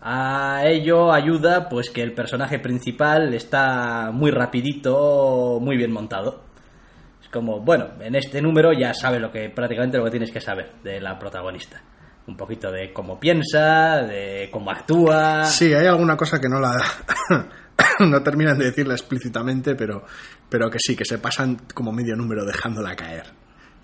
A 0.00 0.62
ello 0.64 1.12
ayuda 1.12 1.68
pues 1.68 1.90
que 1.90 2.02
el 2.02 2.14
personaje 2.14 2.58
principal 2.58 3.32
está 3.32 4.10
muy 4.12 4.32
rapidito, 4.32 5.60
muy 5.60 5.76
bien 5.76 5.92
montado. 5.92 6.42
Es 7.22 7.28
como, 7.28 7.60
bueno, 7.60 7.90
en 8.00 8.16
este 8.16 8.42
número 8.42 8.72
ya 8.72 8.92
sabes 8.92 9.20
lo 9.20 9.30
que 9.30 9.50
prácticamente 9.50 9.98
lo 9.98 10.04
que 10.06 10.10
tienes 10.10 10.32
que 10.32 10.40
saber 10.40 10.72
de 10.82 11.00
la 11.00 11.16
protagonista. 11.16 11.80
Un 12.30 12.36
poquito 12.36 12.70
de 12.70 12.92
cómo 12.92 13.18
piensa, 13.18 14.02
de 14.02 14.48
cómo 14.52 14.70
actúa. 14.70 15.44
Sí, 15.44 15.74
hay 15.74 15.86
alguna 15.86 16.16
cosa 16.16 16.40
que 16.40 16.48
no 16.48 16.60
la 16.60 16.70
no 18.00 18.22
terminan 18.22 18.56
de 18.56 18.66
decirla 18.66 18.94
explícitamente, 18.94 19.74
pero, 19.74 20.04
pero 20.48 20.70
que 20.70 20.78
sí, 20.78 20.94
que 20.94 21.04
se 21.04 21.18
pasan 21.18 21.56
como 21.74 21.90
medio 21.92 22.14
número 22.14 22.44
dejándola 22.44 22.94
caer. 22.94 23.24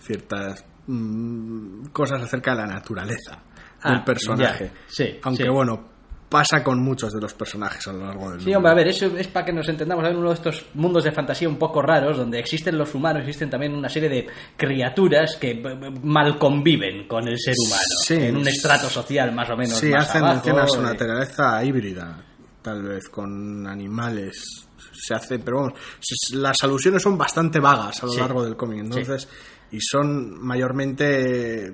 Ciertas 0.01 0.65
mm, 0.87 1.87
cosas 1.87 2.23
acerca 2.23 2.53
de 2.53 2.59
la 2.59 2.67
naturaleza 2.67 3.43
Ah, 3.83 3.93
del 3.93 4.05
personaje. 4.05 4.67
ya, 4.73 4.81
sí, 4.87 5.19
Aunque 5.23 5.43
sí. 5.45 5.49
bueno, 5.49 5.89
pasa 6.29 6.63
con 6.65 6.83
muchos 6.83 7.13
de 7.13 7.21
los 7.21 7.35
personajes 7.35 7.87
a 7.87 7.93
lo 7.93 8.01
largo 8.07 8.31
del 8.31 8.41
Sí, 8.41 8.47
número. 8.47 8.59
hombre, 8.59 8.73
a 8.73 8.75
ver, 8.75 8.89
eso 8.89 9.07
es 9.17 9.29
para 9.29 9.47
que 9.47 9.53
nos 9.53 9.69
entendamos. 9.69 10.05
A 10.05 10.09
ver, 10.09 10.17
uno 10.17 10.29
de 10.31 10.35
estos 10.35 10.67
mundos 10.75 11.05
de 11.05 11.13
fantasía 11.13 11.49
un 11.49 11.57
poco 11.57 11.81
raros, 11.83 12.17
donde 12.17 12.39
existen 12.41 12.77
los 12.77 12.93
humanos, 12.95 13.23
existen 13.23 13.49
también 13.49 13.75
una 13.75 13.89
serie 13.89 14.09
de 14.09 14.27
criaturas 14.57 15.37
que 15.37 15.55
mal 16.03 16.37
conviven 16.39 17.07
con 17.07 17.29
el 17.29 17.39
ser 17.39 17.55
humano. 17.65 17.83
Sí. 18.05 18.15
en 18.15 18.37
un 18.37 18.49
estrato 18.49 18.89
social 18.89 19.33
más 19.33 19.49
o 19.51 19.57
menos 19.57 19.79
Sí, 19.79 19.89
más 19.91 20.09
hacen 20.09 20.23
mención 20.25 20.59
a 20.59 20.67
su 20.67 20.83
naturaleza 20.83 21.63
híbrida, 21.65 22.25
tal 22.63 22.83
vez 22.83 23.09
con 23.09 23.67
animales. 23.67 24.67
Se 24.99 25.15
hace, 25.15 25.39
pero 25.39 25.59
vamos, 25.59 25.75
las 26.33 26.57
alusiones 26.63 27.03
son 27.03 27.17
bastante 27.19 27.61
vagas 27.61 28.03
a 28.03 28.07
lo 28.07 28.13
Sí. 28.13 28.19
largo 28.19 28.43
del 28.45 28.57
cómic, 28.57 28.81
entonces, 28.81 29.29
y 29.71 29.79
son 29.81 30.41
mayormente 30.45 31.73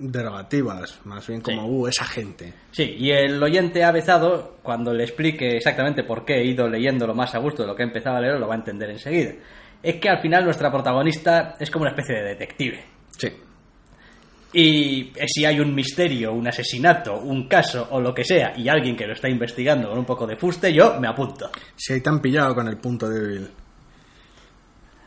derogativas, 0.00 1.00
más 1.04 1.26
bien 1.26 1.40
como, 1.40 1.62
Sí. 1.62 1.68
uh, 1.68 1.86
esa 1.88 2.04
gente. 2.04 2.54
Sí, 2.72 2.94
y 2.98 3.10
el 3.10 3.42
oyente 3.42 3.84
avezado, 3.84 4.56
cuando 4.62 4.92
le 4.92 5.04
explique 5.04 5.56
exactamente 5.56 6.04
por 6.04 6.24
qué 6.24 6.34
he 6.40 6.44
ido 6.46 6.68
leyéndolo 6.68 7.14
más 7.14 7.34
a 7.34 7.38
gusto 7.38 7.62
de 7.62 7.68
lo 7.68 7.74
que 7.76 7.82
he 7.82 7.86
empezado 7.86 8.16
a 8.16 8.20
leer, 8.20 8.38
lo 8.38 8.48
va 8.48 8.54
a 8.54 8.58
entender 8.58 8.90
enseguida. 8.90 9.32
Es 9.82 9.96
que 9.96 10.08
al 10.08 10.20
final 10.20 10.44
nuestra 10.44 10.70
protagonista 10.72 11.54
es 11.60 11.70
como 11.70 11.82
una 11.82 11.90
especie 11.90 12.16
de 12.16 12.22
detective. 12.24 12.84
Sí. 13.16 13.28
Y 14.52 15.12
si 15.26 15.44
hay 15.44 15.60
un 15.60 15.74
misterio, 15.74 16.32
un 16.32 16.48
asesinato, 16.48 17.18
un 17.20 17.46
caso 17.46 17.86
o 17.90 18.00
lo 18.00 18.14
que 18.14 18.24
sea, 18.24 18.54
y 18.56 18.68
alguien 18.68 18.96
que 18.96 19.06
lo 19.06 19.12
está 19.12 19.28
investigando 19.28 19.90
con 19.90 19.98
un 19.98 20.06
poco 20.06 20.26
de 20.26 20.36
fuste, 20.36 20.72
yo 20.72 20.98
me 20.98 21.06
apunto. 21.06 21.50
Si 21.76 21.92
hay 21.92 22.00
tan 22.00 22.20
pillado 22.20 22.54
con 22.54 22.66
el 22.66 22.78
punto 22.78 23.08
débil. 23.10 23.48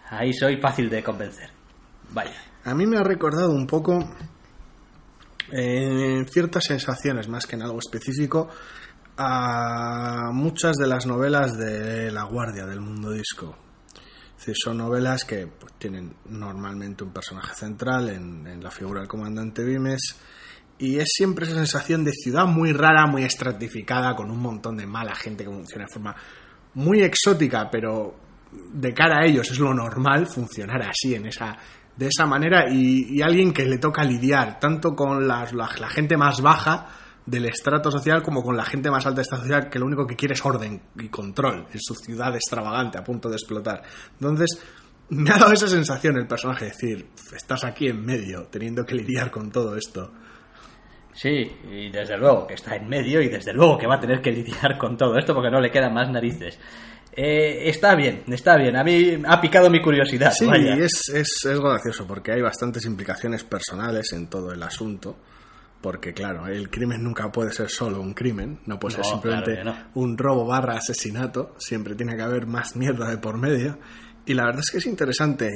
Ahí 0.10 0.32
soy 0.34 0.58
fácil 0.58 0.90
de 0.90 1.02
convencer. 1.02 1.50
Vaya. 2.12 2.36
A 2.66 2.76
mí 2.76 2.86
me 2.86 2.98
ha 2.98 3.04
recordado 3.04 3.50
un 3.50 3.66
poco 3.66 3.98
eh, 5.52 6.26
ciertas 6.32 6.64
sensaciones, 6.66 7.28
más 7.28 7.46
que 7.46 7.56
en 7.56 7.64
algo 7.64 7.80
específico, 7.80 8.50
a 9.18 10.32
muchas 10.34 10.78
de 10.78 10.88
las 10.88 11.06
novelas 11.06 11.58
de 11.58 12.12
La 12.12 12.24
Guardia 12.24 12.66
del 12.66 12.82
Mundo 12.82 13.12
Disco. 13.12 13.58
Son 14.54 14.78
novelas 14.78 15.24
que 15.24 15.46
pues, 15.46 15.74
tienen 15.78 16.16
normalmente 16.26 17.04
un 17.04 17.14
personaje 17.14 17.54
central 17.54 18.10
en, 18.10 18.48
en 18.48 18.64
la 18.64 18.72
figura 18.72 19.02
del 19.02 19.08
comandante 19.08 19.64
Vimes 19.64 20.16
y 20.80 20.98
es 20.98 21.10
siempre 21.16 21.46
esa 21.46 21.58
sensación 21.58 22.04
de 22.04 22.12
ciudad 22.12 22.48
muy 22.48 22.74
rara, 22.74 23.06
muy 23.06 23.24
estratificada, 23.24 24.16
con 24.16 24.32
un 24.32 24.40
montón 24.40 24.78
de 24.78 24.88
mala 24.88 25.14
gente 25.14 25.44
que 25.44 25.52
funciona 25.52 25.86
de 25.86 25.94
forma 25.94 26.16
muy 26.74 27.04
exótica, 27.04 27.70
pero 27.70 28.16
de 28.52 28.92
cara 28.92 29.20
a 29.20 29.26
ellos 29.26 29.50
es 29.52 29.60
lo 29.60 29.76
normal 29.76 30.26
funcionar 30.26 30.82
así, 30.82 31.14
en 31.14 31.28
esa, 31.28 31.56
de 32.02 32.08
esa 32.08 32.26
manera, 32.26 32.66
y, 32.68 33.22
alguien 33.22 33.54
que 33.54 33.64
le 33.64 33.78
toca 33.78 34.04
lidiar 34.04 34.60
tanto 34.60 34.96
con 34.96 35.28
la 35.28 35.68
gente 35.88 36.18
más 36.18 36.42
baja 36.42 36.88
del 37.28 37.46
estrato 37.46 37.92
social 37.92 38.24
como 38.24 38.42
con 38.42 38.58
la 38.58 38.66
gente 38.66 38.90
más 38.90 39.06
alta 39.06 39.18
de 39.18 39.22
esta 39.22 39.38
sociedad 39.38 39.70
que 39.70 39.78
lo 39.78 39.86
único 39.86 40.08
que 40.08 40.16
quiere 40.16 40.34
es 40.34 40.44
orden 40.44 40.82
y 40.98 41.10
control 41.10 41.68
en 41.72 41.80
su 41.80 41.94
ciudad 41.94 42.34
extravagante 42.34 42.98
a 42.98 43.04
punto 43.04 43.30
de 43.30 43.36
explotar. 43.36 43.84
Entonces, 44.14 44.60
me 45.10 45.30
ha 45.30 45.38
dado 45.38 45.54
esa 45.54 45.68
sensación 45.68 46.18
el 46.18 46.26
personaje, 46.26 46.66
decir, 46.66 47.06
estás 47.36 47.64
aquí 47.66 47.88
en 47.88 48.04
medio, 48.04 48.48
teniendo 48.48 48.84
que 48.84 48.96
lidiar 48.96 49.30
con 49.30 49.52
todo 49.52 49.76
esto. 49.76 50.12
Sí, 51.14 51.52
y 51.70 51.92
desde 51.92 52.18
luego 52.18 52.48
que 52.48 52.56
está 52.56 52.78
en 52.78 52.88
medio 52.88 53.22
y 53.22 53.28
desde 53.28 53.54
luego 53.54 53.78
que 53.78 53.86
va 53.86 53.98
a 53.98 54.00
tener 54.00 54.22
que 54.22 54.32
lidiar 54.32 54.80
con 54.80 54.98
todo 54.98 55.20
esto 55.20 55.36
porque 55.36 55.52
no 55.52 55.60
le 55.60 55.70
quedan 55.70 55.94
más 55.94 56.10
narices. 56.10 56.58
Eh, 57.14 57.70
está 57.70 57.96
bien, 57.96 58.24
está 58.28 58.56
bien. 58.58 58.76
A 58.78 58.84
mí 58.84 59.22
ha 59.28 59.42
picado 59.42 59.70
mi 59.70 59.82
curiosidad. 59.82 60.32
Sí, 60.32 60.46
vaya. 60.46 60.76
es, 60.76 61.10
es, 61.14 61.46
es 61.46 61.60
gracioso 61.60 62.08
porque 62.08 62.32
hay 62.32 62.42
bastantes 62.42 62.86
implicaciones 62.86 63.44
personales 63.44 64.14
en 64.14 64.28
todo 64.28 64.52
el 64.52 64.64
asunto. 64.64 65.18
Porque, 65.82 66.14
claro, 66.14 66.46
el 66.48 66.70
crimen 66.70 67.04
nunca 67.04 67.32
puede 67.32 67.52
ser 67.52 67.70
solo 67.70 68.00
un 68.00 68.14
crimen, 68.14 68.60
no 68.68 68.78
puede 68.78 68.98
ser 68.98 69.06
simplemente 69.06 69.60
claro 69.60 69.74
que 69.74 69.84
no. 69.96 70.02
un 70.02 70.16
robo 70.16 70.46
barra 70.46 70.76
asesinato, 70.76 71.56
siempre 71.58 71.96
tiene 71.96 72.16
que 72.16 72.22
haber 72.22 72.46
más 72.46 72.76
mierda 72.76 73.10
de 73.10 73.18
por 73.18 73.38
medio. 73.38 73.80
Y 74.26 74.36
la 74.36 74.46
verdad 74.46 74.62
es 74.64 74.70
que 74.70 74.78
es 74.78 74.86
interesante 74.86 75.50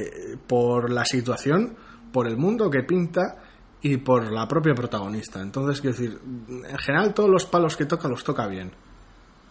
por 0.47 0.91
la 0.91 1.05
situación, 1.05 1.75
por 2.11 2.27
el 2.27 2.37
mundo 2.37 2.71
que 2.71 2.81
pinta 2.81 3.37
y 3.81 3.97
por 3.97 4.31
la 4.31 4.47
propia 4.47 4.73
protagonista. 4.73 5.41
Entonces, 5.41 5.79
quiero 5.79 5.95
decir, 5.95 6.19
en 6.49 6.77
general 6.79 7.13
todos 7.13 7.29
los 7.29 7.45
palos 7.45 7.77
que 7.77 7.85
toca 7.85 8.07
los 8.07 8.23
toca 8.23 8.47
bien. 8.47 8.71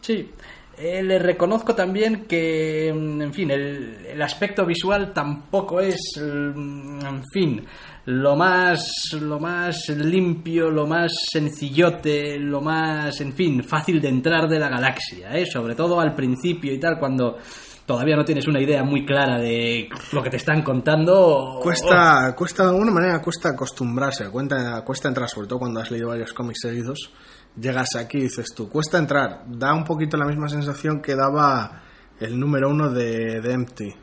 Sí. 0.01 0.29
Eh, 0.77 1.03
le 1.03 1.19
reconozco 1.19 1.75
también 1.75 2.25
que, 2.27 2.93
mm, 2.93 3.23
en 3.23 3.33
fin, 3.33 3.51
el, 3.51 4.07
el 4.07 4.23
aspecto 4.23 4.67
visual 4.67 5.13
tampoco 5.13 5.81
es, 5.81 6.21
mm, 6.21 7.07
en 7.07 7.23
fin, 7.33 7.67
lo 8.07 8.37
más, 8.37 9.17
lo 9.19 9.41
más 9.41 9.89
limpio, 9.89 10.71
lo 10.71 10.87
más 10.87 11.13
sencillote, 11.31 12.39
lo 12.39 12.61
más, 12.61 13.21
en 13.21 13.33
fin, 13.33 13.65
fácil 13.65 14.01
de 14.01 14.09
entrar 14.09 14.47
de 14.47 14.59
la 14.59 14.69
galaxia, 14.69 15.35
¿eh? 15.35 15.47
sobre 15.47 15.75
todo 15.75 15.99
al 16.01 16.15
principio 16.15 16.73
y 16.73 16.79
tal, 16.79 16.99
cuando 16.99 17.39
todavía 17.87 18.17
no 18.17 18.25
tienes 18.25 18.47
una 18.47 18.61
idea 18.61 18.83
muy 18.83 19.07
clara 19.07 19.39
de 19.39 19.89
lo 20.13 20.23
que 20.23 20.29
te 20.29 20.37
están 20.37 20.63
contando. 20.63 21.61
Cuesta, 21.63 22.35
cuesta 22.37 22.65
de 22.65 22.71
alguna 22.71 22.91
manera, 22.91 23.23
cuesta 23.23 23.51
acostumbrarse, 23.51 24.29
cuesta, 24.29 24.83
cuesta 24.85 25.09
entrar, 25.09 25.29
sobre 25.29 25.49
todo 25.49 25.61
cuando 25.61 25.81
has 25.81 25.91
leído 25.91 26.09
varios 26.09 26.33
cómics 26.35 26.61
seguidos. 26.61 27.11
Llegas 27.57 27.89
aquí 27.97 28.19
y 28.19 28.23
dices 28.23 28.47
tú, 28.55 28.69
cuesta 28.69 28.99
entrar. 28.99 29.45
Da 29.47 29.73
un 29.75 29.85
poquito 29.85 30.17
la 30.17 30.27
misma 30.27 30.49
sensación 30.49 31.01
que 31.01 31.15
daba 31.15 31.83
el 32.21 32.39
número 32.39 32.69
uno 32.69 32.91
de, 32.91 33.41
de 33.41 33.53
Empty. 33.53 33.95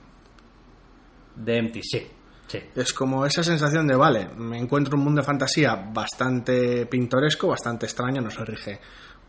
De 1.36 1.58
Empty, 1.58 1.82
sí. 1.84 2.08
sí. 2.48 2.60
Es 2.76 2.94
como 2.94 3.26
esa 3.26 3.44
sensación 3.44 3.88
de, 3.88 3.96
vale, 3.96 4.30
me 4.38 4.58
encuentro 4.58 4.98
un 4.98 5.04
mundo 5.04 5.22
de 5.22 5.26
fantasía 5.26 5.76
bastante 5.76 6.86
pintoresco, 6.86 7.48
bastante 7.48 7.86
extraño, 7.86 8.22
no 8.22 8.30
se 8.30 8.44
rige 8.46 8.80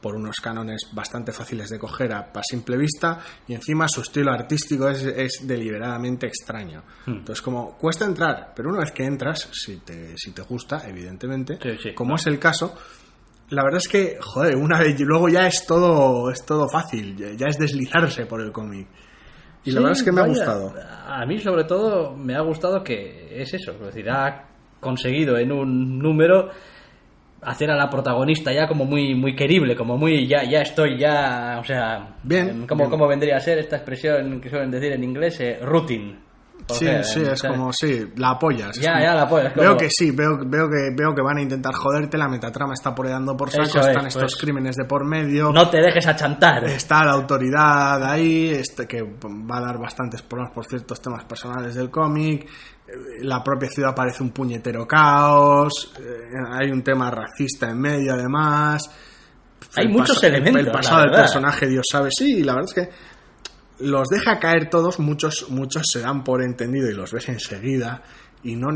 por 0.00 0.16
unos 0.16 0.36
cánones 0.42 0.88
bastante 0.92 1.30
fáciles 1.30 1.70
de 1.70 1.78
coger 1.78 2.12
a, 2.12 2.32
a 2.34 2.42
simple 2.42 2.76
vista 2.76 3.20
y 3.46 3.54
encima 3.54 3.86
su 3.86 4.00
estilo 4.00 4.32
artístico 4.32 4.88
es, 4.88 5.04
es 5.04 5.46
deliberadamente 5.46 6.26
extraño. 6.26 6.82
Hmm. 7.06 7.18
Entonces, 7.18 7.40
como 7.40 7.78
cuesta 7.78 8.04
entrar, 8.04 8.52
pero 8.54 8.70
una 8.70 8.80
vez 8.80 8.90
que 8.90 9.04
entras, 9.04 9.48
si 9.52 9.76
te, 9.76 10.18
si 10.18 10.32
te 10.32 10.42
gusta, 10.42 10.88
evidentemente, 10.88 11.56
Sí, 11.62 11.78
sí. 11.80 11.94
como 11.94 12.16
es 12.16 12.26
el 12.26 12.40
caso, 12.40 12.76
la 13.52 13.64
verdad 13.64 13.78
es 13.78 13.88
que, 13.88 14.16
joder, 14.20 14.56
una 14.56 14.78
vez 14.78 14.98
y 14.98 15.04
luego 15.04 15.28
ya 15.28 15.46
es 15.46 15.66
todo, 15.66 16.30
es 16.30 16.44
todo 16.44 16.68
fácil, 16.68 17.16
ya, 17.16 17.32
ya 17.36 17.48
es 17.48 17.58
deslizarse 17.58 18.24
por 18.24 18.40
el 18.40 18.50
cómic. 18.50 18.88
Y 19.64 19.70
la 19.72 19.80
verdad 19.80 19.96
es 19.96 20.02
que 20.02 20.10
me 20.10 20.20
ha 20.22 20.26
gustado. 20.26 20.74
A 21.06 21.24
mí, 21.26 21.38
sobre 21.38 21.64
todo, 21.64 22.16
me 22.16 22.34
ha 22.34 22.40
gustado 22.40 22.82
que 22.82 23.28
es 23.30 23.52
eso. 23.54 23.72
Es 23.72 23.80
decir, 23.80 24.10
ha 24.10 24.46
conseguido 24.80 25.38
en 25.38 25.52
un 25.52 25.98
número 25.98 26.48
hacer 27.42 27.70
a 27.70 27.76
la 27.76 27.90
protagonista 27.90 28.52
ya 28.52 28.66
como 28.66 28.84
muy 28.84 29.14
muy 29.14 29.36
querible, 29.36 29.76
como 29.76 29.98
muy 29.98 30.26
ya 30.26 30.44
ya 30.44 30.62
estoy 30.62 30.96
ya, 30.98 31.58
o 31.60 31.64
sea, 31.64 32.16
Bien, 32.22 32.48
em, 32.48 32.66
¿cómo, 32.66 32.84
bien. 32.84 32.90
cómo 32.90 33.06
vendría 33.06 33.36
a 33.36 33.40
ser 33.40 33.58
esta 33.58 33.76
expresión 33.76 34.40
que 34.40 34.48
suelen 34.48 34.70
decir 34.70 34.92
en 34.92 35.04
inglés? 35.04 35.40
Eh, 35.40 35.58
routine. 35.60 36.16
Sí, 36.68 36.86
sí, 37.02 37.22
es 37.22 37.42
como, 37.42 37.72
sí, 37.72 38.06
la 38.16 38.30
apoyas. 38.30 38.76
Ya, 38.78 38.92
como- 38.92 39.04
ya 39.04 39.14
la 39.14 39.22
apoyas, 39.22 39.54
Veo 39.54 39.76
que 39.76 39.88
sí, 39.90 40.10
veo, 40.10 40.38
veo, 40.46 40.68
que, 40.68 40.94
veo 40.96 41.14
que 41.14 41.22
van 41.22 41.38
a 41.38 41.42
intentar 41.42 41.74
joderte, 41.74 42.16
la 42.16 42.28
metatrama 42.28 42.74
está 42.74 42.94
por 42.94 43.08
dando 43.08 43.36
por 43.36 43.50
saco, 43.50 43.64
Eso 43.64 43.80
están 43.80 44.06
es, 44.06 44.14
estos 44.16 44.32
pues. 44.34 44.36
crímenes 44.42 44.76
de 44.76 44.84
por 44.84 45.04
medio, 45.04 45.52
No 45.52 45.68
te 45.68 45.78
dejes 45.80 46.06
achantar. 46.06 46.64
está 46.64 47.04
la 47.04 47.12
autoridad 47.12 48.02
ahí, 48.04 48.48
este, 48.50 48.86
que 48.86 49.02
va 49.02 49.58
a 49.58 49.60
dar 49.60 49.78
bastantes 49.78 50.22
problemas 50.22 50.54
por 50.54 50.66
ciertos 50.66 51.00
temas 51.00 51.24
personales 51.24 51.74
del 51.74 51.90
cómic, 51.90 52.44
eh, 52.44 52.92
la 53.22 53.42
propia 53.42 53.68
ciudad 53.68 53.94
parece 53.94 54.22
un 54.22 54.30
puñetero 54.30 54.86
caos, 54.86 55.92
eh, 55.98 56.36
hay 56.60 56.70
un 56.70 56.82
tema 56.82 57.10
racista 57.10 57.68
en 57.70 57.80
medio 57.80 58.12
además. 58.14 58.82
Hay 59.76 59.86
El 59.86 59.92
muchos 59.92 60.22
elementos, 60.24 60.60
El 60.66 60.70
pasado 60.72 61.02
del 61.02 61.12
personaje, 61.12 61.66
Dios 61.66 61.86
sabe, 61.90 62.08
sí, 62.10 62.42
la 62.42 62.54
verdad 62.54 62.68
es 62.68 62.74
que 62.74 62.90
los 63.82 64.08
deja 64.08 64.38
caer 64.38 64.70
todos, 64.70 64.98
muchos, 64.98 65.50
muchos 65.50 65.82
se 65.92 66.00
dan 66.00 66.24
por 66.24 66.42
entendido 66.42 66.88
y 66.88 66.94
los 66.94 67.12
ves 67.12 67.28
enseguida 67.28 68.02
y 68.42 68.56
no 68.56 68.68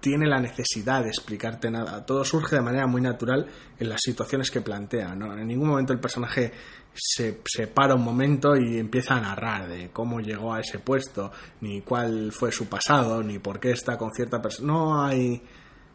tiene 0.00 0.26
la 0.26 0.40
necesidad 0.40 1.02
de 1.02 1.08
explicarte 1.08 1.70
nada. 1.70 2.04
Todo 2.06 2.24
surge 2.24 2.56
de 2.56 2.62
manera 2.62 2.86
muy 2.86 3.00
natural 3.00 3.46
en 3.78 3.88
las 3.88 4.00
situaciones 4.00 4.50
que 4.50 4.60
plantea. 4.60 5.14
¿no? 5.14 5.36
En 5.36 5.46
ningún 5.46 5.68
momento 5.68 5.92
el 5.92 6.00
personaje 6.00 6.52
se, 6.94 7.40
se 7.44 7.66
para 7.66 7.94
un 7.94 8.02
momento 8.02 8.56
y 8.56 8.78
empieza 8.78 9.16
a 9.16 9.20
narrar 9.20 9.68
de 9.68 9.90
cómo 9.90 10.20
llegó 10.20 10.54
a 10.54 10.60
ese 10.60 10.78
puesto, 10.78 11.32
ni 11.60 11.82
cuál 11.82 12.32
fue 12.32 12.52
su 12.52 12.68
pasado, 12.68 13.22
ni 13.22 13.38
por 13.38 13.60
qué 13.60 13.72
está 13.72 13.98
con 13.98 14.12
cierta 14.12 14.40
persona. 14.40 14.72
No 14.72 15.04
hay... 15.04 15.42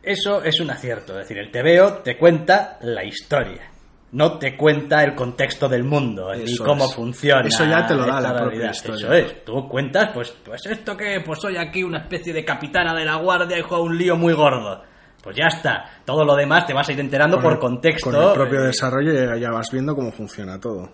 Eso 0.03 0.43
es 0.43 0.59
un 0.59 0.71
acierto, 0.71 1.13
es 1.13 1.27
decir, 1.27 1.37
el 1.37 1.51
TVO 1.51 1.99
te 1.99 2.17
cuenta 2.17 2.79
la 2.81 3.05
historia, 3.05 3.70
no 4.13 4.37
te 4.37 4.57
cuenta 4.57 5.03
el 5.03 5.15
contexto 5.15 5.69
del 5.69 5.83
mundo 5.85 6.33
Eso 6.33 6.65
cómo 6.65 6.85
es. 6.85 6.93
funciona. 6.95 7.47
Eso 7.47 7.65
ya 7.65 7.85
te 7.85 7.95
lo 7.95 8.05
da 8.05 8.19
la 8.19 8.29
propia 8.33 8.45
realidad. 8.49 8.71
historia. 8.71 9.05
Eso 9.07 9.13
es, 9.13 9.45
tú 9.45 9.67
cuentas, 9.69 10.09
pues, 10.13 10.31
pues 10.43 10.65
esto 10.65 10.97
que, 10.97 11.21
pues 11.25 11.39
soy 11.39 11.55
aquí 11.57 11.83
una 11.83 11.99
especie 11.99 12.33
de 12.33 12.43
capitana 12.43 12.93
de 12.93 13.05
la 13.05 13.15
guardia 13.15 13.57
y 13.57 13.61
juego 13.61 13.83
un 13.83 13.97
lío 13.97 14.17
muy 14.17 14.33
gordo. 14.33 14.83
Pues 15.23 15.35
ya 15.37 15.47
está, 15.47 16.01
todo 16.03 16.25
lo 16.25 16.35
demás 16.35 16.65
te 16.65 16.73
vas 16.73 16.89
a 16.89 16.93
ir 16.93 16.99
enterando 16.99 17.37
con 17.37 17.43
por 17.43 17.53
el- 17.53 17.59
contexto. 17.59 18.09
Con 18.11 18.21
el 18.21 18.33
propio 18.33 18.63
eh, 18.63 18.67
desarrollo 18.67 19.13
ya, 19.13 19.37
ya 19.37 19.51
vas 19.51 19.67
viendo 19.71 19.95
cómo 19.95 20.11
funciona 20.11 20.59
todo. 20.59 20.89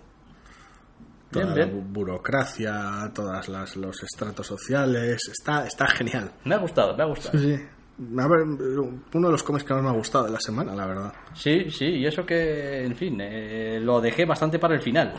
Toda 1.31 1.53
Bien, 1.53 1.69
la 1.69 1.73
bu- 1.75 1.83
burocracia, 1.91 3.11
todos 3.13 3.47
los 3.77 4.03
estratos 4.03 4.47
sociales. 4.47 5.29
Está, 5.31 5.65
está 5.65 5.87
genial. 5.87 6.31
Me 6.45 6.55
ha 6.55 6.57
gustado, 6.57 6.95
me 6.95 7.03
ha 7.03 7.05
gustado. 7.07 7.37
Sí, 7.37 7.55
sí. 7.57 7.63
Uno 7.99 9.27
de 9.27 9.31
los 9.31 9.43
cómics 9.43 9.63
que 9.65 9.73
más 9.73 9.83
me 9.83 9.89
ha 9.89 9.93
gustado 9.93 10.25
de 10.25 10.31
la 10.31 10.39
semana, 10.39 10.75
la 10.75 10.85
verdad. 10.85 11.13
Sí, 11.33 11.69
sí, 11.71 11.85
y 11.85 12.05
eso 12.05 12.25
que, 12.25 12.85
en 12.85 12.95
fin, 12.95 13.19
eh, 13.21 13.79
lo 13.81 13.99
dejé 13.99 14.25
bastante 14.25 14.59
para 14.59 14.75
el 14.75 14.81
final. 14.81 15.13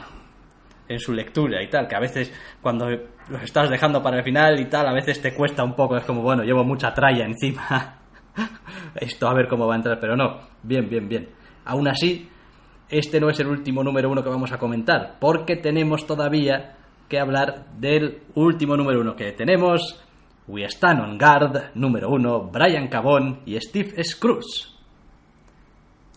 En 0.89 0.99
su 0.99 1.12
lectura 1.12 1.62
y 1.62 1.68
tal, 1.68 1.87
que 1.87 1.97
a 1.97 2.01
veces 2.01 2.33
cuando 2.62 2.89
los 2.89 3.43
estás 3.43 3.68
dejando 3.68 4.03
para 4.03 4.18
el 4.18 4.24
final 4.24 4.59
y 4.59 4.66
tal, 4.66 4.87
a 4.87 4.93
veces 4.93 5.20
te 5.20 5.35
cuesta 5.35 5.62
un 5.62 5.74
poco, 5.74 5.97
es 5.97 6.05
como, 6.05 6.22
bueno, 6.22 6.45
llevo 6.45 6.64
mucha 6.64 6.95
tralla 6.95 7.26
encima. 7.26 7.99
Esto 8.95 9.29
a 9.29 9.35
ver 9.35 9.49
cómo 9.49 9.66
va 9.66 9.74
a 9.74 9.76
entrar, 9.76 9.99
pero 10.01 10.16
no, 10.16 10.41
bien, 10.62 10.89
bien, 10.89 11.09
bien. 11.09 11.29
Aún 11.66 11.89
así, 11.89 12.29
este 12.89 13.20
no 13.20 13.29
es 13.29 13.39
el 13.41 13.49
último 13.49 13.85
número 13.85 14.09
uno 14.09 14.22
que 14.22 14.31
vamos 14.31 14.53
a 14.53 14.59
comentar, 14.59 15.16
porque 15.20 15.57
tenemos 15.57 16.07
todavía 16.07 16.76
que 17.09 17.18
hablar 17.18 17.66
del 17.79 18.22
último 18.35 18.76
número 18.76 19.01
uno 19.01 19.16
que 19.16 19.33
tenemos. 19.33 20.05
We 20.49 20.64
Stand 20.68 21.01
on 21.01 21.18
Guard, 21.18 21.72
número 21.74 22.09
uno, 22.11 22.40
Brian 22.51 22.88
Cabón 22.88 23.40
y 23.46 23.59
Steve 23.61 24.03
Scrooge. 24.03 24.66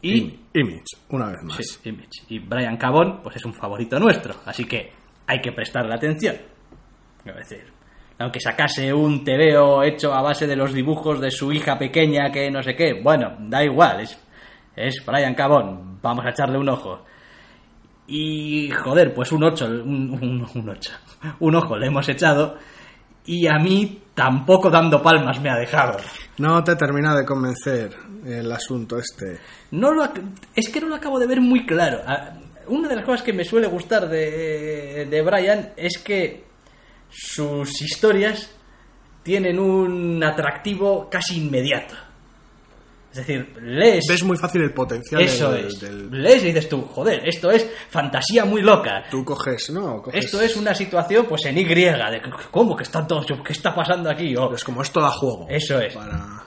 Y 0.01 0.21
Im- 0.21 0.39
Image, 0.53 0.83
una 1.09 1.27
vez 1.27 1.43
más. 1.43 1.57
Sí, 1.57 1.89
Image. 1.89 2.09
Y 2.29 2.39
Brian 2.39 2.77
Cabón, 2.77 3.19
pues 3.21 3.35
es 3.35 3.45
un 3.45 3.53
favorito 3.53 3.99
nuestro, 3.99 4.33
así 4.45 4.65
que 4.65 4.91
hay 5.27 5.39
que 5.41 5.51
prestarle 5.51 5.93
atención. 5.93 6.35
Es 7.25 7.35
decir, 7.35 7.71
aunque 8.19 8.39
sacase 8.39 8.93
un 8.93 9.23
TVO 9.23 9.83
hecho 9.83 10.13
a 10.13 10.21
base 10.21 10.47
de 10.47 10.55
los 10.55 10.73
dibujos 10.73 11.19
de 11.21 11.29
su 11.29 11.51
hija 11.51 11.77
pequeña 11.77 12.31
que 12.31 12.49
no 12.49 12.63
sé 12.63 12.75
qué, 12.75 12.99
bueno, 13.01 13.35
da 13.41 13.63
igual, 13.63 14.01
es, 14.01 14.19
es 14.75 15.03
Brian 15.05 15.35
Cabón, 15.35 15.99
vamos 16.01 16.25
a 16.25 16.29
echarle 16.29 16.57
un 16.57 16.69
ojo. 16.69 17.03
Y 18.07 18.69
joder, 18.71 19.13
pues 19.13 19.31
un 19.31 19.43
8, 19.43 19.65
un, 19.85 20.09
un, 20.21 20.47
un 20.55 20.69
8, 20.69 20.91
un 21.39 21.55
ojo 21.55 21.77
le 21.77 21.87
hemos 21.87 22.09
echado 22.09 22.57
y 23.25 23.47
a 23.47 23.57
mí 23.59 24.00
tampoco 24.13 24.69
dando 24.69 25.01
palmas 25.01 25.39
me 25.41 25.49
ha 25.49 25.55
dejado. 25.57 25.97
No 26.37 26.63
te 26.63 26.75
termina 26.75 27.15
de 27.15 27.25
convencer 27.25 27.95
el 28.25 28.51
asunto 28.51 28.97
este. 28.97 29.39
No 29.71 29.91
lo, 29.91 30.09
es 30.55 30.69
que 30.69 30.81
no 30.81 30.87
lo 30.87 30.95
acabo 30.95 31.19
de 31.19 31.27
ver 31.27 31.41
muy 31.41 31.65
claro. 31.65 32.01
Ah, 32.05 32.33
Una 32.67 32.87
de 32.87 32.95
las 32.95 33.05
cosas 33.05 33.23
que 33.23 33.33
me 33.33 33.43
suele 33.43 33.67
gustar 33.67 34.07
de, 34.09 35.07
de 35.09 35.21
Brian 35.21 35.73
es 35.75 35.97
que 35.97 36.45
sus 37.09 37.81
historias 37.81 38.51
tienen 39.23 39.59
un 39.59 40.23
atractivo 40.23 41.09
casi 41.09 41.37
inmediato. 41.37 41.95
Es 43.11 43.17
decir, 43.17 43.53
lees... 43.61 44.05
Ves 44.07 44.23
muy 44.23 44.37
fácil 44.37 44.61
el 44.61 44.73
potencial 44.73 45.21
eso 45.21 45.51
del- 45.51 45.65
es. 45.65 45.79
del- 45.81 46.09
Lees 46.09 46.43
y 46.43 46.47
dices 46.47 46.69
tú, 46.69 46.81
joder, 46.83 47.27
esto 47.27 47.51
es 47.51 47.67
fantasía 47.89 48.45
muy 48.45 48.61
loca. 48.61 49.03
Tú 49.11 49.25
coges, 49.25 49.69
no, 49.71 50.01
coges... 50.01 50.23
Esto 50.25 50.39
es 50.41 50.55
una 50.55 50.73
situación 50.73 51.25
pues 51.27 51.43
en 51.45 51.57
Y, 51.57 51.65
de 51.65 52.21
cómo 52.51 52.75
que 52.75 52.83
están 52.83 53.07
todos, 53.07 53.25
qué 53.45 53.51
está 53.53 53.75
pasando 53.75 54.09
aquí. 54.09 54.35
O- 54.37 54.53
Es 54.53 54.63
como 54.63 54.81
esto 54.81 55.01
da 55.01 55.09
juego. 55.11 55.45
Eso 55.49 55.79
es. 55.81 55.93
Para... 55.93 56.43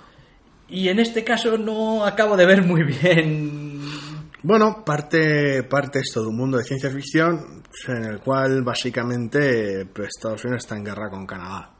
y 0.69 0.89
en 0.89 0.99
este 1.01 1.23
caso 1.23 1.59
no 1.59 2.05
acabo 2.05 2.35
de 2.37 2.47
ver 2.47 2.63
muy 2.63 2.83
bien 2.83 3.83
Bueno, 4.43 4.83
parte, 4.87 5.63
parte 5.65 5.99
esto 6.01 6.23
de 6.23 6.29
un 6.29 6.37
mundo 6.39 6.57
de 6.57 6.65
ciencia 6.65 6.89
ficción 6.91 7.63
en 7.89 8.05
el 8.05 8.21
cual 8.21 8.63
básicamente 8.63 9.85
pues, 9.87 10.09
Estados 10.17 10.43
Unidos 10.45 10.65
está 10.65 10.77
en 10.77 10.85
guerra 10.85 11.11
con 11.11 11.27
Canadá. 11.27 11.71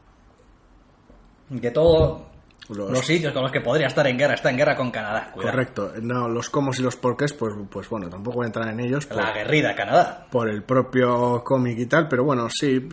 que 1.59 1.71
todo 1.71 2.34
Los- 2.69 2.89
los 2.91 3.05
sitios 3.05 3.31
con 3.31 3.43
los 3.43 3.51
que 3.51 3.61
podría 3.61 3.87
estar 3.87 4.07
en 4.07 4.17
guerra 4.17 4.33
está 4.33 4.49
en 4.49 4.57
guerra 4.57 4.75
con 4.75 4.89
Canadá. 4.89 5.29
Cuidado. 5.31 5.51
Correcto. 5.51 5.91
No, 6.01 6.27
los 6.27 6.49
cómo 6.49 6.71
y 6.75 6.81
los 6.81 6.95
porqués, 6.95 7.33
pues, 7.33 7.53
pues 7.69 7.87
bueno, 7.89 8.09
tampoco 8.09 8.37
voy 8.37 8.45
a 8.45 8.47
entrar 8.47 8.67
en 8.69 8.79
ellos 8.79 9.05
por, 9.05 9.17
La 9.17 9.31
guerrida 9.33 9.75
Canadá. 9.75 10.27
por 10.31 10.49
el 10.49 10.63
propio 10.63 11.43
cómic 11.43 11.77
y 11.77 11.85
tal, 11.85 12.07
pero 12.07 12.23
bueno, 12.23 12.47
sí. 12.49 12.87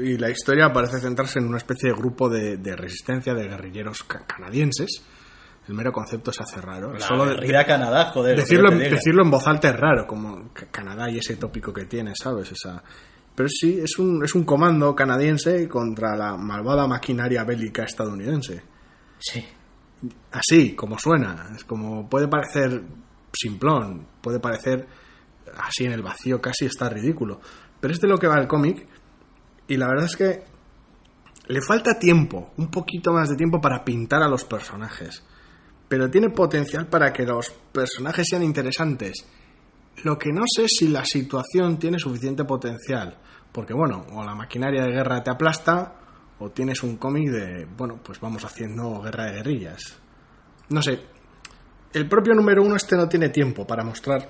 Y 0.00 0.16
la 0.18 0.30
historia 0.30 0.72
parece 0.72 1.00
centrarse 1.00 1.40
en 1.40 1.46
una 1.46 1.56
especie 1.56 1.90
de 1.90 1.96
grupo 1.96 2.28
de, 2.28 2.56
de 2.58 2.76
resistencia 2.76 3.34
de 3.34 3.48
guerrilleros 3.48 4.04
ca- 4.04 4.24
canadienses. 4.26 5.02
El 5.68 5.74
mero 5.74 5.90
concepto 5.90 6.32
se 6.32 6.44
hace 6.44 6.60
raro. 6.60 6.92
La 6.92 7.00
Solo 7.00 7.24
de- 7.26 7.64
Canadá, 7.66 8.12
joder. 8.12 8.36
decirlo, 8.36 8.70
decirlo 8.70 9.24
en 9.24 9.30
voz 9.32 9.44
alta 9.48 9.70
es 9.70 9.76
raro, 9.76 10.06
como 10.06 10.52
Ca- 10.52 10.66
Canadá 10.70 11.10
y 11.10 11.18
ese 11.18 11.34
tópico 11.34 11.72
que 11.72 11.86
tiene, 11.86 12.12
¿sabes? 12.14 12.52
Esa... 12.52 12.80
Pero 13.34 13.48
sí, 13.48 13.80
es 13.82 13.98
un, 13.98 14.24
es 14.24 14.34
un 14.36 14.44
comando 14.44 14.94
canadiense 14.94 15.68
contra 15.68 16.16
la 16.16 16.36
malvada 16.36 16.86
maquinaria 16.86 17.42
bélica 17.42 17.82
estadounidense. 17.82 18.62
Sí. 19.18 19.44
Así, 20.30 20.74
como 20.74 20.98
suena. 20.98 21.50
Es 21.54 21.64
como 21.64 22.08
puede 22.08 22.28
parecer 22.28 22.82
simplón, 23.32 24.06
puede 24.20 24.40
parecer 24.40 24.86
así 25.58 25.84
en 25.84 25.92
el 25.92 26.02
vacío, 26.02 26.40
casi 26.40 26.66
está 26.66 26.88
ridículo. 26.88 27.40
Pero 27.80 27.94
es 27.94 28.02
lo 28.02 28.18
que 28.18 28.28
va 28.28 28.38
el 28.38 28.48
cómic. 28.48 28.86
Y 29.68 29.76
la 29.76 29.88
verdad 29.88 30.06
es 30.06 30.16
que 30.16 30.44
le 31.48 31.60
falta 31.60 31.98
tiempo, 31.98 32.52
un 32.56 32.70
poquito 32.70 33.12
más 33.12 33.28
de 33.28 33.36
tiempo 33.36 33.60
para 33.60 33.84
pintar 33.84 34.22
a 34.22 34.28
los 34.28 34.44
personajes. 34.44 35.24
Pero 35.88 36.10
tiene 36.10 36.30
potencial 36.30 36.88
para 36.88 37.12
que 37.12 37.24
los 37.24 37.50
personajes 37.50 38.26
sean 38.28 38.42
interesantes. 38.42 39.24
Lo 40.02 40.18
que 40.18 40.32
no 40.32 40.42
sé 40.46 40.66
si 40.68 40.88
la 40.88 41.04
situación 41.04 41.78
tiene 41.78 41.98
suficiente 41.98 42.44
potencial. 42.44 43.16
Porque 43.52 43.72
bueno, 43.72 44.04
o 44.12 44.24
la 44.24 44.34
maquinaria 44.34 44.82
de 44.82 44.92
guerra 44.92 45.22
te 45.22 45.30
aplasta, 45.30 45.94
o 46.38 46.50
tienes 46.50 46.82
un 46.82 46.96
cómic 46.96 47.30
de, 47.30 47.64
bueno, 47.64 47.98
pues 48.02 48.20
vamos 48.20 48.44
haciendo 48.44 49.00
guerra 49.00 49.26
de 49.26 49.32
guerrillas. 49.32 49.98
No 50.68 50.82
sé. 50.82 51.00
El 51.92 52.08
propio 52.08 52.34
número 52.34 52.62
uno 52.62 52.76
este 52.76 52.96
no 52.96 53.08
tiene 53.08 53.30
tiempo 53.30 53.66
para 53.66 53.82
mostrar 53.82 54.28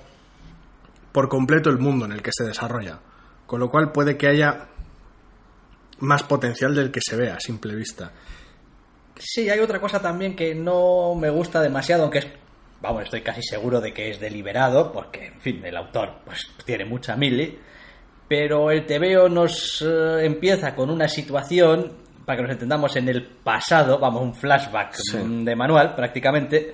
por 1.11 1.27
completo 1.27 1.69
el 1.69 1.79
mundo 1.79 2.05
en 2.05 2.13
el 2.13 2.21
que 2.21 2.31
se 2.31 2.45
desarrolla. 2.45 2.99
Con 3.45 3.59
lo 3.59 3.69
cual 3.69 3.91
puede 3.91 4.17
que 4.17 4.27
haya 4.27 4.67
más 5.99 6.23
potencial 6.23 6.75
del 6.75 6.91
que 6.91 6.99
se 7.01 7.15
ve 7.15 7.31
a 7.31 7.39
simple 7.39 7.75
vista. 7.75 8.11
Sí, 9.15 9.49
hay 9.49 9.59
otra 9.59 9.79
cosa 9.79 10.01
también 10.01 10.35
que 10.35 10.53
no 10.53 11.15
me 11.15 11.29
gusta 11.29 11.61
demasiado, 11.61 12.03
aunque 12.03 12.19
es, 12.19 12.27
vamos, 12.81 13.03
estoy 13.03 13.21
casi 13.21 13.41
seguro 13.41 13.81
de 13.81 13.93
que 13.93 14.11
es 14.11 14.19
deliberado, 14.19 14.91
porque, 14.91 15.25
en 15.25 15.41
fin, 15.41 15.65
el 15.65 15.75
autor 15.75 16.19
pues 16.23 16.51
tiene 16.65 16.85
mucha 16.85 17.15
mili, 17.15 17.57
pero 18.27 18.71
el 18.71 18.85
TVO 18.85 19.29
nos 19.29 19.81
eh, 19.81 20.25
empieza 20.25 20.75
con 20.75 20.89
una 20.89 21.07
situación, 21.07 21.93
para 22.25 22.37
que 22.37 22.43
nos 22.43 22.51
entendamos, 22.51 22.95
en 22.95 23.07
el 23.09 23.23
pasado, 23.25 23.99
vamos, 23.99 24.21
un 24.21 24.35
flashback 24.35 24.93
Sí. 24.93 25.17
mm, 25.17 25.43
de 25.45 25.55
manual 25.55 25.95
prácticamente, 25.95 26.73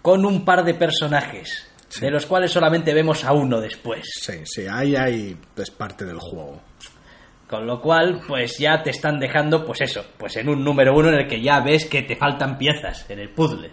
con 0.00 0.24
un 0.24 0.44
par 0.44 0.64
de 0.64 0.74
personajes, 0.74 1.68
de 2.00 2.10
los 2.10 2.26
cuales 2.26 2.50
solamente 2.50 2.94
vemos 2.94 3.24
a 3.24 3.32
uno 3.32 3.60
después. 3.60 4.02
Sí, 4.20 4.32
sí, 4.44 4.66
ahí 4.70 4.96
hay 4.96 5.36
es 5.56 5.70
parte 5.70 6.04
del 6.04 6.18
juego. 6.18 6.60
Con 7.48 7.66
lo 7.66 7.80
cual, 7.82 8.22
pues 8.26 8.56
ya 8.58 8.82
te 8.82 8.88
están 8.90 9.20
dejando, 9.20 9.66
pues 9.66 9.82
eso, 9.82 10.02
pues 10.16 10.36
en 10.38 10.48
un 10.48 10.64
número 10.64 10.96
uno 10.96 11.10
en 11.10 11.16
el 11.16 11.28
que 11.28 11.42
ya 11.42 11.60
ves 11.60 11.84
que 11.84 12.00
te 12.02 12.16
faltan 12.16 12.56
piezas 12.56 13.04
en 13.10 13.18
el 13.18 13.28
puzzle. 13.28 13.70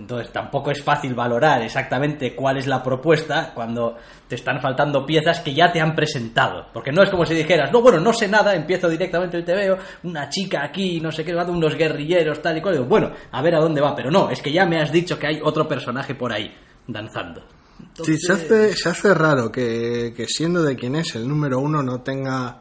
Entonces 0.00 0.32
tampoco 0.32 0.70
es 0.70 0.82
fácil 0.82 1.14
valorar 1.14 1.60
exactamente 1.60 2.34
cuál 2.34 2.56
es 2.56 2.66
la 2.66 2.82
propuesta 2.82 3.52
cuando 3.54 3.98
te 4.26 4.36
están 4.36 4.58
faltando 4.58 5.04
piezas 5.04 5.40
que 5.40 5.52
ya 5.52 5.70
te 5.70 5.78
han 5.78 5.94
presentado. 5.94 6.68
Porque 6.72 6.90
no 6.90 7.02
es 7.02 7.10
como 7.10 7.26
si 7.26 7.34
dijeras, 7.34 7.70
no, 7.70 7.82
bueno, 7.82 8.00
no 8.00 8.12
sé 8.14 8.26
nada, 8.26 8.54
empiezo 8.54 8.88
directamente 8.88 9.36
el 9.36 9.44
TVO, 9.44 9.76
una 10.04 10.30
chica 10.30 10.64
aquí, 10.64 11.00
no 11.00 11.12
sé 11.12 11.22
qué, 11.22 11.34
unos 11.34 11.74
guerrilleros, 11.76 12.40
tal 12.40 12.56
y 12.56 12.62
cual. 12.62 12.76
Digo, 12.76 12.86
bueno, 12.86 13.10
a 13.30 13.42
ver 13.42 13.54
a 13.54 13.60
dónde 13.60 13.82
va. 13.82 13.94
Pero 13.94 14.10
no, 14.10 14.30
es 14.30 14.40
que 14.40 14.50
ya 14.50 14.64
me 14.64 14.80
has 14.80 14.90
dicho 14.90 15.18
que 15.18 15.26
hay 15.26 15.40
otro 15.42 15.68
personaje 15.68 16.14
por 16.14 16.32
ahí, 16.32 16.50
danzando. 16.86 17.42
Sí, 18.02 18.16
se 18.16 18.32
hace, 18.32 18.74
se 18.74 18.88
hace 18.88 19.12
raro 19.12 19.52
que, 19.52 20.14
que 20.16 20.26
siendo 20.26 20.62
de 20.62 20.76
quien 20.76 20.96
es 20.96 21.14
el 21.14 21.28
número 21.28 21.58
uno 21.58 21.82
no 21.82 22.00
tenga 22.00 22.58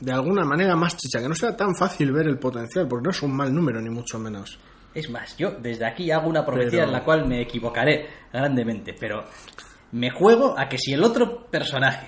de 0.00 0.12
alguna 0.12 0.44
manera 0.44 0.74
más 0.74 0.96
chicha, 0.96 1.20
que 1.20 1.28
no 1.28 1.34
sea 1.34 1.56
tan 1.56 1.76
fácil 1.76 2.10
ver 2.10 2.26
el 2.26 2.38
potencial, 2.38 2.88
porque 2.88 3.04
no 3.04 3.10
es 3.10 3.22
un 3.22 3.36
mal 3.36 3.54
número, 3.54 3.80
ni 3.80 3.90
mucho 3.90 4.18
menos. 4.18 4.58
Es 4.94 5.08
más, 5.10 5.36
yo 5.36 5.52
desde 5.52 5.86
aquí 5.86 6.10
hago 6.10 6.28
una 6.28 6.44
profecía 6.44 6.70
Pero- 6.70 6.84
en 6.86 6.92
la 6.92 7.04
cual 7.04 7.26
me 7.28 7.40
equivocaré 7.42 8.08
grandemente, 8.32 8.94
pero 8.98 9.24
me 9.92 10.10
juego 10.10 10.58
a 10.58 10.68
que 10.68 10.78
si 10.78 10.92
el 10.92 11.02
otro 11.04 11.46
personaje 11.46 12.06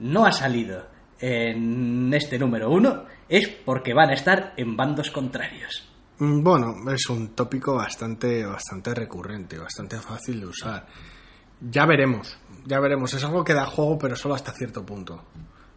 no 0.00 0.24
ha 0.26 0.32
salido 0.32 0.86
en 1.18 2.12
este 2.14 2.38
número 2.38 2.70
uno 2.70 3.04
es 3.28 3.48
porque 3.48 3.92
van 3.94 4.10
a 4.10 4.14
estar 4.14 4.54
en 4.56 4.76
bandos 4.76 5.10
contrarios. 5.10 5.86
Mm, 6.18 6.42
Bueno, 6.42 6.74
es 6.92 7.08
un 7.08 7.34
tópico 7.34 7.74
bastante, 7.76 8.44
bastante 8.44 8.94
recurrente, 8.94 9.58
bastante 9.58 9.96
fácil 9.98 10.40
de 10.40 10.46
usar. 10.46 10.86
Ya 11.60 11.84
veremos, 11.86 12.38
ya 12.66 12.80
veremos. 12.80 13.12
Es 13.14 13.22
algo 13.24 13.44
que 13.44 13.54
da 13.54 13.66
juego, 13.66 13.98
pero 13.98 14.16
solo 14.16 14.34
hasta 14.34 14.52
cierto 14.52 14.84
punto. 14.84 15.24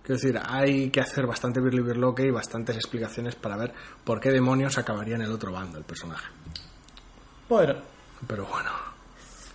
Quiero 0.04 0.20
decir, 0.20 0.38
hay 0.46 0.90
que 0.90 1.00
hacer 1.00 1.26
bastante 1.26 1.62
birli 1.62 1.82
birloque 1.82 2.26
y 2.26 2.30
bastantes 2.32 2.76
explicaciones 2.76 3.36
para 3.36 3.56
ver 3.56 3.72
por 4.04 4.20
qué 4.20 4.32
demonios 4.32 4.78
acabaría 4.78 5.16
en 5.16 5.22
el 5.22 5.32
otro 5.32 5.52
bando 5.54 5.78
el 5.78 5.86
personaje. 5.86 6.28
Bueno, 7.50 7.74
Pero 8.28 8.46
bueno, 8.46 8.70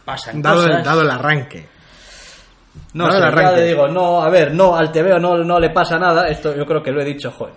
pasan 0.05 0.41
dado 0.43 0.65
el, 0.65 0.83
dado 0.83 1.03
el 1.03 1.11
arranque. 1.11 1.67
No 2.95 3.05
Dado 3.05 3.13
sé, 3.13 3.19
el 3.19 3.23
ya 3.23 3.29
arranque. 3.41 3.61
le 3.61 3.67
digo, 3.69 3.89
no, 3.89 4.23
a 4.23 4.31
ver, 4.31 4.55
no, 4.55 4.77
al 4.77 4.93
TVO 4.93 5.19
no, 5.19 5.39
no 5.39 5.59
le 5.61 5.71
pasa 5.71 5.99
nada, 5.99 6.29
esto 6.29 6.55
yo 6.57 6.65
creo 6.65 6.83
que 6.83 6.93
lo 6.93 7.01
he 7.01 7.05
dicho, 7.05 7.31
joder. 7.31 7.55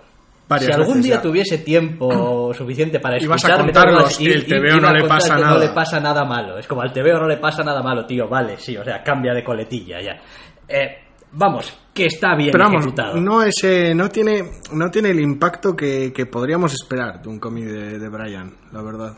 Varias 0.48 0.74
si 0.74 0.80
algún 0.82 1.00
día 1.00 1.14
ya. 1.16 1.22
tuviese 1.22 1.58
tiempo 1.58 2.52
suficiente 2.58 2.98
para 3.00 3.14
a 3.14 3.18
escucharme 3.18 3.72
todas 3.72 3.92
las- 3.94 4.20
y 4.20 4.26
el 4.30 4.44
TVO 4.44 4.80
no 4.80 4.88
a 4.88 4.92
le 4.92 5.04
pasa 5.08 5.36
nada. 5.36 5.50
No 5.54 5.58
le 5.58 5.68
pasa 5.70 6.00
nada 6.00 6.24
malo. 6.24 6.58
Es 6.58 6.66
como 6.66 6.82
al 6.82 6.92
TVO 6.92 7.18
no 7.20 7.28
le 7.28 7.36
pasa 7.38 7.62
nada 7.62 7.82
malo, 7.82 8.04
tío. 8.04 8.28
Vale, 8.28 8.58
sí, 8.58 8.76
o 8.76 8.84
sea, 8.84 9.02
cambia 9.02 9.32
de 9.32 9.42
coletilla 9.44 10.00
ya. 10.02 10.20
Eh, 10.68 11.11
vamos, 11.32 11.72
que 11.92 12.06
está 12.06 12.34
bien 12.36 12.50
Pero 12.52 12.64
vamos, 12.64 12.80
ejecutado. 12.82 13.20
no, 13.20 13.42
es, 13.42 13.54
eh, 13.64 13.94
no, 13.94 14.08
tiene, 14.08 14.44
no 14.72 14.90
tiene 14.90 15.10
el 15.10 15.20
impacto 15.20 15.74
que, 15.74 16.12
que 16.12 16.26
podríamos 16.26 16.72
esperar 16.72 17.22
de 17.22 17.28
un 17.28 17.38
cómic 17.38 17.64
de, 17.64 17.98
de 17.98 18.08
Brian, 18.08 18.54
la 18.72 18.82
verdad. 18.82 19.16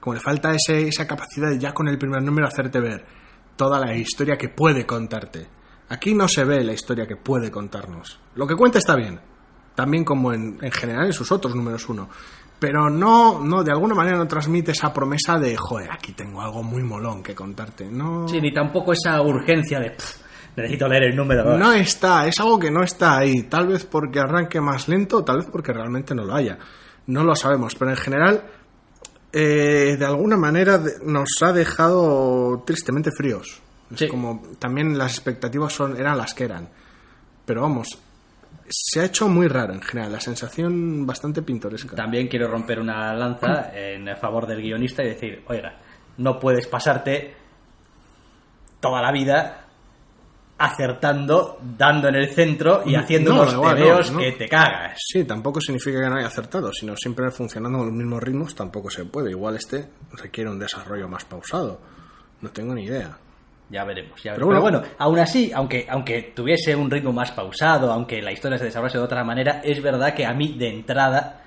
Como 0.00 0.14
le 0.14 0.20
falta 0.20 0.52
ese, 0.54 0.88
esa 0.88 1.06
capacidad 1.06 1.48
de 1.50 1.58
ya 1.58 1.72
con 1.72 1.88
el 1.88 1.96
primer 1.98 2.22
número 2.22 2.46
hacerte 2.46 2.78
ver 2.80 3.04
toda 3.56 3.78
la 3.78 3.94
historia 3.96 4.36
que 4.36 4.48
puede 4.50 4.84
contarte. 4.84 5.46
Aquí 5.88 6.14
no 6.14 6.28
se 6.28 6.44
ve 6.44 6.62
la 6.64 6.72
historia 6.72 7.06
que 7.06 7.16
puede 7.16 7.50
contarnos. 7.50 8.18
Lo 8.34 8.46
que 8.46 8.54
cuenta 8.56 8.78
está 8.78 8.96
bien, 8.96 9.20
también 9.74 10.04
como 10.04 10.32
en, 10.32 10.58
en 10.60 10.72
general 10.72 11.06
en 11.06 11.12
sus 11.12 11.30
otros 11.32 11.54
números 11.54 11.88
uno. 11.88 12.08
Pero 12.58 12.88
no, 12.88 13.40
no, 13.40 13.62
de 13.62 13.70
alguna 13.72 13.94
manera 13.94 14.16
no 14.16 14.26
transmite 14.26 14.72
esa 14.72 14.92
promesa 14.92 15.38
de, 15.38 15.56
joder, 15.56 15.90
aquí 15.90 16.12
tengo 16.12 16.40
algo 16.40 16.62
muy 16.62 16.82
molón 16.82 17.22
que 17.22 17.34
contarte. 17.34 17.86
No, 17.90 18.26
Sí, 18.28 18.40
ni 18.40 18.52
tampoco 18.52 18.92
esa 18.92 19.20
urgencia 19.22 19.80
de 19.80 19.90
"Pff, 19.90 20.16
necesito 20.56 20.88
leer 20.88 21.04
el 21.04 21.16
número 21.16 21.44
dos. 21.44 21.58
no 21.58 21.72
está, 21.72 22.26
es 22.26 22.38
algo 22.40 22.58
que 22.58 22.70
no 22.70 22.82
está 22.82 23.18
ahí. 23.18 23.42
Tal 23.44 23.66
vez 23.68 23.84
porque 23.84 24.20
arranque 24.20 24.60
más 24.60 24.88
lento, 24.88 25.24
tal 25.24 25.38
vez 25.38 25.46
porque 25.50 25.72
realmente 25.72 26.14
no 26.14 26.24
lo 26.24 26.34
haya. 26.34 26.58
No 27.06 27.22
lo 27.24 27.34
sabemos, 27.36 27.74
pero 27.74 27.90
en 27.90 27.96
general, 27.96 28.42
eh, 29.32 29.96
de 29.98 30.04
alguna 30.06 30.36
manera 30.36 30.80
nos 31.04 31.28
ha 31.42 31.52
dejado 31.52 32.62
tristemente 32.66 33.10
fríos. 33.16 33.60
Es 33.92 33.98
Sí. 33.98 34.08
como 34.08 34.42
también 34.58 34.96
las 34.96 35.12
expectativas 35.12 35.72
son, 35.72 35.96
eran 35.98 36.16
las 36.16 36.32
que 36.34 36.44
eran. 36.44 36.68
Pero 37.44 37.60
vamos, 37.62 37.98
se 38.70 39.00
ha 39.00 39.04
hecho 39.04 39.28
muy 39.28 39.46
raro 39.48 39.74
en 39.74 39.82
general, 39.82 40.12
la 40.12 40.20
sensación 40.20 41.06
bastante 41.06 41.42
pintoresca. 41.42 41.94
También 41.94 42.28
quiero 42.28 42.48
romper 42.48 42.80
una 42.80 43.12
lanza 43.14 43.70
en 43.74 44.08
favor 44.16 44.46
del 44.46 44.62
guionista 44.62 45.02
y 45.04 45.08
decir, 45.08 45.44
oiga, 45.48 45.78
no 46.16 46.38
puedes 46.40 46.66
pasarte 46.66 47.34
toda 48.80 49.02
la 49.02 49.12
vida 49.12 49.63
acertando, 50.66 51.58
dando 51.76 52.08
en 52.08 52.14
el 52.16 52.30
centro 52.30 52.82
y 52.84 52.94
haciendo 52.94 53.32
No, 53.34 53.42
unos 53.42 53.52
igual, 53.54 53.76
tebeos 53.76 54.10
no, 54.10 54.18
no. 54.18 54.24
que 54.24 54.32
te 54.32 54.48
cagas. 54.48 54.98
Sí, 54.98 55.24
tampoco 55.24 55.60
significa 55.60 56.00
que 56.00 56.08
no 56.08 56.16
haya 56.16 56.26
acertado, 56.26 56.72
sino 56.72 56.96
siempre 56.96 57.30
funcionando 57.30 57.78
con 57.78 57.88
los 57.88 57.96
mismos 57.96 58.22
ritmos 58.22 58.54
tampoco 58.54 58.90
se 58.90 59.04
puede. 59.04 59.30
Igual 59.30 59.56
este 59.56 59.86
requiere 60.12 60.50
un 60.50 60.58
desarrollo 60.58 61.08
más 61.08 61.24
pausado. 61.24 61.80
No 62.40 62.50
tengo 62.50 62.74
ni 62.74 62.84
idea. 62.84 63.16
Ya 63.70 63.82
veremos, 63.84 64.22
ya 64.22 64.34
Pero 64.34 64.48
veremos. 64.48 64.48
Pero 64.48 64.60
bueno. 64.60 64.78
bueno, 64.80 64.94
aún 64.98 65.18
así, 65.18 65.50
aunque, 65.54 65.86
aunque 65.88 66.32
tuviese 66.36 66.76
un 66.76 66.90
ritmo 66.90 67.12
más 67.12 67.32
pausado, 67.32 67.90
aunque 67.90 68.20
la 68.20 68.30
historia 68.32 68.58
se 68.58 68.64
desarrollase 68.64 68.98
de 68.98 69.04
otra 69.04 69.24
manera, 69.24 69.62
es 69.64 69.82
verdad 69.82 70.14
que 70.14 70.26
a 70.26 70.34
mí 70.34 70.54
de 70.58 70.68
entrada 70.68 71.40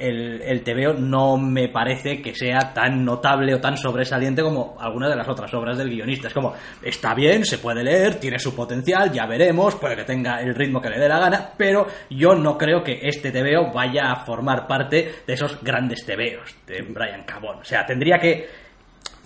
el, 0.00 0.42
el 0.42 0.62
TVO 0.62 0.94
no 0.94 1.36
me 1.36 1.68
parece 1.68 2.22
que 2.22 2.34
sea 2.34 2.72
tan 2.72 3.04
notable 3.04 3.54
o 3.54 3.60
tan 3.60 3.76
sobresaliente 3.76 4.42
como 4.42 4.76
algunas 4.80 5.10
de 5.10 5.16
las 5.16 5.28
otras 5.28 5.52
obras 5.54 5.76
del 5.78 5.90
guionista. 5.90 6.28
Es 6.28 6.34
como, 6.34 6.54
está 6.82 7.14
bien, 7.14 7.44
se 7.44 7.58
puede 7.58 7.84
leer, 7.84 8.16
tiene 8.16 8.38
su 8.38 8.54
potencial, 8.54 9.12
ya 9.12 9.26
veremos, 9.26 9.76
puede 9.76 9.96
que 9.96 10.04
tenga 10.04 10.40
el 10.40 10.54
ritmo 10.54 10.80
que 10.80 10.90
le 10.90 10.98
dé 10.98 11.08
la 11.08 11.18
gana, 11.18 11.50
pero 11.56 11.86
yo 12.08 12.34
no 12.34 12.56
creo 12.56 12.82
que 12.82 13.00
este 13.02 13.30
TVO 13.30 13.72
vaya 13.72 14.10
a 14.10 14.24
formar 14.24 14.66
parte 14.66 15.16
de 15.26 15.32
esos 15.32 15.62
grandes 15.62 16.04
TVOs 16.04 16.56
de 16.66 16.82
Brian 16.82 17.24
Cabón. 17.24 17.58
O 17.60 17.64
sea, 17.64 17.84
tendría 17.84 18.18
que 18.18 18.69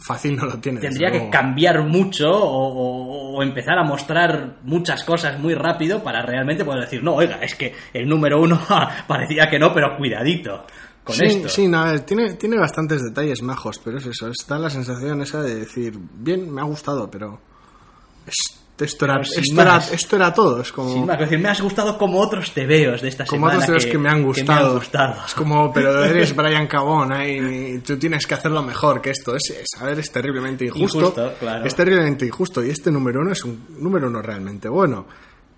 Fácil 0.07 0.37
no 0.37 0.45
lo 0.45 0.59
tiene. 0.59 0.81
tendría 0.81 1.11
que 1.11 1.31
cambiar 1.31 1.83
mucho 1.89 2.31
o, 2.31 2.69
o- 2.69 3.37
o 3.39 3.43
empezar 3.43 3.79
a 3.79 3.85
mostrar 3.85 4.57
muchas 4.65 5.03
cosas 5.03 5.39
muy 5.41 5.55
rápido 5.55 6.03
para 6.03 6.21
realmente 6.23 6.65
poder 6.65 6.83
decir, 6.83 7.03
no, 7.03 7.15
oiga, 7.15 7.37
es 7.43 7.55
que 7.55 7.75
el 7.93 8.07
número 8.09 8.41
uno 8.41 8.61
parecía 9.09 9.49
que 9.49 9.59
no, 9.59 9.73
pero 9.73 9.97
cuidadito 9.97 10.67
con 11.03 11.17
sí, 11.17 11.25
esto. 11.27 11.49
Sí, 11.49 11.69
no, 11.69 11.79
a 11.81 11.93
ver, 11.93 12.01
tiene, 12.01 12.35
tiene 12.35 12.59
bastantes 12.59 13.03
detalles 13.03 13.43
majos, 13.43 13.79
pero 13.79 13.99
es 13.99 14.07
eso. 14.07 14.29
Está 14.29 14.59
la 14.59 14.71
sensación 14.71 15.21
esa 15.23 15.43
de 15.43 15.55
decir, 15.55 15.95
bien, 15.99 16.53
me 16.53 16.61
ha 16.61 16.65
gustado, 16.65 17.11
pero. 17.11 17.41
es- 18.27 18.61
esto, 18.79 19.05
era, 19.05 19.21
esto, 19.21 19.61
era, 19.61 19.77
esto 19.77 20.17
era 20.17 20.35
todo. 20.35 20.61
Es 20.61 20.73
como. 20.73 20.93
Sin 20.93 21.07
más, 21.07 21.19
decir, 21.19 21.39
me 21.39 21.49
has 21.49 21.61
gustado 21.61 21.97
como 21.97 22.19
otros 22.21 22.51
tebeos 22.53 23.03
de 23.03 23.09
esta 23.09 23.25
como 23.25 23.47
semana. 23.47 23.55
otros 23.55 23.69
de 23.69 23.75
los 23.75 23.87
que, 23.87 23.99
me 23.99 24.09
han 24.09 24.23
gustado. 24.23 24.75
gustado. 24.75 25.15
Es 25.25 25.35
como, 25.35 25.73
pero 25.73 26.05
eres 26.05 26.35
Brian 26.35 26.67
Cabón 26.67 27.13
¿eh? 27.13 27.77
y 27.77 27.79
tú 27.79 27.97
tienes 27.97 28.27
que 28.27 28.35
hacerlo 28.35 28.63
mejor 28.63 29.01
que 29.01 29.11
esto. 29.11 29.37
Es, 29.37 29.51
es, 29.51 29.81
a 29.81 29.85
ver, 29.85 30.01
es 30.01 30.11
terriblemente 30.11 30.65
injusto. 30.65 30.99
Injusto, 30.99 31.35
claro. 31.39 31.65
Es 31.65 31.75
terriblemente 31.75 32.27
injusto. 32.27 32.65
Y 32.65 32.71
este 32.71 32.91
número 32.91 33.21
uno 33.21 33.31
es 33.33 33.45
un 33.45 33.67
número 33.79 34.09
uno 34.09 34.21
realmente 34.21 34.69
bueno. 34.69 35.07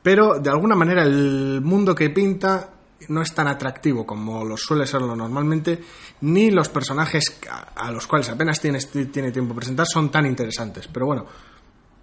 Pero 0.02 0.38
de 0.38 0.50
alguna 0.50 0.76
manera 0.76 1.02
el 1.02 1.60
mundo 1.62 1.94
que 1.94 2.10
pinta 2.10 2.68
no 3.08 3.22
es 3.22 3.34
tan 3.34 3.48
atractivo 3.48 4.06
como 4.06 4.44
lo 4.44 4.56
suele 4.56 4.86
serlo 4.86 5.16
normalmente, 5.16 5.80
ni 6.20 6.50
los 6.50 6.68
personajes 6.68 7.40
a, 7.50 7.86
a 7.86 7.90
los 7.90 8.06
cuales 8.06 8.28
apenas 8.28 8.60
tiene, 8.60 8.78
tiene 8.80 9.32
tiempo 9.32 9.54
de 9.54 9.58
presentar 9.58 9.86
son 9.86 10.10
tan 10.10 10.26
interesantes. 10.26 10.88
Pero 10.92 11.06
bueno, 11.06 11.26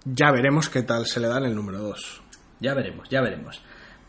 ya 0.04 0.30
veremos 0.32 0.68
qué 0.68 0.82
tal 0.82 1.06
se 1.06 1.20
le 1.20 1.28
da 1.28 1.38
en 1.38 1.44
el 1.44 1.54
número 1.54 1.78
2. 1.78 2.22
Ya 2.60 2.74
veremos, 2.74 3.08
ya 3.08 3.20
veremos. 3.20 3.60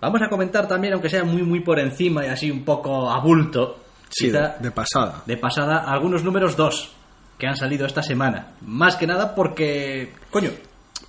Vamos 0.02 0.22
a 0.22 0.30
comentar 0.30 0.68
también, 0.68 0.93
aunque 0.93 1.10
sea 1.10 1.24
muy, 1.24 1.41
muy 1.43 1.62
por 1.62 1.80
encima 1.80 2.26
y 2.26 2.30
así 2.30 2.52
un 2.52 2.64
poco 2.64 3.10
a 3.10 3.20
bulto, 3.22 3.80
Sí, 4.10 4.28
quizá, 4.28 4.58
de, 4.60 4.72
pasada. 4.72 5.24
de 5.26 5.38
pasada, 5.38 5.80
algunos 5.91 6.24
números 6.24 6.56
dos 6.56 6.91
que 7.38 7.48
han 7.48 7.56
salido 7.58 7.86
esta 7.86 8.02
semana. 8.04 8.54
Más 8.62 8.96
que 8.96 9.08
nada 9.08 9.34
porque, 9.36 10.14
coño, 10.30 10.52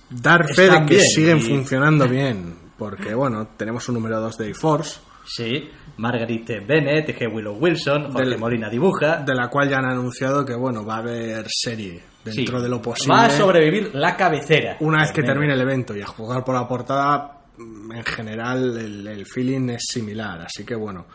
Dar 0.09 0.45
fe 0.53 0.63
de 0.69 0.85
que 0.85 0.95
bien, 0.95 1.01
siguen 1.01 1.37
y- 1.37 1.41
funcionando 1.41 2.07
bien. 2.09 2.55
Porque, 2.77 3.13
bueno, 3.15 3.47
tenemos 3.57 3.87
un 3.89 3.95
número 3.95 4.19
2 4.21 4.37
de 4.37 4.51
A-Force, 4.51 4.99
Sí, 5.29 5.69
Marguerite 5.97 6.61
Bennett, 6.61 7.09
G. 7.09 7.27
Willow 7.33 7.57
Wilson, 7.59 8.13
Jorge 8.13 8.37
Molina 8.37 8.69
dibuja. 8.69 9.17
de 9.17 9.35
la 9.35 9.49
cual 9.49 9.67
ya 9.69 9.79
han 9.79 9.85
anunciado 9.91 10.45
que, 10.45 10.55
bueno, 10.55 10.85
va 10.85 10.95
a 10.95 10.99
haber 10.99 11.45
serie 11.49 12.01
dentro 12.27 12.57
Sí, 12.57 12.63
de 12.63 12.69
lo 12.69 12.81
posible. 12.81 13.13
Va 13.13 13.25
a 13.25 13.29
sobrevivir 13.29 13.91
la 13.95 14.15
cabecera. 14.15 14.77
Una 14.81 15.01
vez 15.01 15.11
que 15.11 15.23
termine 15.23 15.53
el 15.53 15.61
evento 15.61 15.95
y 15.95 16.01
a 16.01 16.05
jugar 16.07 16.43
por 16.43 16.55
la 16.55 16.67
portada, 16.67 17.41
mm, 17.57 17.91
en 17.93 18.03
general 18.05 18.77
el, 18.77 19.07
el 19.07 19.25
feeling 19.25 19.69
es 19.69 19.83
similar. 19.89 20.41
Así 20.41 20.63
que, 20.65 20.75
bueno, 20.75 21.05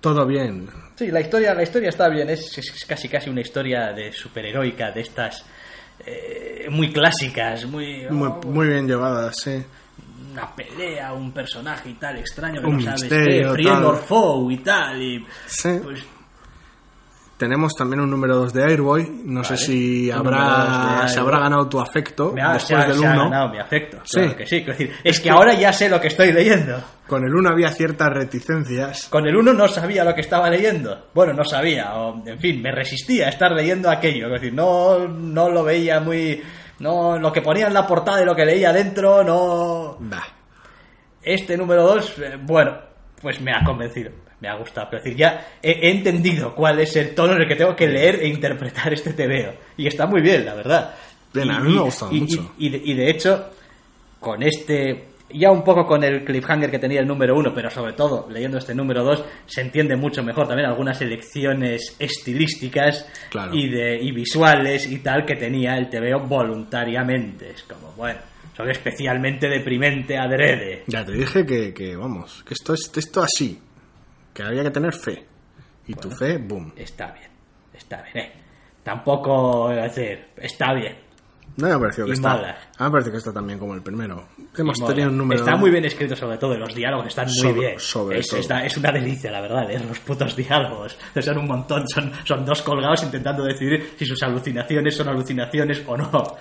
todo 0.00 0.26
bien. 0.26 0.68
Sí, 0.96 1.10
la 1.10 1.20
historia, 1.20 1.54
la 1.54 1.62
historia 1.62 1.88
está 1.88 2.08
bien, 2.08 2.28
es, 2.30 2.56
es 2.58 2.84
casi 2.86 3.08
casi 3.08 3.30
una 3.30 3.40
historia 3.40 3.92
de 3.92 4.12
superheroica, 4.12 4.90
de 4.92 5.00
estas 5.00 5.44
eh, 6.06 6.66
muy 6.70 6.92
clásicas, 6.92 7.64
muy, 7.66 8.06
Muy, 8.10 8.28
oh, 8.28 8.40
muy 8.46 8.68
bien 8.68 8.86
llevada, 8.86 9.32
sí. 9.32 9.60
una 10.32 10.54
pelea, 10.54 11.12
un 11.12 11.32
personaje 11.32 11.90
y 11.90 11.94
tal 11.94 12.18
extraño 12.18 12.60
que 12.60 12.66
Un 12.68 12.76
no 12.76 12.82
sabes 12.82 13.02
misterio, 13.02 13.48
qué, 13.48 13.62
friend 13.62 13.76
tal. 13.78 13.84
or 13.84 13.96
foe 13.98 14.52
y 14.54 14.58
tal, 14.58 15.02
y 15.02 15.26
Sí. 15.46 15.70
pues 15.82 16.00
Tenemos 17.38 17.72
también 17.76 18.00
un 18.00 18.10
número 18.10 18.34
2 18.36 18.52
de 18.52 18.64
Airboy. 18.64 19.08
No 19.24 19.44
sé 19.44 19.54
Vale. 19.54 19.64
si 19.64 20.06
dos 20.08 20.22
de 20.24 20.28
habrá, 20.28 21.08
se 21.08 21.20
habrá 21.20 21.38
ganado 21.38 21.68
tu 21.68 21.78
afecto 21.80 22.34
ha, 22.42 22.54
después 22.54 22.80
ha- 22.84 22.86
del 22.88 22.96
se 22.98 23.06
ha 23.06 23.10
1. 23.12 23.24
ganado 23.30 23.48
mi 23.50 23.58
afecto, 23.60 23.98
Sí. 24.02 24.18
claro 24.20 24.36
que 24.36 24.46
sí, 24.46 24.56
quiero 24.64 24.72
decir, 24.72 24.92
es 25.04 25.20
que 25.20 25.30
ahora 25.30 25.54
ya 25.54 25.72
sé 25.72 25.88
lo 25.88 26.00
que 26.00 26.08
estoy 26.08 26.32
leyendo. 26.32 26.82
Con 27.06 27.24
el 27.24 27.32
1 27.34 27.48
había 27.50 27.70
ciertas 27.70 28.08
reticencias. 28.12 29.06
Con 29.08 29.26
el 29.28 29.36
1 29.36 29.52
no 29.52 29.68
sabía 29.68 30.02
lo 30.04 30.14
que 30.14 30.20
estaba 30.22 30.50
leyendo. 30.50 31.06
Bueno, 31.14 31.32
no 31.32 31.44
sabía, 31.44 31.94
o 31.94 32.20
en 32.26 32.40
fin, 32.40 32.60
me 32.60 32.72
resistía 32.72 33.26
a 33.26 33.30
estar 33.30 33.52
leyendo 33.52 33.88
aquello. 33.88 34.26
Es 34.26 34.32
decir, 34.40 34.52
no, 34.52 35.06
no 35.06 35.48
lo 35.48 35.62
veía 35.62 36.00
muy. 36.00 36.42
No, 36.80 37.18
lo 37.18 37.32
que 37.32 37.40
ponía 37.42 37.68
en 37.68 37.74
la 37.74 37.86
portada 37.86 38.20
y 38.20 38.24
lo 38.26 38.34
que 38.36 38.44
leía 38.44 38.72
dentro, 38.72 39.22
no. 39.24 39.96
Bah. 40.00 40.26
Este 41.22 41.56
número 41.56 41.82
2, 41.84 42.14
bueno, 42.42 42.72
pues 43.20 43.40
me 43.40 43.52
ha 43.52 43.62
convencido, 43.64 44.10
me 44.40 44.48
ha 44.48 44.54
gustado. 44.54 44.88
Es 44.96 45.02
decir, 45.04 45.16
ya 45.18 45.46
he, 45.62 45.70
he 45.72 45.90
entendido 45.90 46.54
cuál 46.54 46.78
es 46.80 46.94
el 46.96 47.14
tono 47.14 47.34
en 47.34 47.42
el 47.42 47.48
que 47.48 47.56
tengo 47.56 47.74
que 47.74 47.88
leer 47.88 48.16
e 48.22 48.28
interpretar 48.28 48.92
este 48.92 49.12
TVO. 49.12 49.54
Y 49.76 49.86
está 49.86 50.06
muy 50.06 50.20
bien, 50.20 50.44
la 50.44 50.54
verdad. 50.54 50.94
Bien, 51.32 51.48
Y- 51.48 51.50
a 51.50 51.60
mí 51.60 51.72
me 51.74 51.78
ha 51.80 51.82
gustado 51.82 52.12
y- 52.12 52.20
mucho. 52.20 52.52
Y, 52.58 52.90
y 52.90 52.94
de, 52.94 53.10
hecho, 53.10 53.50
con 54.20 54.42
este, 54.42 55.08
ya 55.30 55.50
un 55.50 55.62
poco 55.62 55.84
con 55.86 56.02
el 56.04 56.24
cliffhanger 56.24 56.70
que 56.70 56.78
tenía 56.78 57.00
el 57.00 57.06
número 57.06 57.36
1, 57.36 57.52
pero 57.54 57.68
sobre 57.70 57.92
todo 57.92 58.28
leyendo 58.30 58.58
este 58.58 58.74
número 58.74 59.02
2, 59.04 59.24
se 59.46 59.60
entiende 59.60 59.94
mucho 59.96 60.22
mejor 60.22 60.46
también 60.48 60.68
algunas 60.68 61.00
elecciones 61.02 61.96
estilísticas 61.98 63.06
Claro. 63.30 63.54
y, 63.54 63.68
de, 63.68 63.98
y 64.00 64.12
visuales 64.12 64.90
y 64.90 64.98
tal 65.00 65.26
que 65.26 65.36
tenía 65.36 65.76
el 65.76 65.90
TVO 65.90 66.20
voluntariamente. 66.20 67.50
Es 67.50 67.62
como, 67.64 67.92
bueno. 67.96 68.20
Son 68.58 68.68
especialmente 68.70 69.48
deprimente 69.48 70.18
adrede. 70.18 70.82
Ya 70.88 71.02
te 71.04 71.12
dije 71.12 71.46
que, 71.46 71.72
que, 71.72 71.96
vamos, 71.96 72.42
que 72.46 72.52
esto 72.54 72.74
es 72.74 72.90
esto 72.94 73.22
así, 73.22 73.58
que 74.34 74.42
había 74.42 74.64
que 74.64 74.70
tener 74.70 74.92
fe. 74.92 75.24
Y 75.86 75.94
tu 75.94 76.10
fe, 76.10 76.36
boom. 76.36 76.72
Está 76.76 77.12
bien, 77.12 77.30
está 77.72 78.02
bien, 78.02 78.26
¿eh? 78.26 78.32
Tampoco, 78.82 79.70
es 79.72 79.94
decir, 79.94 80.26
está 80.36 80.74
bien. 80.74 80.96
No 81.56 81.66
me 81.66 81.72
ha 81.74 81.78
parecido 81.78 82.06
que 82.06 82.12
Y 82.12 82.14
está. 82.14 82.56
me 82.78 82.90
parece 82.90 83.10
que 83.10 83.16
está 83.16 83.32
también 83.32 83.58
como 83.58 83.74
el 83.74 83.82
primero. 83.82 84.28
Hemos 84.56 84.78
tenido 84.86 85.08
un 85.10 85.18
número. 85.18 85.40
Está 85.40 85.56
muy 85.56 85.70
bien 85.70 85.84
escrito 85.84 86.14
sobre 86.14 86.36
todo, 86.38 86.54
y 86.54 86.58
los 86.58 86.74
diálogos 86.74 87.06
están 87.08 87.26
muy 87.26 87.34
Sobre- 87.34 87.52
bien. 87.60 87.80
sobre 87.80 88.18
es, 88.20 88.28
todo. 88.28 88.40
está- 88.40 88.64
es 88.66 88.76
una 88.76 88.92
delicia, 88.92 89.30
la 89.30 89.40
verdad, 89.40 89.70
¿eh? 89.70 89.80
los 89.86 89.98
putos 90.00 90.36
diálogos. 90.36 90.96
Son 91.20 91.38
un 91.38 91.46
montón, 91.46 91.88
son, 91.88 92.12
son 92.24 92.44
dos 92.44 92.62
colgados 92.62 93.02
intentando 93.02 93.44
decidir 93.44 93.92
si 93.96 94.04
sus 94.06 94.22
alucinaciones 94.22 94.96
son 94.96 95.08
alucinaciones 95.08 95.82
o 95.86 95.96
no. 95.96 96.36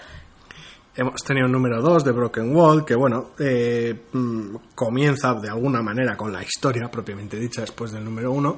Hemos 0.98 1.24
tenido 1.24 1.46
un 1.46 1.52
número 1.52 1.80
2 1.80 2.06
de 2.06 2.12
Broken 2.12 2.56
Wall, 2.56 2.84
que 2.84 2.96
bueno, 2.96 3.30
eh, 3.38 3.94
mm, 4.14 4.56
comienza 4.74 5.36
de 5.36 5.48
alguna 5.48 5.84
manera 5.84 6.18
con 6.18 6.34
la 6.34 6.42
historia 6.42 6.90
propiamente 6.90 7.38
dicha 7.38 7.62
después 7.62 7.92
del 7.92 8.04
número 8.04 8.32
1. 8.32 8.58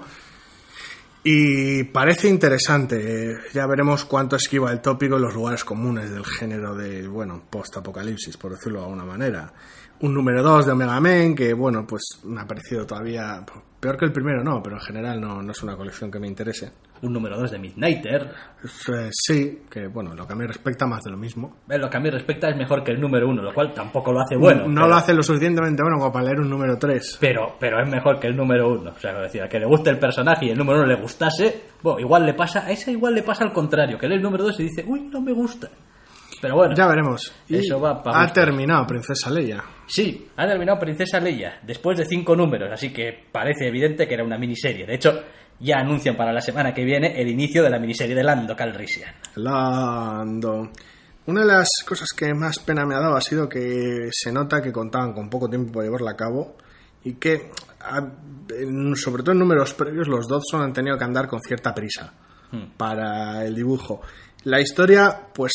Y 1.21 1.83
parece 1.83 2.29
interesante, 2.29 3.33
eh, 3.33 3.37
ya 3.53 3.67
veremos 3.67 4.05
cuánto 4.05 4.37
esquiva 4.37 4.71
el 4.71 4.79
tópico 4.79 5.17
en 5.17 5.23
los 5.23 5.33
lugares 5.33 5.65
comunes 5.65 6.11
del 6.11 6.25
género 6.25 6.75
de, 6.75 7.09
bueno, 7.09 7.43
post-apocalipsis, 7.49 8.37
por 8.37 8.53
decirlo 8.53 8.79
de 8.79 8.85
alguna 8.85 9.03
manera. 9.03 9.51
Un 9.99 10.13
número 10.13 10.41
2 10.41 10.65
de 10.65 10.71
Omega 10.71 11.01
Men, 11.01 11.35
que 11.35 11.53
bueno, 11.53 11.85
pues 11.85 12.21
me 12.23 12.39
ha 12.39 12.47
parecido 12.47 12.85
todavía 12.85 13.43
peor 13.79 13.97
que 13.97 14.05
el 14.05 14.11
primero, 14.11 14.43
no, 14.43 14.61
pero 14.61 14.75
en 14.75 14.81
general 14.81 15.19
no, 15.21 15.41
no 15.41 15.51
es 15.51 15.63
una 15.63 15.75
colección 15.77 16.11
que 16.11 16.19
me 16.19 16.27
interese. 16.27 16.71
Un 17.01 17.13
número 17.13 17.37
2 17.39 17.51
de 17.51 17.59
Midnighter. 17.59 18.29
Eh, 18.63 19.09
sí, 19.11 19.61
que 19.69 19.87
bueno, 19.87 20.13
lo 20.13 20.27
que 20.27 20.33
a 20.33 20.35
mí 20.35 20.45
respecta 20.45 20.85
más 20.85 21.03
de 21.03 21.11
lo 21.11 21.17
mismo. 21.17 21.57
En 21.69 21.79
lo 21.79 21.89
que 21.89 21.95
a 21.97 21.99
mí 22.01 22.09
respecta 22.09 22.49
es 22.49 22.57
mejor 22.57 22.83
que 22.83 22.91
el 22.91 22.99
número 22.99 23.29
1, 23.29 23.41
lo 23.41 23.53
cual 23.53 23.73
tampoco 23.73 24.11
lo 24.11 24.19
hace 24.21 24.35
bueno. 24.35 24.67
no 24.67 24.73
pero- 24.81 24.87
lo 24.87 24.95
hace 24.95 25.13
lo 25.13 25.23
suficientemente 25.23 25.81
bueno 25.81 25.97
como 25.99 26.11
para 26.11 26.25
leer 26.25 26.41
un 26.41 26.49
número 26.49 26.77
3. 26.77 27.17
Pero, 27.21 27.55
pero 27.59 27.81
es 27.81 27.89
mejor 27.89 28.19
que 28.19 28.27
el 28.27 28.35
número 28.35 28.69
1. 28.69 28.91
O 28.91 28.99
sea, 28.99 29.13
decir, 29.19 29.41
a 29.41 29.47
que 29.47 29.59
le 29.59 29.65
guste 29.65 29.89
el 29.91 29.97
personaje 29.99 30.47
y 30.47 30.49
el 30.49 30.57
número 30.57 30.79
1 30.79 30.87
le 30.87 31.01
gustase, 31.01 31.61
bueno, 31.81 31.99
igual 32.01 32.25
le 32.25 32.33
pasa, 32.33 32.65
a 32.65 32.71
esa 32.71 32.91
igual 32.91 33.15
le 33.15 33.23
pasa 33.23 33.45
al 33.45 33.53
contrario, 33.53 33.97
que 33.97 34.07
lee 34.09 34.15
el 34.15 34.21
número 34.21 34.43
2 34.43 34.59
y 34.59 34.63
dice, 34.63 34.83
uy, 34.85 35.01
no 35.09 35.21
me 35.21 35.31
gusta. 35.31 35.69
Pero 36.41 36.55
bueno, 36.55 36.75
Ya 36.75 36.87
veremos. 36.87 37.33
Y 37.47 37.57
Eso 37.57 37.79
va 37.79 38.01
pa' 38.01 38.23
ha 38.23 38.31
terminado 38.31 38.85
Princesa 38.87 39.29
Leia. 39.29 39.63
Sí, 39.85 40.29
ha 40.37 40.47
terminado 40.47 40.79
Princesa 40.79 41.19
Leia 41.19 41.59
después 41.63 41.97
de 41.97 42.05
cinco 42.05 42.35
números, 42.35 42.69
así 42.71 42.93
que 42.93 43.25
parece 43.31 43.67
evidente 43.67 44.07
que 44.07 44.13
era 44.13 44.23
una 44.23 44.37
miniserie. 44.37 44.85
De 44.85 44.95
hecho, 44.95 45.23
ya 45.59 45.79
anuncian 45.79 46.15
para 46.15 46.31
la 46.31 46.41
semana 46.41 46.73
que 46.73 46.83
viene 46.85 47.19
el 47.19 47.27
inicio 47.27 47.63
de 47.63 47.69
la 47.69 47.79
miniserie 47.79 48.15
de 48.15 48.23
Lando 48.23 48.55
Calrissian. 48.55 49.13
Lando. 49.35 50.69
Una 51.25 51.41
de 51.41 51.47
las 51.47 51.67
cosas 51.85 52.09
que 52.15 52.33
más 52.33 52.59
pena 52.59 52.85
me 52.85 52.95
ha 52.95 52.99
dado 52.99 53.15
ha 53.15 53.21
sido 53.21 53.47
que 53.47 54.09
se 54.11 54.31
nota 54.31 54.61
que 54.61 54.71
contaban 54.71 55.13
con 55.13 55.29
poco 55.29 55.49
tiempo 55.49 55.73
para 55.73 55.85
llevarla 55.85 56.11
a 56.11 56.15
cabo 56.15 56.55
y 57.03 57.13
que, 57.15 57.51
sobre 58.95 59.23
todo 59.23 59.33
en 59.33 59.39
números 59.39 59.73
previos, 59.73 60.07
los 60.07 60.27
Dodson 60.27 60.61
han 60.61 60.73
tenido 60.73 60.97
que 60.97 61.03
andar 61.03 61.27
con 61.27 61.39
cierta 61.41 61.73
prisa 61.73 62.13
para 62.77 63.45
el 63.45 63.53
dibujo. 63.53 64.01
La 64.45 64.59
historia, 64.59 65.27
pues, 65.33 65.51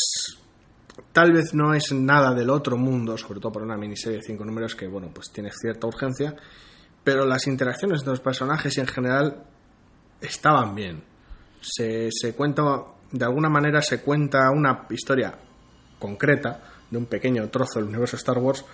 tal 1.15 1.33
vez 1.33 1.55
no 1.55 1.73
es 1.75 1.93
nada 1.93 2.35
del 2.35 2.51
otro 2.51 2.77
mundo, 2.77 3.17
sobre 3.17 3.39
todo 3.39 3.53
para 3.53 3.65
una 3.65 3.77
miniserie 3.77 4.19
de 4.19 4.25
cinco 4.25 4.45
números 4.45 4.75
que, 4.75 4.89
bueno, 4.89 5.11
pues 5.15 5.31
tiene 5.33 5.51
cierta 5.53 5.87
urgencia, 5.87 6.35
pero 7.05 7.25
las 7.25 7.47
interacciones 7.47 8.05
de 8.05 8.11
los 8.11 8.19
personajes 8.19 8.77
y 8.77 8.81
en 8.81 8.89
general 8.89 9.45
estaban 10.21 10.75
bien. 10.75 11.05
Se, 11.61 12.09
se 12.11 12.35
cuenta, 12.35 12.65
de 13.13 13.25
alguna 13.25 13.49
manera 13.49 13.81
se 13.81 14.03
cuenta 14.03 14.51
una 14.51 14.87
historia 14.91 15.39
concreta 16.01 16.65
de 16.91 16.99
un 16.99 17.07
pequeño 17.07 17.49
trozo 17.49 17.79
del 17.79 17.89
universo 17.89 18.17
Star 18.17 18.39
Wars 18.39 18.65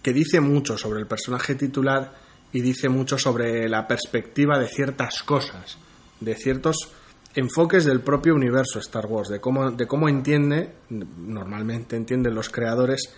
que 0.00 0.14
dice 0.14 0.40
mucho 0.40 0.78
sobre 0.78 1.00
el 1.00 1.06
personaje 1.06 1.54
titular 1.54 2.14
y 2.50 2.62
dice 2.62 2.88
mucho 2.88 3.18
sobre 3.18 3.68
la 3.68 3.86
perspectiva 3.86 4.58
de 4.58 4.68
ciertas 4.68 5.22
cosas, 5.22 5.76
de 6.18 6.34
ciertos 6.34 6.92
enfoques 7.34 7.84
del 7.84 8.00
propio 8.00 8.34
universo 8.34 8.78
Star 8.78 9.06
Wars, 9.06 9.28
de 9.28 9.40
cómo, 9.40 9.70
de 9.70 9.86
cómo 9.86 10.08
entiende, 10.08 10.72
normalmente 10.90 11.96
entienden 11.96 12.34
los 12.34 12.48
creadores, 12.50 13.14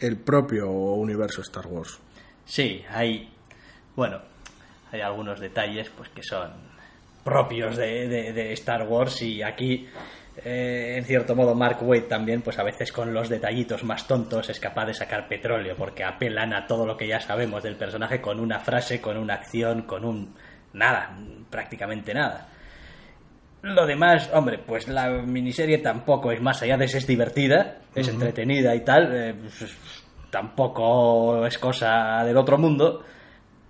el 0.00 0.16
propio 0.16 0.68
universo 0.70 1.42
Star 1.42 1.66
Wars. 1.66 1.98
Sí, 2.44 2.82
hay, 2.90 3.30
bueno, 3.96 4.20
hay 4.92 5.00
algunos 5.00 5.40
detalles 5.40 5.90
pues 5.96 6.08
que 6.10 6.22
son 6.22 6.50
propios 7.24 7.76
de, 7.76 8.08
de- 8.08 8.32
de 8.32 8.52
Star 8.54 8.86
Wars 8.88 9.20
y 9.20 9.42
aquí, 9.42 9.86
eh, 10.44 10.94
en 10.96 11.04
cierto 11.04 11.34
modo, 11.34 11.54
Mark 11.54 11.78
Waid 11.82 12.04
también, 12.04 12.40
pues 12.40 12.58
a 12.58 12.62
veces 12.62 12.90
con 12.90 13.12
los 13.12 13.28
detallitos 13.28 13.84
más 13.84 14.06
tontos 14.06 14.48
es 14.48 14.58
capaz 14.60 14.86
de 14.86 14.94
sacar 14.94 15.28
petróleo 15.28 15.74
porque 15.76 16.04
apelan 16.04 16.54
a 16.54 16.66
todo 16.66 16.86
lo 16.86 16.96
que 16.96 17.06
ya 17.06 17.20
sabemos 17.20 17.62
del 17.62 17.76
personaje 17.76 18.20
con 18.22 18.40
una 18.40 18.60
frase, 18.60 19.00
con 19.00 19.18
una 19.18 19.34
acción, 19.34 19.82
con 19.82 20.04
un... 20.06 20.34
nada, 20.72 21.18
prácticamente 21.50 22.14
nada. 22.14 22.48
Lo 23.62 23.86
demás, 23.86 24.30
hombre, 24.32 24.58
pues 24.58 24.86
la 24.88 25.08
miniserie 25.10 25.78
tampoco 25.78 26.30
es 26.30 26.40
más 26.40 26.62
allá 26.62 26.76
de 26.76 26.86
ser 26.88 27.04
divertida, 27.04 27.78
es 27.94 28.06
entretenida 28.08 28.74
y 28.74 28.84
tal, 28.84 29.10
eh, 29.14 29.34
pues, 29.34 29.76
tampoco 30.30 31.44
es 31.46 31.58
cosa 31.58 32.22
del 32.24 32.36
otro 32.36 32.56
mundo, 32.56 33.02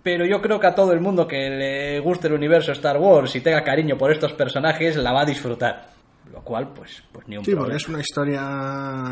pero 0.02 0.26
yo 0.26 0.40
creo 0.42 0.60
que 0.60 0.66
a 0.66 0.74
todo 0.74 0.92
el 0.92 1.00
mundo 1.00 1.26
que 1.26 1.48
le 1.50 2.00
guste 2.00 2.26
el 2.28 2.34
universo 2.34 2.72
Star 2.72 2.98
Wars 2.98 3.34
y 3.36 3.40
tenga 3.40 3.62
cariño 3.64 3.96
por 3.96 4.12
estos 4.12 4.32
personajes 4.34 4.96
la 4.96 5.12
va 5.12 5.22
a 5.22 5.24
disfrutar, 5.24 5.88
lo 6.32 6.42
cual 6.42 6.68
pues, 6.74 7.02
pues 7.10 7.26
ni 7.28 7.38
un 7.38 7.44
Sí, 7.44 7.52
porque 7.52 7.60
problema. 7.60 7.76
es 7.78 7.88
una 7.88 8.00
historia 8.00 8.42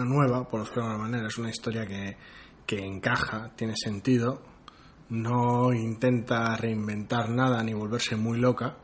nueva, 0.04 0.46
por 0.48 0.60
decirlo 0.60 0.82
de 0.82 0.88
alguna 0.90 1.08
manera, 1.08 1.28
es 1.28 1.38
una 1.38 1.48
historia 1.50 1.86
que, 1.86 2.16
que 2.66 2.84
encaja, 2.84 3.50
tiene 3.56 3.72
sentido, 3.76 4.42
no 5.08 5.72
intenta 5.72 6.54
reinventar 6.56 7.30
nada 7.30 7.62
ni 7.62 7.72
volverse 7.72 8.16
muy 8.16 8.38
loca, 8.38 8.74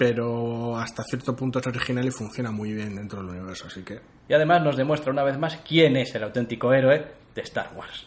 pero 0.00 0.78
hasta 0.78 1.04
cierto 1.04 1.36
punto 1.36 1.58
es 1.58 1.66
original 1.66 2.06
y 2.06 2.10
funciona 2.10 2.50
muy 2.50 2.72
bien 2.72 2.96
dentro 2.96 3.20
del 3.20 3.32
universo, 3.32 3.66
así 3.66 3.82
que 3.82 4.00
Y 4.30 4.32
además 4.32 4.62
nos 4.62 4.74
demuestra 4.78 5.12
una 5.12 5.22
vez 5.22 5.36
más 5.36 5.58
quién 5.58 5.94
es 5.98 6.14
el 6.14 6.22
auténtico 6.22 6.72
héroe 6.72 7.04
de 7.34 7.42
Star 7.42 7.70
Wars. 7.76 8.06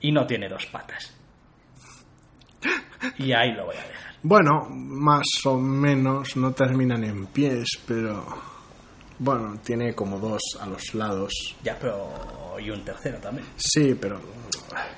Y 0.00 0.10
no 0.10 0.26
tiene 0.26 0.48
dos 0.48 0.66
patas. 0.66 1.14
Y 3.18 3.32
ahí 3.32 3.52
lo 3.52 3.66
voy 3.66 3.76
a 3.76 3.86
dejar. 3.86 4.14
bueno, 4.24 4.66
más 4.68 5.24
o 5.44 5.56
menos 5.60 6.36
no 6.36 6.50
terminan 6.50 7.04
en 7.04 7.26
pies, 7.26 7.68
pero 7.86 8.26
bueno, 9.20 9.60
tiene 9.62 9.94
como 9.94 10.18
dos 10.18 10.42
a 10.60 10.66
los 10.66 10.92
lados. 10.92 11.54
Ya, 11.62 11.78
pero... 11.80 12.58
Y 12.58 12.70
un 12.70 12.84
tercero 12.84 13.18
también. 13.18 13.46
Sí, 13.56 13.94
pero 13.94 14.20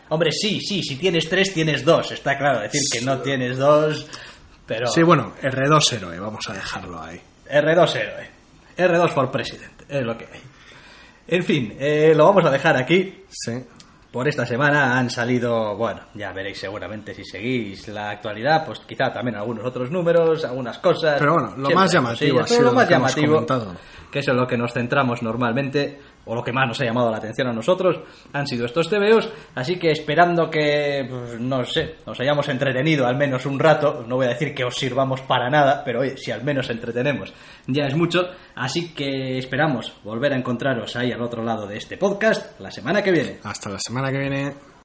Hombre, 0.09 0.31
sí, 0.33 0.59
sí, 0.61 0.83
si 0.83 0.97
tienes 0.97 1.29
tres, 1.29 1.53
tienes 1.53 1.85
dos. 1.85 2.13
Está 2.13 2.39
claro, 2.39 2.61
decir 2.61 2.81
que 2.91 3.05
no 3.05 3.21
tienes 3.21 3.59
dos, 3.59 4.07
pero... 4.67 4.87
sí, 4.89 5.03
bueno, 5.03 5.33
R2 5.43 5.93
héroe, 5.93 6.19
vamos 6.21 6.49
a 6.49 6.53
dejarlo 6.53 7.01
ahí. 7.03 7.21
R2 7.51 7.97
héroe. 7.97 8.31
R2 8.77 9.09
for 9.11 9.31
president, 9.31 9.83
es 9.89 10.05
lo 10.05 10.17
que 10.19 10.27
hay. 10.27 10.41
En 11.29 11.43
fin, 11.43 11.77
eh, 11.79 12.13
lo 12.15 12.27
vamos 12.27 12.45
a 12.45 12.51
dejar 12.51 12.77
aquí. 12.77 13.25
Sí. 13.29 13.65
Por 14.13 14.29
esta 14.29 14.47
semana 14.47 14.99
han 14.99 15.11
salido, 15.11 15.77
bueno, 15.77 16.01
ya 16.15 16.33
veréis 16.33 16.59
seguramente 16.59 17.13
si 17.13 17.25
seguís 17.25 17.87
la 17.89 18.11
actualidad, 18.11 18.65
pues 18.65 18.81
quizá 18.81 19.13
también 19.13 19.37
algunos 19.37 19.65
otros 19.65 19.91
números, 19.91 20.45
algunas 20.45 20.79
cosas. 20.79 21.17
Pero 21.19 21.35
bueno, 21.35 21.55
lo 21.57 21.71
más 21.71 21.93
llamativo 21.93 22.41
ha 22.41 22.47
sido 22.47 22.63
lo 22.63 22.67
lo 22.69 22.75
más 22.75 22.89
que 22.89 22.95
hemos 22.95 23.15
llamativo, 23.15 23.35
comentado. 23.35 23.75
que 24.11 24.21
es 24.21 24.29
en 24.29 24.37
lo 24.37 24.47
que 24.47 24.57
nos 24.57 24.73
centramos 24.73 25.23
normalmente, 25.23 26.01
o 26.27 26.35
lo 26.35 26.43
que 26.43 26.53
más 26.53 26.69
nos 26.69 26.81
ha 26.81 26.85
llamado 26.85 27.11
la 27.11 27.17
atención 27.17 27.49
a 27.49 27.53
nosotros, 27.53 28.01
han 28.33 28.47
sido 28.47 28.67
estos 28.67 28.91
TVOs, 28.91 29.29
así 29.55 29.79
que 29.79 29.91
esperando 29.91 30.51
que, 30.51 31.07
pues, 31.09 31.41
no 31.41 31.65
sé, 31.65 31.97
nos 32.07 32.21
hayamos 32.21 32.49
entretenido 32.49 33.07
al 33.07 33.17
menos 33.17 33.47
un 33.47 33.59
rato, 33.59 34.05
no 34.07 34.17
voy 34.17 34.27
a 34.27 34.31
decir 34.31 34.55
que 34.55 34.65
os 34.65 34.75
sirvamos 34.75 35.23
para 35.23 35.49
nada, 35.49 35.83
pero 35.85 36.03
si 36.17 36.31
al 36.31 36.45
menos 36.45 36.69
entretenemos, 36.69 37.33
ya 37.67 37.87
es 37.87 37.97
mucho, 37.97 38.29
así 38.55 38.93
que 38.93 39.39
esperamos 39.39 39.93
volver 40.05 40.33
a 40.33 40.37
encontraros 40.37 40.97
ahí 40.97 41.13
al 41.13 41.23
otro 41.23 41.43
lado 41.43 41.67
de 41.67 41.77
este 41.77 41.97
podcast 41.97 42.59
la 42.61 42.71
semana 42.71 43.03
que 43.03 43.13
viene. 43.13 43.39
Hasta 43.43 43.71
la 43.71 43.79
semana 43.79 44.11
que 44.11 44.19
viene. 44.19 44.66